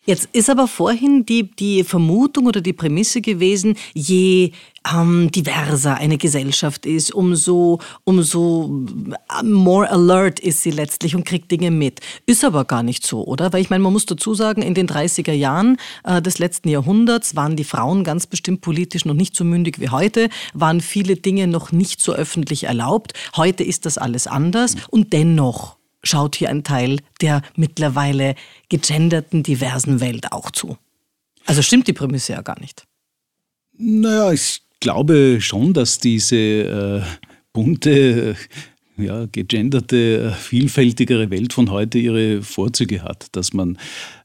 Jetzt 0.07 0.29
ist 0.31 0.49
aber 0.49 0.69
vorhin 0.69 1.25
die, 1.25 1.51
die 1.51 1.83
Vermutung 1.83 2.45
oder 2.45 2.61
die 2.61 2.71
Prämisse 2.71 3.19
gewesen, 3.19 3.75
je 3.93 4.53
ähm, 4.89 5.29
diverser 5.31 5.95
eine 5.95 6.17
Gesellschaft 6.17 6.85
ist, 6.85 7.13
umso, 7.13 7.81
umso 8.05 8.85
äh, 9.37 9.43
more 9.43 9.89
alert 9.89 10.39
ist 10.39 10.63
sie 10.63 10.71
letztlich 10.71 11.13
und 11.13 11.25
kriegt 11.25 11.51
Dinge 11.51 11.71
mit. 11.71 11.99
Ist 12.25 12.45
aber 12.45 12.63
gar 12.63 12.83
nicht 12.83 13.05
so, 13.05 13.25
oder? 13.25 13.51
Weil 13.51 13.59
ich 13.59 13.69
meine, 13.69 13.83
man 13.83 13.91
muss 13.91 14.05
dazu 14.05 14.33
sagen, 14.33 14.61
in 14.61 14.75
den 14.75 14.87
30er 14.87 15.33
Jahren 15.33 15.75
äh, 16.05 16.21
des 16.21 16.39
letzten 16.39 16.69
Jahrhunderts 16.69 17.35
waren 17.35 17.57
die 17.57 17.65
Frauen 17.65 18.05
ganz 18.05 18.27
bestimmt 18.27 18.61
politisch 18.61 19.03
noch 19.03 19.13
nicht 19.13 19.35
so 19.35 19.43
mündig 19.43 19.81
wie 19.81 19.89
heute, 19.89 20.29
waren 20.53 20.79
viele 20.79 21.17
Dinge 21.17 21.47
noch 21.47 21.73
nicht 21.73 21.99
so 21.99 22.13
öffentlich 22.13 22.63
erlaubt. 22.63 23.11
Heute 23.35 23.65
ist 23.65 23.85
das 23.85 23.97
alles 23.97 24.25
anders 24.25 24.77
und 24.89 25.11
dennoch 25.11 25.75
schaut 26.03 26.35
hier 26.35 26.49
ein 26.49 26.63
Teil 26.63 26.99
der 27.21 27.41
mittlerweile 27.55 28.35
gegenderten, 28.69 29.43
diversen 29.43 29.99
Welt 29.99 30.31
auch 30.31 30.51
zu. 30.51 30.77
Also 31.45 31.61
stimmt 31.61 31.87
die 31.87 31.93
Prämisse 31.93 32.33
ja 32.33 32.41
gar 32.41 32.59
nicht. 32.59 32.85
Naja, 33.77 34.31
ich 34.31 34.61
glaube 34.79 35.39
schon, 35.39 35.73
dass 35.73 35.99
diese 35.99 36.35
äh, 36.35 37.01
bunte 37.53 38.35
ja, 38.97 39.27
gegenderte, 39.27 40.35
vielfältigere 40.39 41.29
Welt 41.29 41.53
von 41.53 41.69
heute 41.69 41.99
ihre 41.99 42.41
Vorzüge 42.41 43.03
hat, 43.03 43.27
dass 43.33 43.53
man 43.53 43.77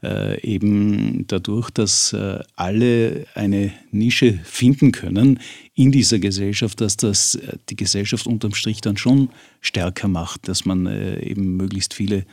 äh, 0.02 0.40
eben 0.40 1.26
dadurch, 1.26 1.70
dass 1.70 2.12
äh, 2.12 2.38
alle 2.56 3.26
eine 3.34 3.72
Nische 3.90 4.40
finden 4.44 4.92
können 4.92 5.40
in 5.74 5.90
dieser 5.90 6.18
Gesellschaft, 6.18 6.80
dass 6.80 6.96
das 6.96 7.34
äh, 7.36 7.56
die 7.70 7.76
Gesellschaft 7.76 8.26
unterm 8.26 8.54
Strich 8.54 8.80
dann 8.80 8.96
schon 8.96 9.30
stärker 9.60 10.08
macht, 10.08 10.48
dass 10.48 10.64
man 10.64 10.86
äh, 10.86 11.20
eben 11.20 11.56
möglichst 11.56 11.94
viele 11.94 12.24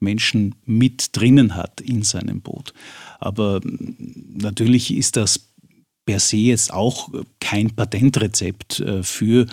Menschen 0.00 0.54
mit 0.64 1.16
drinnen 1.16 1.56
hat 1.56 1.80
in 1.80 2.02
seinem 2.02 2.40
Boot. 2.40 2.72
Aber 3.18 3.60
natürlich 3.64 4.94
ist 4.94 5.16
das 5.16 5.40
per 6.06 6.20
se 6.20 6.36
jetzt 6.36 6.72
auch 6.72 7.10
kein 7.40 7.74
Patentrezept 7.74 8.80
äh, 8.80 9.02
für 9.02 9.46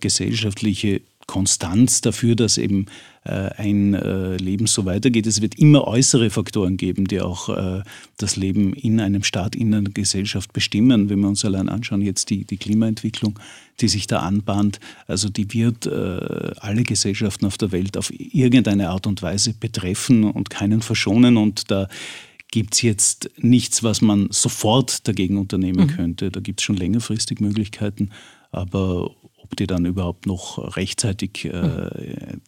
gesellschaftliche 0.00 1.00
Konstanz 1.26 2.00
dafür, 2.00 2.36
dass 2.36 2.58
eben 2.58 2.86
äh, 3.24 3.50
ein 3.56 3.94
äh, 3.94 4.36
Leben 4.36 4.66
so 4.66 4.84
weitergeht. 4.84 5.26
Es 5.26 5.40
wird 5.40 5.58
immer 5.58 5.86
äußere 5.86 6.28
Faktoren 6.28 6.76
geben, 6.76 7.06
die 7.06 7.20
auch 7.20 7.48
äh, 7.48 7.82
das 8.18 8.36
Leben 8.36 8.74
in 8.74 9.00
einem 9.00 9.22
Staat, 9.22 9.56
in 9.56 9.74
einer 9.74 9.88
Gesellschaft 9.88 10.52
bestimmen. 10.52 11.08
Wenn 11.08 11.20
wir 11.20 11.28
uns 11.28 11.44
allein 11.44 11.70
anschauen, 11.70 12.02
jetzt 12.02 12.28
die, 12.28 12.44
die 12.44 12.58
Klimaentwicklung, 12.58 13.38
die 13.80 13.88
sich 13.88 14.06
da 14.06 14.20
anbahnt, 14.20 14.78
also 15.06 15.28
die 15.28 15.52
wird 15.52 15.88
alle 15.88 16.84
Gesellschaften 16.84 17.46
auf 17.46 17.58
der 17.58 17.72
Welt 17.72 17.96
auf 17.96 18.12
irgendeine 18.16 18.90
Art 18.90 19.06
und 19.06 19.20
Weise 19.22 19.52
betreffen 19.52 20.24
und 20.24 20.48
keinen 20.48 20.80
verschonen. 20.80 21.36
Und 21.36 21.70
da 21.72 21.88
gibt 22.52 22.74
es 22.74 22.82
jetzt 22.82 23.30
nichts, 23.38 23.82
was 23.82 24.00
man 24.00 24.28
sofort 24.30 25.08
dagegen 25.08 25.38
unternehmen 25.38 25.86
mhm. 25.86 25.96
könnte. 25.96 26.30
Da 26.30 26.38
gibt 26.38 26.60
es 26.60 26.64
schon 26.64 26.76
längerfristig 26.76 27.40
Möglichkeiten. 27.40 28.10
Aber 28.52 29.10
die 29.54 29.66
dann 29.66 29.84
überhaupt 29.84 30.26
noch 30.26 30.76
rechtzeitig 30.76 31.44
äh, 31.44 31.90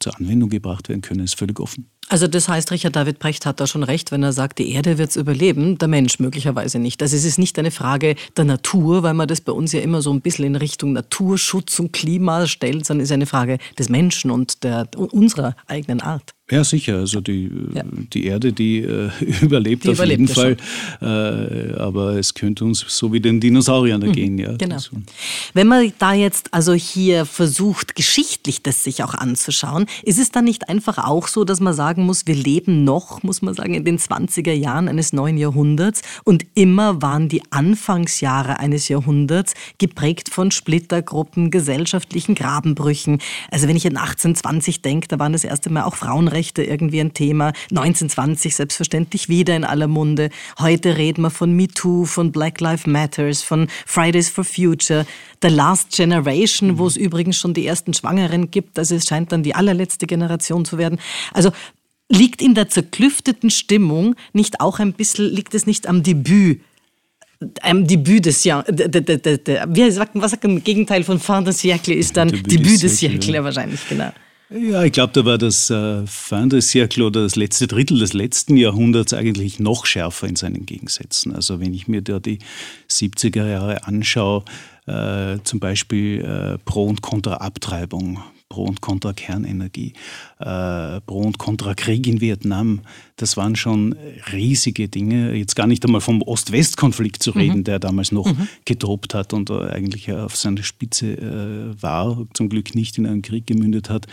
zur 0.01 0.17
Anwendung 0.17 0.51
gebracht 0.51 0.89
werden 0.89 1.03
können, 1.03 1.21
ist 1.21 1.39
völlig 1.39 1.61
offen. 1.61 1.89
Also 2.09 2.29
das 2.29 2.49
heißt, 2.49 2.71
Richard 2.71 2.95
David 2.95 3.19
Brecht 3.19 3.47
hat 3.47 3.59
da 3.59 3.67
schon 3.67 3.83
recht, 3.83 4.13
wenn 4.13 4.23
er 4.23 4.33
sagt, 4.33 4.61
die 4.61 4.71
Erde 4.71 4.97
wird 4.97 5.11
es 5.11 5.17
überleben, 5.17 5.77
der 5.79 5.89
Mensch 5.89 6.21
möglicherweise 6.21 6.79
nicht. 6.79 7.03
Also 7.03 7.17
es 7.17 7.25
ist 7.25 7.39
nicht 7.39 7.59
eine 7.59 7.73
Frage 7.73 8.15
der 8.37 8.45
Natur, 8.45 9.03
weil 9.03 9.15
man 9.15 9.27
das 9.27 9.41
bei 9.41 9.51
uns 9.51 9.73
ja 9.73 9.81
immer 9.81 10.03
so 10.03 10.13
ein 10.13 10.21
bisschen 10.21 10.45
in 10.45 10.55
Richtung 10.55 10.93
Naturschutz 10.93 11.81
und 11.81 11.93
Klima 11.93 12.47
stellt, 12.47 12.87
sondern 12.87 13.03
es 13.03 13.11
ist 13.11 13.15
eine 13.15 13.27
Frage 13.27 13.59
des 13.77 13.89
Menschen 13.89 14.31
und 14.31 14.63
der, 14.63 14.89
unserer 14.97 15.57
eigenen 15.67 16.01
Art. 16.01 16.36
Ja, 16.49 16.63
sicher. 16.63 16.99
Also 16.99 17.21
die, 17.21 17.51
ja. 17.75 17.83
die 18.13 18.27
Erde, 18.27 18.53
die 18.53 18.79
äh, 18.79 19.11
überlebt 19.43 19.83
die 19.83 19.89
auf 19.89 19.95
überlebt 19.97 20.21
jeden 20.21 20.29
Fall. 20.29 20.57
Äh, 21.03 21.75
aber 21.75 22.19
es 22.19 22.35
könnte 22.35 22.65
uns 22.65 22.85
so 22.87 23.13
wie 23.13 23.19
den 23.19 23.41
Dinosauriern 23.41 24.01
mhm, 24.01 24.13
gehen. 24.13 24.39
Ja. 24.39 24.53
Genau. 24.57 24.77
Wenn 25.55 25.67
man 25.67 25.93
da 25.99 26.13
jetzt 26.13 26.55
also 26.55 26.73
hier 26.73 27.27
versucht, 27.27 27.97
geschichtlich 27.97 28.63
das 28.63 28.85
sich 28.85 29.03
auch 29.03 29.15
anzuschauen, 29.15 29.87
ist 30.05 30.21
es 30.21 30.31
dann 30.31 30.45
nicht 30.45 30.69
einfach 30.69 30.99
auch 30.99 31.27
so, 31.27 31.43
dass 31.43 31.59
man 31.59 31.75
sagen 31.75 32.05
muss, 32.05 32.29
wir 32.29 32.37
leben 32.37 32.85
noch, 32.85 33.25
muss 33.25 33.43
man 33.43 33.53
sagen, 33.55 33.75
in 33.75 33.85
den 33.85 33.99
20er 33.99 34.53
Jahren 34.53 34.89
eines 34.89 35.13
neuen 35.13 35.39
Jahrhunderts 35.39 36.03
und 36.23 36.47
immer 36.55 37.03
waren 37.03 37.29
die 37.29 37.43
Anfangsjahre 37.51 38.61
eines 38.61 38.87
Jahrhunderts 38.87 39.55
geprägt 39.79 40.29
von 40.29 40.53
Splittergruppen, 40.53 41.51
gesellschaftlichen 41.51 42.37
Grabenbrüchen. 42.37 43.19
Also 43.51 43.67
wenn 43.67 43.75
ich 43.75 43.87
an 43.87 43.97
1820 43.97 44.83
denke, 44.83 45.09
da 45.09 45.19
waren 45.19 45.33
das 45.33 45.43
erste 45.43 45.71
Mal 45.71 45.83
auch 45.83 45.97
Frauenrechte 45.97 46.36
Frauenrechte 46.37 46.63
irgendwie 46.63 47.01
ein 47.01 47.15
Thema. 47.15 47.53
1920 47.71 48.55
selbstverständlich 48.55 49.29
wieder 49.29 49.57
in 49.57 49.65
aller 49.65 49.89
Munde. 49.89 50.31
Heute 50.59 50.97
reden 50.97 51.23
wir 51.23 51.31
von 51.31 51.53
MeToo, 51.55 52.05
von 52.05 52.33
Black 52.33 52.61
Lives 52.61 52.87
Matters, 52.87 53.43
von 53.43 53.69
Fridays 53.87 54.29
for 54.29 54.45
Future, 54.45 55.07
The 55.43 55.49
Last 55.49 55.93
Generation, 55.93 56.73
mhm. 56.73 56.79
wo 56.79 56.87
es 56.87 56.97
übrigens 56.97 57.37
schon 57.39 57.55
die 57.55 57.67
ersten 57.67 57.95
Schwangeren 57.95 58.51
gibt. 58.51 58.79
Also 58.79 58.95
es 58.95 59.07
scheint 59.07 59.33
dann 59.33 59.43
die 59.43 59.55
allerletzte 59.55 60.07
Generation 60.07 60.65
zu 60.65 60.79
werden. 60.79 60.99
Also 61.33 61.51
liegt 62.09 62.43
in 62.43 62.55
der 62.55 62.69
zerklüfteten 62.69 63.51
Stimmung 63.51 64.15
nicht 64.33 64.61
auch 64.61 64.79
ein 64.79 64.93
bisschen, 64.93 65.33
liegt 65.33 65.55
es 65.55 65.67
nicht 65.67 65.87
am 65.87 66.03
Debüt 66.03 66.61
am 67.61 67.87
Debüt 67.87 68.25
des 68.25 68.45
Jahres, 68.45 68.67
wie 68.69 69.91
sagt 69.91 70.15
man, 70.15 70.25
was 70.25 70.31
sagt 70.31 70.45
man, 70.45 70.57
im 70.57 70.65
Gegenteil 70.65 71.05
von 71.05 71.21
Fin 71.21 71.45
de 71.45 71.53
siècle 71.53 71.93
ist 71.93 72.17
dann 72.17 72.29
Debüt, 72.29 72.51
Debüt 72.51 72.83
des 72.83 72.99
Siècle 72.99 73.35
ja. 73.35 73.45
wahrscheinlich, 73.45 73.87
genau. 73.87 74.11
Ja, 74.49 74.85
ich 74.85 74.93
glaube, 74.93 75.13
da 75.13 75.25
war 75.25 75.39
das 75.39 75.71
äh, 75.71 76.07
Fin 76.07 76.49
de 76.49 77.03
oder 77.03 77.23
das 77.25 77.35
letzte 77.35 77.67
Drittel 77.67 77.99
des 77.99 78.13
letzten 78.13 78.57
Jahrhunderts 78.57 79.13
eigentlich 79.13 79.59
noch 79.59 79.87
schärfer 79.87 80.29
in 80.29 80.37
seinen 80.37 80.67
Gegensätzen. 80.67 81.35
Also 81.35 81.59
wenn 81.59 81.75
ich 81.75 81.89
mir 81.89 82.01
da 82.01 82.21
die 82.21 82.39
70er 82.89 83.45
Jahre 83.45 83.85
anschaue, 83.85 84.45
äh, 84.87 85.39
zum 85.43 85.59
Beispiel 85.59 86.21
äh, 86.21 86.59
Pro- 86.65 86.87
und 86.87 87.03
Kontra-Abtreibung, 87.03 88.23
Pro 88.49 88.65
und 88.65 88.81
Contra 88.81 89.13
Kernenergie, 89.13 89.93
äh, 90.39 91.01
Pro 91.01 91.21
und 91.21 91.39
Contra 91.39 91.75
Krieg 91.75 92.07
in 92.07 92.21
Vietnam. 92.21 92.81
Das 93.17 93.37
waren 93.37 93.57
schon 93.57 93.97
riesige 94.33 94.89
Dinge. 94.89 95.35
Jetzt 95.35 95.57
gar 95.57 95.67
nicht 95.67 95.85
einmal 95.85 96.01
vom 96.01 96.23
Ost-West-Konflikt 96.23 97.23
zu 97.23 97.33
reden, 97.33 97.59
mhm. 97.59 97.65
der 97.65 97.79
damals 97.81 98.13
noch 98.13 98.27
mhm. 98.27 98.49
getobt 98.65 99.15
hat 99.15 99.33
und 99.33 99.51
eigentlich 99.51 100.13
auf 100.13 100.37
seiner 100.37 100.63
Spitze 100.63 101.15
äh, 101.15 101.83
war, 101.83 102.27
zum 102.35 102.49
Glück 102.49 102.75
nicht 102.75 102.99
in 102.99 103.07
einen 103.07 103.23
Krieg 103.23 103.47
gemündet 103.47 103.91
hat. 103.91 104.07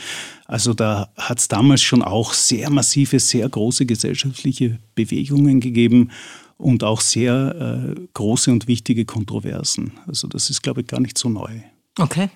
Also 0.46 0.74
da 0.74 1.10
hat 1.16 1.40
es 1.40 1.48
damals 1.48 1.84
schon 1.84 2.02
auch 2.02 2.34
sehr 2.34 2.70
massive, 2.70 3.20
sehr 3.20 3.48
große 3.48 3.86
gesellschaftliche 3.86 4.80
Bewegungen 4.96 5.60
gegeben 5.60 6.10
und 6.58 6.84
auch 6.84 7.02
sehr 7.02 7.94
äh, 7.96 8.02
große 8.14 8.52
und 8.52 8.68
wichtige 8.68 9.06
Kontroversen. 9.06 9.92
Also 10.08 10.28
das 10.28 10.50
ist, 10.50 10.64
glaube 10.64 10.82
ich, 10.82 10.88
gar 10.88 11.00
nicht 11.00 11.18
so 11.18 11.30
neu. 11.30 11.52
Okay. 12.00 12.30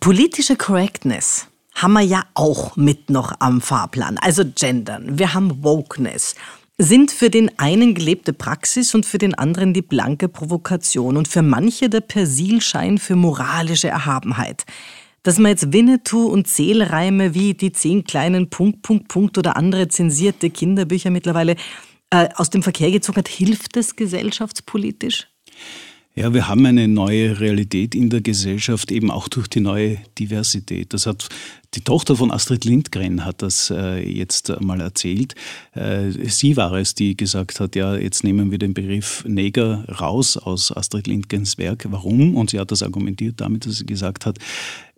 Politische 0.00 0.56
Correctness 0.56 1.48
haben 1.74 1.94
wir 1.94 2.02
ja 2.02 2.24
auch 2.34 2.76
mit 2.76 3.08
noch 3.08 3.32
am 3.38 3.62
Fahrplan. 3.62 4.18
Also 4.18 4.44
Gendern, 4.44 5.18
wir 5.18 5.32
haben 5.32 5.64
Wokeness. 5.64 6.34
Sind 6.76 7.10
für 7.10 7.30
den 7.30 7.58
einen 7.58 7.94
gelebte 7.94 8.34
Praxis 8.34 8.94
und 8.94 9.06
für 9.06 9.16
den 9.16 9.34
anderen 9.34 9.72
die 9.72 9.80
blanke 9.80 10.28
Provokation 10.28 11.16
und 11.16 11.26
für 11.26 11.40
manche 11.40 11.88
der 11.88 12.00
Persilschein 12.00 12.98
für 12.98 13.16
moralische 13.16 13.88
Erhabenheit. 13.88 14.64
Dass 15.22 15.38
man 15.38 15.52
jetzt 15.52 15.72
Winnetou 15.72 16.26
und 16.26 16.48
Zählreime 16.48 17.34
wie 17.34 17.54
die 17.54 17.72
zehn 17.72 18.04
kleinen 18.04 18.50
Punkt, 18.50 18.82
Punkt, 18.82 19.08
Punkt 19.08 19.38
oder 19.38 19.56
andere 19.56 19.88
zensierte 19.88 20.50
Kinderbücher 20.50 21.10
mittlerweile 21.10 21.56
äh, 22.10 22.28
aus 22.34 22.50
dem 22.50 22.62
Verkehr 22.62 22.90
gezogen 22.90 23.18
hat, 23.18 23.28
hilft 23.28 23.76
das 23.76 23.96
gesellschaftspolitisch? 23.96 25.28
Ja, 26.14 26.34
wir 26.34 26.46
haben 26.46 26.66
eine 26.66 26.88
neue 26.88 27.40
Realität 27.40 27.94
in 27.94 28.10
der 28.10 28.20
Gesellschaft, 28.20 28.92
eben 28.92 29.10
auch 29.10 29.28
durch 29.28 29.48
die 29.48 29.60
neue 29.60 29.96
Diversität. 30.18 30.92
Das 30.92 31.06
hat 31.06 31.30
die 31.72 31.80
Tochter 31.80 32.16
von 32.16 32.30
Astrid 32.30 32.66
Lindgren 32.66 33.24
hat 33.24 33.40
das 33.40 33.70
äh, 33.70 34.06
jetzt 34.06 34.52
mal 34.60 34.82
erzählt. 34.82 35.34
Äh, 35.72 36.10
sie 36.28 36.58
war 36.58 36.74
es, 36.74 36.94
die 36.94 37.16
gesagt 37.16 37.60
hat, 37.60 37.76
ja, 37.76 37.96
jetzt 37.96 38.24
nehmen 38.24 38.50
wir 38.50 38.58
den 38.58 38.74
Begriff 38.74 39.24
Neger 39.26 39.86
raus 39.88 40.36
aus 40.36 40.70
Astrid 40.76 41.06
Lindgrens 41.06 41.56
Werk. 41.56 41.86
Warum? 41.88 42.36
Und 42.36 42.50
sie 42.50 42.60
hat 42.60 42.70
das 42.70 42.82
argumentiert 42.82 43.40
damit, 43.40 43.64
dass 43.64 43.78
sie 43.78 43.86
gesagt 43.86 44.26
hat, 44.26 44.38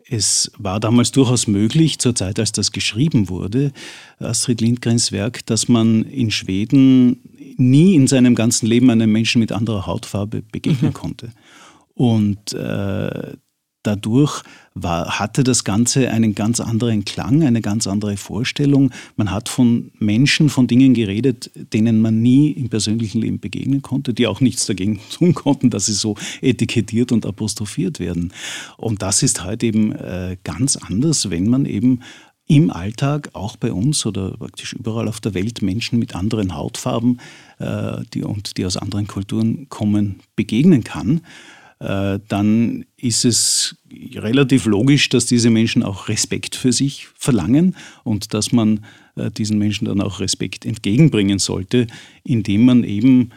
es 0.08 0.50
war 0.58 0.80
damals 0.80 1.12
durchaus 1.12 1.46
möglich, 1.46 1.98
zur 1.98 2.14
Zeit, 2.14 2.38
als 2.38 2.52
das 2.52 2.72
geschrieben 2.72 3.28
wurde, 3.28 3.72
Astrid 4.18 4.60
Lindgrens 4.60 5.12
Werk, 5.12 5.46
dass 5.46 5.68
man 5.68 6.02
in 6.04 6.30
Schweden 6.30 7.20
nie 7.57 7.94
in 7.94 8.07
seinem 8.07 8.34
ganzen 8.34 8.66
Leben 8.66 8.90
einem 8.90 9.11
Menschen 9.11 9.40
mit 9.40 9.52
anderer 9.52 9.86
Hautfarbe 9.86 10.42
begegnen 10.42 10.90
mhm. 10.90 10.94
konnte. 10.94 11.30
Und 11.94 12.52
äh, 12.52 13.34
dadurch 13.84 14.42
war, 14.74 15.20
hatte 15.20 15.44
das 15.44 15.62
Ganze 15.62 16.11
einen 16.11 16.34
ganz 16.34 16.59
anderen 16.59 17.05
Klang, 17.05 17.44
eine 17.44 17.61
ganz 17.61 17.86
andere 17.86 18.16
Vorstellung. 18.16 18.90
Man 19.16 19.30
hat 19.30 19.48
von 19.48 19.92
Menschen, 19.98 20.48
von 20.48 20.66
Dingen 20.66 20.94
geredet, 20.94 21.50
denen 21.55 22.00
man 22.00 22.20
nie 22.20 22.50
im 22.50 22.68
persönlichen 22.68 23.20
Leben 23.20 23.38
begegnen 23.38 23.82
konnte, 23.82 24.12
die 24.12 24.26
auch 24.26 24.40
nichts 24.40 24.66
dagegen 24.66 24.98
tun 25.11 25.34
konnten, 25.34 25.70
dass 25.70 25.86
sie 25.86 25.92
so 25.92 26.16
etikettiert 26.40 27.12
und 27.12 27.24
apostrophiert 27.24 28.00
werden. 28.00 28.32
Und 28.76 29.02
das 29.02 29.22
ist 29.22 29.44
heute 29.44 29.66
eben 29.66 29.92
äh, 29.92 30.36
ganz 30.42 30.76
anders, 30.76 31.30
wenn 31.30 31.48
man 31.48 31.66
eben 31.66 32.00
im 32.47 32.70
Alltag, 32.70 33.30
auch 33.32 33.57
bei 33.57 33.72
uns 33.72 34.05
oder 34.05 34.32
praktisch 34.36 34.74
überall 34.74 35.09
auf 35.09 35.20
der 35.20 35.34
Welt, 35.34 35.62
Menschen 35.62 35.99
mit 35.99 36.14
anderen 36.14 36.55
Hautfarben 36.55 37.20
äh, 37.59 38.03
die, 38.12 38.22
und 38.22 38.57
die 38.57 38.66
aus 38.66 38.76
anderen 38.76 39.07
Kulturen 39.07 39.68
kommen, 39.68 40.20
begegnen 40.36 40.84
kann. 40.84 41.22
Äh, 41.80 42.20
dann 42.28 42.84
ist 42.97 43.24
es 43.24 43.76
relativ 44.14 44.66
logisch, 44.66 45.09
dass 45.09 45.26
diese 45.26 45.51
Menschen 45.51 45.82
auch 45.82 46.09
Respekt 46.09 46.55
für 46.55 46.72
sich 46.72 47.09
verlangen 47.14 47.76
und 48.05 48.34
dass 48.34 48.53
man 48.53 48.84
äh, 49.16 49.30
diesen 49.30 49.59
Menschen 49.59 49.86
dann 49.86 50.01
auch 50.01 50.20
Respekt 50.20 50.66
entgegenbringen 50.66 51.38
sollte, 51.38 51.86
indem 52.24 52.66
man 52.66 52.84
eben 52.84 53.30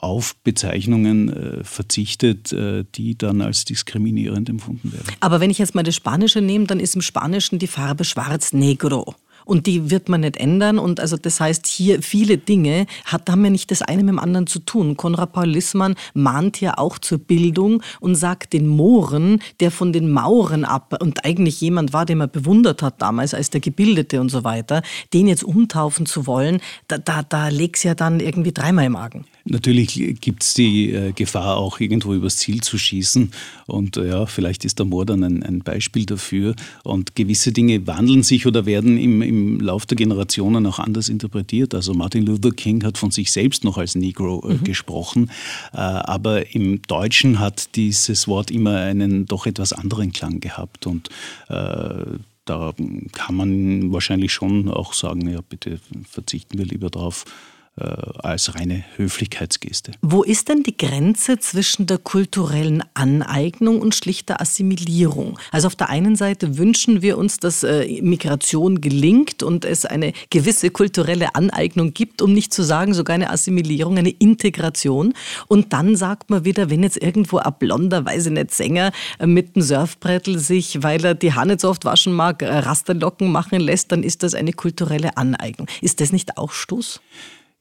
auf 0.00 0.36
Bezeichnungen 0.44 1.28
äh, 1.28 1.64
verzichtet, 1.64 2.52
äh, 2.52 2.84
die 2.94 3.16
dann 3.18 3.40
als 3.40 3.64
diskriminierend 3.64 4.48
empfunden 4.48 4.92
werden. 4.92 5.06
Aber 5.20 5.40
wenn 5.40 5.50
ich 5.50 5.58
jetzt 5.58 5.74
mal 5.74 5.82
das 5.82 5.96
Spanische 5.96 6.40
nehme, 6.40 6.66
dann 6.66 6.80
ist 6.80 6.94
im 6.94 7.02
Spanischen 7.02 7.58
die 7.58 7.66
Farbe 7.66 8.04
schwarz 8.04 8.52
negro 8.52 9.14
und 9.48 9.66
die 9.66 9.90
wird 9.90 10.08
man 10.10 10.20
nicht 10.20 10.36
ändern. 10.36 10.78
Und 10.78 11.00
also 11.00 11.16
das 11.16 11.40
heißt, 11.40 11.66
hier 11.66 12.02
viele 12.02 12.36
Dinge 12.36 12.86
hat, 13.06 13.30
haben 13.30 13.44
ja 13.44 13.50
nicht 13.50 13.70
das 13.70 13.80
eine 13.80 14.02
mit 14.02 14.10
dem 14.10 14.18
anderen 14.18 14.46
zu 14.46 14.58
tun. 14.58 14.96
Konrad 14.96 15.32
Paul 15.32 15.46
Lissmann 15.46 15.94
mahnt 16.12 16.60
ja 16.60 16.76
auch 16.76 16.98
zur 16.98 17.18
Bildung 17.18 17.82
und 18.00 18.14
sagt 18.14 18.52
den 18.52 18.68
Mohren, 18.68 19.40
der 19.60 19.70
von 19.70 19.92
den 19.92 20.10
Mauren 20.10 20.66
ab 20.66 20.98
und 21.00 21.24
eigentlich 21.24 21.60
jemand 21.62 21.94
war, 21.94 22.04
den 22.04 22.18
man 22.18 22.30
bewundert 22.30 22.82
hat 22.82 23.00
damals 23.00 23.32
als 23.32 23.48
der 23.48 23.62
Gebildete 23.62 24.20
und 24.20 24.28
so 24.28 24.44
weiter, 24.44 24.82
den 25.14 25.26
jetzt 25.26 25.44
umtaufen 25.44 26.04
zu 26.04 26.26
wollen, 26.26 26.60
da, 26.86 26.98
da, 26.98 27.22
da 27.22 27.48
legt's 27.48 27.82
ja 27.82 27.94
dann 27.94 28.20
irgendwie 28.20 28.52
dreimal 28.52 28.84
im 28.84 28.92
Magen. 28.92 29.24
Natürlich 29.44 30.20
gibt 30.20 30.42
es 30.42 30.54
die 30.54 30.92
äh, 30.92 31.12
Gefahr, 31.12 31.56
auch 31.56 31.80
irgendwo 31.80 32.14
übers 32.14 32.36
Ziel 32.36 32.60
zu 32.60 32.76
schießen. 32.78 33.30
Und 33.66 33.96
äh, 33.96 34.08
ja, 34.08 34.26
vielleicht 34.26 34.64
ist 34.64 34.78
der 34.78 34.86
Mord 34.86 35.10
dann 35.10 35.24
ein, 35.24 35.42
ein, 35.42 35.60
Beispiel 35.60 36.04
dafür. 36.06 36.54
Und 36.84 37.14
gewisse 37.14 37.52
Dinge 37.52 37.86
wandeln 37.86 38.22
sich 38.22 38.46
oder 38.46 38.66
werden 38.66 38.98
im, 38.98 39.22
im 39.22 39.60
Lauf 39.60 39.86
der 39.86 39.96
Generationen 39.96 40.66
auch 40.66 40.78
anders 40.78 41.08
interpretiert. 41.08 41.74
Also 41.74 41.94
Martin 41.94 42.26
Luther 42.26 42.50
King 42.50 42.84
hat 42.84 42.98
von 42.98 43.10
sich 43.10 43.32
selbst 43.32 43.64
noch 43.64 43.78
als 43.78 43.94
Negro 43.94 44.46
äh, 44.48 44.54
mhm. 44.54 44.64
gesprochen. 44.64 45.30
Aber 45.72 46.54
im 46.54 46.82
Deutschen 46.82 47.38
hat 47.38 47.74
dieses 47.76 48.28
Wort 48.28 48.50
immer 48.50 48.76
einen 48.76 49.26
doch 49.26 49.46
etwas 49.46 49.72
anderen 49.72 50.12
Klang 50.12 50.40
gehabt. 50.40 50.86
Und 50.86 51.08
da 51.48 52.72
kann 53.12 53.34
man 53.34 53.92
wahrscheinlich 53.92 54.32
schon 54.32 54.68
auch 54.68 54.92
sagen, 54.94 55.28
ja, 55.28 55.40
bitte 55.46 55.80
verzichten 56.08 56.58
wir 56.58 56.64
lieber 56.64 56.90
darauf 56.90 57.24
äh, 57.26 57.57
als 57.78 58.54
reine 58.54 58.84
Höflichkeitsgeste. 58.96 59.92
Wo 60.02 60.22
ist 60.22 60.48
denn 60.48 60.62
die 60.62 60.76
Grenze 60.76 61.38
zwischen 61.38 61.86
der 61.86 61.98
kulturellen 61.98 62.82
Aneignung 62.94 63.80
und 63.80 63.94
schlichter 63.94 64.40
Assimilierung? 64.40 65.38
Also 65.52 65.68
auf 65.68 65.76
der 65.76 65.88
einen 65.88 66.16
Seite 66.16 66.58
wünschen 66.58 67.02
wir 67.02 67.18
uns, 67.18 67.38
dass 67.38 67.62
äh, 67.62 68.00
Migration 68.02 68.80
gelingt 68.80 69.42
und 69.42 69.64
es 69.64 69.84
eine 69.84 70.12
gewisse 70.30 70.70
kulturelle 70.70 71.34
Aneignung 71.34 71.94
gibt, 71.94 72.22
um 72.22 72.32
nicht 72.32 72.52
zu 72.52 72.62
sagen 72.62 72.94
sogar 72.94 73.14
eine 73.14 73.30
Assimilierung, 73.30 73.98
eine 73.98 74.10
Integration. 74.10 75.14
Und 75.46 75.72
dann 75.72 75.96
sagt 75.96 76.30
man 76.30 76.44
wieder, 76.44 76.70
wenn 76.70 76.82
jetzt 76.82 77.00
irgendwo 77.00 77.38
ein 77.38 77.52
blonder, 77.58 78.04
weiß 78.04 78.26
ich 78.26 78.32
nicht, 78.32 78.52
Sänger 78.52 78.92
äh, 79.18 79.26
mit 79.26 79.54
einem 79.54 79.62
Surfbrettel 79.62 80.38
sich, 80.38 80.82
weil 80.82 81.04
er 81.04 81.14
die 81.14 81.32
Haare 81.32 81.48
nicht 81.48 81.60
so 81.60 81.70
oft 81.70 81.84
waschen 81.84 82.12
mag, 82.12 82.42
Rasterlocken 82.42 83.30
machen 83.30 83.60
lässt, 83.60 83.92
dann 83.92 84.02
ist 84.02 84.22
das 84.22 84.34
eine 84.34 84.52
kulturelle 84.52 85.16
Aneignung. 85.16 85.68
Ist 85.80 86.00
das 86.00 86.12
nicht 86.12 86.36
auch 86.36 86.52
Stoß? 86.52 87.00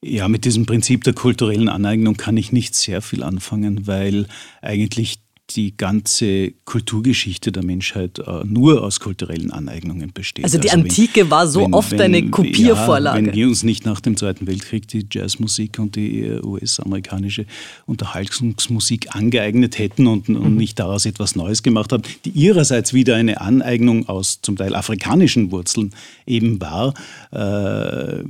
Ja, 0.03 0.27
mit 0.27 0.45
diesem 0.45 0.65
Prinzip 0.65 1.03
der 1.03 1.13
kulturellen 1.13 1.69
Aneignung 1.69 2.17
kann 2.17 2.37
ich 2.37 2.51
nicht 2.51 2.75
sehr 2.75 3.01
viel 3.01 3.23
anfangen, 3.23 3.87
weil 3.87 4.27
eigentlich 4.61 5.26
die 5.51 5.77
ganze 5.77 6.51
Kulturgeschichte 6.65 7.53
der 7.53 7.63
Menschheit 7.63 8.19
äh, 8.19 8.43
nur 8.43 8.83
aus 8.83 8.99
kulturellen 8.99 9.51
Aneignungen 9.51 10.11
besteht. 10.11 10.43
Also 10.43 10.57
die 10.57 10.69
also 10.69 10.81
Antike 10.81 11.21
wenn, 11.21 11.31
war 11.31 11.47
so 11.47 11.61
wenn, 11.61 11.73
oft 11.73 11.91
wenn, 11.91 12.01
eine 12.01 12.29
Kopiervorlage. 12.29 13.19
Ja, 13.19 13.27
wenn 13.27 13.33
wir 13.33 13.47
uns 13.47 13.63
nicht 13.63 13.85
nach 13.85 14.01
dem 14.01 14.17
Zweiten 14.17 14.45
Weltkrieg 14.45 14.89
die 14.89 15.05
Jazzmusik 15.09 15.79
und 15.79 15.95
die 15.95 16.23
äh, 16.23 16.41
US-amerikanische 16.43 17.45
Unterhaltungsmusik 17.85 19.15
angeeignet 19.15 19.79
hätten 19.79 20.07
und, 20.07 20.27
und 20.27 20.51
mhm. 20.51 20.57
nicht 20.57 20.79
daraus 20.79 21.05
etwas 21.05 21.37
Neues 21.37 21.63
gemacht 21.63 21.93
haben, 21.93 22.03
die 22.25 22.31
ihrerseits 22.31 22.93
wieder 22.93 23.15
eine 23.15 23.39
Aneignung 23.39 24.09
aus 24.09 24.41
zum 24.41 24.57
Teil 24.57 24.75
afrikanischen 24.75 25.51
Wurzeln 25.51 25.93
eben 26.25 26.59
war, 26.59 26.93
äh, 27.31 28.21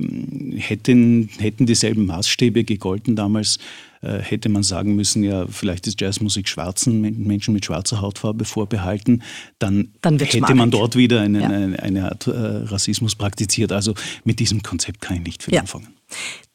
hätten, 0.56 1.30
hätten 1.38 1.66
dieselben 1.66 2.06
Maßstäbe 2.06 2.62
gegolten 2.62 3.16
damals 3.16 3.58
hätte 4.00 4.48
man 4.48 4.62
sagen 4.62 4.94
müssen, 4.94 5.24
ja, 5.24 5.46
vielleicht 5.48 5.86
ist 5.86 6.00
Jazzmusik 6.00 6.48
schwarzen 6.48 7.00
Menschen 7.00 7.54
mit 7.54 7.64
schwarzer 7.64 8.00
Hautfarbe 8.00 8.44
vorbehalten, 8.44 9.22
dann, 9.58 9.92
dann 10.00 10.18
hätte 10.18 10.54
man 10.54 10.70
dort 10.70 10.96
wieder 10.96 11.20
eine, 11.20 11.40
ja. 11.40 11.48
eine, 11.48 11.82
eine 11.82 12.04
Art 12.04 12.26
äh, 12.26 12.30
Rassismus 12.32 13.14
praktiziert. 13.14 13.72
Also 13.72 13.94
mit 14.24 14.38
diesem 14.40 14.62
Konzept 14.62 15.00
kann 15.00 15.18
ich 15.18 15.24
nicht 15.24 15.42
viel 15.42 15.54
ja. 15.54 15.60
anfangen. 15.60 15.88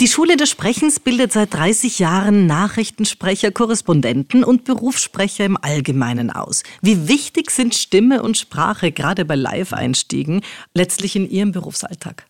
Die 0.02 0.08
Schule 0.08 0.36
des 0.36 0.50
Sprechens 0.50 1.00
bildet 1.00 1.32
seit 1.32 1.54
30 1.54 2.00
Jahren 2.00 2.48
Nachrichtensprecher, 2.48 3.52
Korrespondenten 3.52 4.44
und 4.44 4.64
Berufssprecher 4.64 5.46
im 5.46 5.58
Allgemeinen 5.58 6.32
aus. 6.32 6.64
Wie 6.82 7.08
wichtig 7.08 7.52
sind 7.52 7.76
Stimme 7.76 8.24
und 8.24 8.38
Sprache 8.38 8.92
gerade 8.92 9.26
bei 9.26 9.36
Live-Einstiegen 9.36 10.42
letztlich 10.74 11.16
in 11.16 11.30
Ihrem 11.30 11.52
Berufsalltag? 11.52 12.26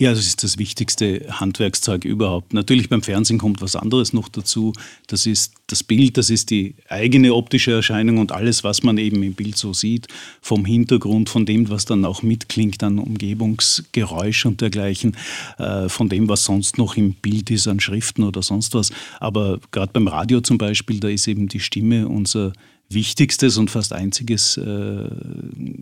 Ja, 0.00 0.10
das 0.10 0.28
ist 0.28 0.44
das 0.44 0.58
wichtigste 0.58 1.26
Handwerkszeug 1.28 2.04
überhaupt. 2.04 2.54
Natürlich 2.54 2.88
beim 2.88 3.02
Fernsehen 3.02 3.38
kommt 3.38 3.60
was 3.60 3.74
anderes 3.74 4.12
noch 4.12 4.28
dazu. 4.28 4.72
Das 5.08 5.26
ist 5.26 5.54
das 5.66 5.82
Bild, 5.82 6.16
das 6.16 6.30
ist 6.30 6.50
die 6.50 6.76
eigene 6.88 7.34
optische 7.34 7.72
Erscheinung 7.72 8.18
und 8.18 8.30
alles, 8.30 8.62
was 8.62 8.84
man 8.84 8.96
eben 8.96 9.24
im 9.24 9.34
Bild 9.34 9.56
so 9.56 9.72
sieht, 9.72 10.06
vom 10.40 10.64
Hintergrund, 10.64 11.28
von 11.28 11.46
dem, 11.46 11.68
was 11.68 11.84
dann 11.84 12.04
auch 12.04 12.22
mitklingt 12.22 12.80
an 12.84 13.00
Umgebungsgeräusch 13.00 14.46
und 14.46 14.60
dergleichen, 14.60 15.16
äh, 15.58 15.88
von 15.88 16.08
dem, 16.08 16.28
was 16.28 16.44
sonst 16.44 16.78
noch 16.78 16.96
im 16.96 17.14
Bild 17.14 17.50
ist 17.50 17.66
an 17.66 17.80
Schriften 17.80 18.22
oder 18.22 18.42
sonst 18.42 18.74
was. 18.74 18.92
Aber 19.18 19.58
gerade 19.72 19.92
beim 19.92 20.06
Radio 20.06 20.40
zum 20.42 20.58
Beispiel, 20.58 21.00
da 21.00 21.08
ist 21.08 21.26
eben 21.26 21.48
die 21.48 21.58
Stimme 21.58 22.06
unser 22.06 22.52
wichtigstes 22.88 23.56
und 23.56 23.68
fast 23.68 23.92
einziges 23.92 24.58
äh, 24.58 25.10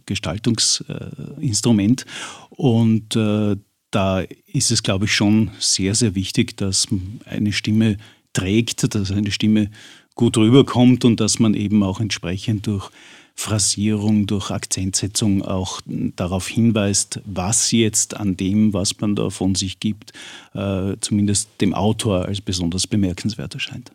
Gestaltungsinstrument. 0.06 2.06
und 2.50 3.14
äh, 3.14 3.56
da 3.90 4.24
ist 4.46 4.70
es, 4.70 4.82
glaube 4.82 5.06
ich, 5.06 5.14
schon 5.14 5.50
sehr, 5.58 5.94
sehr 5.94 6.14
wichtig, 6.14 6.56
dass 6.56 6.88
eine 7.24 7.52
Stimme 7.52 7.96
trägt, 8.32 8.94
dass 8.94 9.10
eine 9.10 9.30
Stimme 9.30 9.70
gut 10.14 10.36
rüberkommt 10.36 11.04
und 11.04 11.20
dass 11.20 11.38
man 11.38 11.54
eben 11.54 11.82
auch 11.82 12.00
entsprechend 12.00 12.66
durch 12.66 12.90
Phrasierung, 13.34 14.26
durch 14.26 14.50
Akzentsetzung 14.50 15.42
auch 15.42 15.82
darauf 15.84 16.48
hinweist, 16.48 17.20
was 17.26 17.70
jetzt 17.70 18.16
an 18.16 18.36
dem, 18.36 18.72
was 18.72 18.98
man 18.98 19.14
da 19.14 19.28
von 19.28 19.54
sich 19.54 19.78
gibt, 19.78 20.12
äh, 20.54 20.96
zumindest 21.00 21.50
dem 21.60 21.74
Autor 21.74 22.24
als 22.24 22.40
besonders 22.40 22.86
bemerkenswert 22.86 23.52
erscheint. 23.52 23.92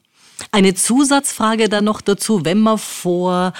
Eine 0.51 0.75
Zusatzfrage 0.75 1.69
dann 1.69 1.85
noch 1.85 2.01
dazu, 2.01 2.45
wenn 2.45 2.59
man 2.59 2.77
vor 2.77 3.53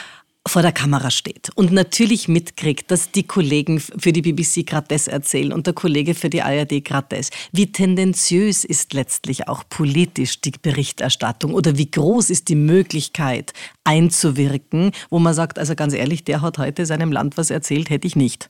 vor 0.47 0.63
der 0.63 0.71
Kamera 0.71 1.11
steht 1.11 1.49
und 1.55 1.71
natürlich 1.71 2.27
mitkriegt, 2.27 2.89
dass 2.89 3.11
die 3.11 3.23
Kollegen 3.23 3.79
für 3.79 4.11
die 4.11 4.21
BBC 4.21 4.65
gerade 4.65 4.87
das 4.89 5.07
erzählen 5.07 5.53
und 5.53 5.67
der 5.67 5.73
Kollege 5.73 6.15
für 6.15 6.29
die 6.29 6.41
ARD 6.41 6.83
gerade 6.83 7.17
das. 7.17 7.29
Wie 7.51 7.71
tendenziös 7.71 8.65
ist 8.65 8.93
letztlich 8.93 9.47
auch 9.47 9.63
politisch 9.69 10.41
die 10.41 10.53
Berichterstattung 10.59 11.53
oder 11.53 11.77
wie 11.77 11.91
groß 11.91 12.31
ist 12.31 12.49
die 12.49 12.55
Möglichkeit 12.55 13.53
einzuwirken, 13.83 14.91
wo 15.09 15.19
man 15.19 15.33
sagt, 15.33 15.59
also 15.59 15.75
ganz 15.75 15.93
ehrlich, 15.93 16.23
der 16.23 16.41
hat 16.41 16.57
heute 16.57 16.85
seinem 16.85 17.11
Land 17.11 17.37
was 17.37 17.51
erzählt, 17.51 17.89
hätte 17.89 18.07
ich 18.07 18.15
nicht. 18.15 18.49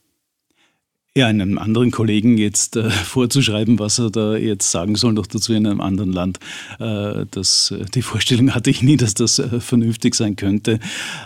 Ja, 1.14 1.28
einem 1.28 1.58
anderen 1.58 1.92
Kollegen 1.92 2.38
jetzt 2.38 2.78
äh, 2.78 2.90
vorzuschreiben, 2.90 3.80
was 3.80 4.00
er 4.00 4.12
da 4.12 4.38
jetzt 4.38 4.72
sagen 4.72 4.96
soll, 4.96 5.12
noch 5.12 5.28
dazu 5.28 5.52
in 5.52 5.68
einem 5.68 5.82
anderen 5.82 6.14
Land. 6.14 6.40
Äh, 6.80 7.26
das, 7.30 7.72
äh, 7.72 7.84
die 7.94 8.02
Vorstellung 8.02 8.56
hatte 8.56 8.70
ich 8.70 8.82
nie, 8.82 8.96
dass 8.96 9.14
das 9.14 9.38
äh, 9.38 9.60
vernünftig 9.60 10.16
sein 10.16 10.38
könnte. 10.38 10.80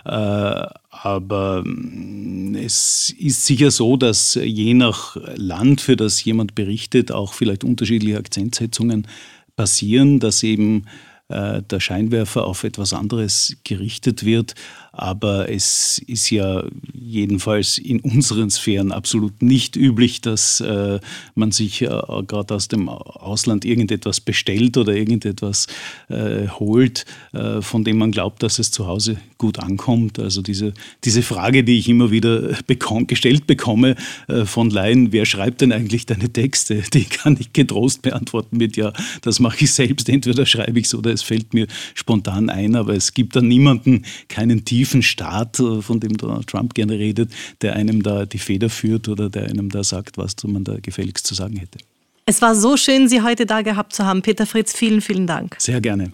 Äh, 0.04 0.66
aber 0.90 1.62
mm, 1.64 2.56
es 2.56 3.14
ist 3.20 3.46
sicher 3.46 3.70
so, 3.70 3.96
dass 3.96 4.34
je 4.34 4.74
nach 4.74 5.18
Land, 5.36 5.82
für 5.82 5.96
das 5.96 6.24
jemand 6.24 6.56
berichtet, 6.56 7.12
auch 7.12 7.36
vielleicht 7.36 7.64
unterschiedliche 7.64 8.18
Akzentsetzungen 8.18 9.08
passieren, 9.56 10.20
dass 10.20 10.42
eben 10.42 10.86
äh, 11.28 11.64
der 11.64 11.80
Scheinwerfer 11.80 12.46
auf 12.46 12.64
etwas 12.64 12.94
anderes 12.94 13.58
gerichtet 13.64 14.26
wird. 14.26 14.54
Aber 14.92 15.50
es 15.50 16.02
ist 16.08 16.30
ja 16.30 16.64
jedenfalls 16.94 17.78
in 17.78 18.00
unseren 18.00 18.50
Sphären 18.50 18.92
absolut 18.92 19.42
nicht 19.42 19.76
üblich, 19.76 20.22
dass 20.22 20.62
äh, 20.62 21.00
man 21.34 21.52
sich 21.52 21.82
äh, 21.82 21.88
gerade 22.28 22.54
aus 22.54 22.68
dem 22.70 22.88
Ausland 22.88 23.66
irgendetwas 23.66 24.22
bestellt 24.22 24.78
oder 24.78 24.96
irgendetwas 24.96 25.68
äh, 26.08 26.48
holt, 26.48 27.06
äh, 27.34 27.62
von 27.62 27.84
dem 27.84 27.98
man 27.98 28.12
glaubt, 28.12 28.42
dass 28.42 28.60
es 28.60 28.72
zu 28.72 28.88
Hause 28.88 29.18
gut 29.38 29.60
ankommt. 29.60 30.20
Also 30.20 30.42
diese, 30.42 30.74
diese 31.04 31.24
Frage, 31.24 31.64
die 31.64 31.80
ich 31.80 31.90
immer 31.90 32.12
wieder 32.12 32.56
bekomm, 32.68 33.08
gestellt 33.08 33.48
bekomme 33.48 33.96
äh, 34.28 34.46
von 34.46 34.70
Laien, 34.70 35.12
wer 35.12 35.26
schreibt 35.26 35.62
denn 35.62 35.72
eigentlich 35.72 36.06
deine 36.06 36.32
Texte? 36.32 36.84
Die 36.94 37.06
kann 37.06 37.36
ich 37.40 37.52
getrost 37.52 38.02
beantworten 38.02 38.58
mit, 38.58 38.78
ja, 38.78 38.94
das 39.24 39.40
mache 39.40 39.66
ich 39.66 39.74
selbst. 39.74 40.08
Entweder 40.08 40.46
schreibe 40.46 40.80
ich 40.80 40.86
es 40.86 40.96
oder 40.96 41.15
es 41.16 41.24
fällt 41.24 41.54
mir 41.54 41.66
spontan 41.96 42.50
ein, 42.50 42.76
aber 42.76 42.94
es 42.94 43.14
gibt 43.14 43.36
da 43.36 43.42
niemanden, 43.42 44.06
keinen 44.28 44.64
tiefen 44.66 45.02
Staat, 45.02 45.60
äh, 45.60 45.82
von 45.82 46.00
dem 46.00 46.16
Donald 46.18 46.48
Trump 46.48 46.76
gerne 46.76 46.94
redet, 46.94 47.32
der 47.62 47.76
einem 47.76 48.04
da 48.04 48.26
die 48.26 48.38
Feder 48.38 48.70
führt 48.70 49.08
oder 49.08 49.30
der 49.30 49.46
einem 49.46 49.70
da 49.70 49.84
sagt, 49.84 50.18
was 50.18 50.36
man 50.46 50.64
da 50.64 50.78
gefälligst 50.80 51.26
zu 51.26 51.34
sagen 51.34 51.58
hätte. 51.58 51.80
Es 52.28 52.42
war 52.42 52.56
so 52.56 52.76
schön, 52.76 53.08
Sie 53.08 53.22
heute 53.22 53.46
da 53.46 53.62
gehabt 53.62 53.94
zu 53.94 54.06
haben. 54.06 54.22
Peter 54.22 54.46
Fritz, 54.46 54.74
vielen, 54.76 55.02
vielen 55.02 55.28
Dank. 55.28 55.56
Sehr 55.60 55.80
gerne. 55.80 56.12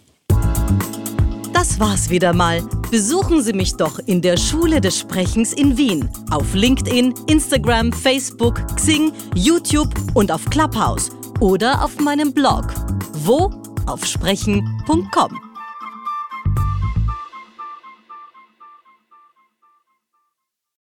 Das 1.53 1.79
war's 1.79 2.09
wieder 2.09 2.33
mal. 2.33 2.61
Besuchen 2.89 3.43
Sie 3.43 3.53
mich 3.53 3.75
doch 3.75 3.99
in 3.99 4.21
der 4.21 4.35
Schule 4.35 4.81
des 4.81 4.97
Sprechens 4.97 5.53
in 5.53 5.77
Wien. 5.77 6.09
Auf 6.31 6.53
LinkedIn, 6.53 7.13
Instagram, 7.27 7.93
Facebook, 7.93 8.61
Xing, 8.75 9.11
YouTube 9.35 9.93
und 10.13 10.31
auf 10.31 10.43
Clubhouse. 10.49 11.11
Oder 11.39 11.83
auf 11.83 11.99
meinem 11.99 12.33
Blog. 12.33 12.73
Wo? 13.13 13.60
Auf 13.85 14.05
sprechen.com. 14.05 15.50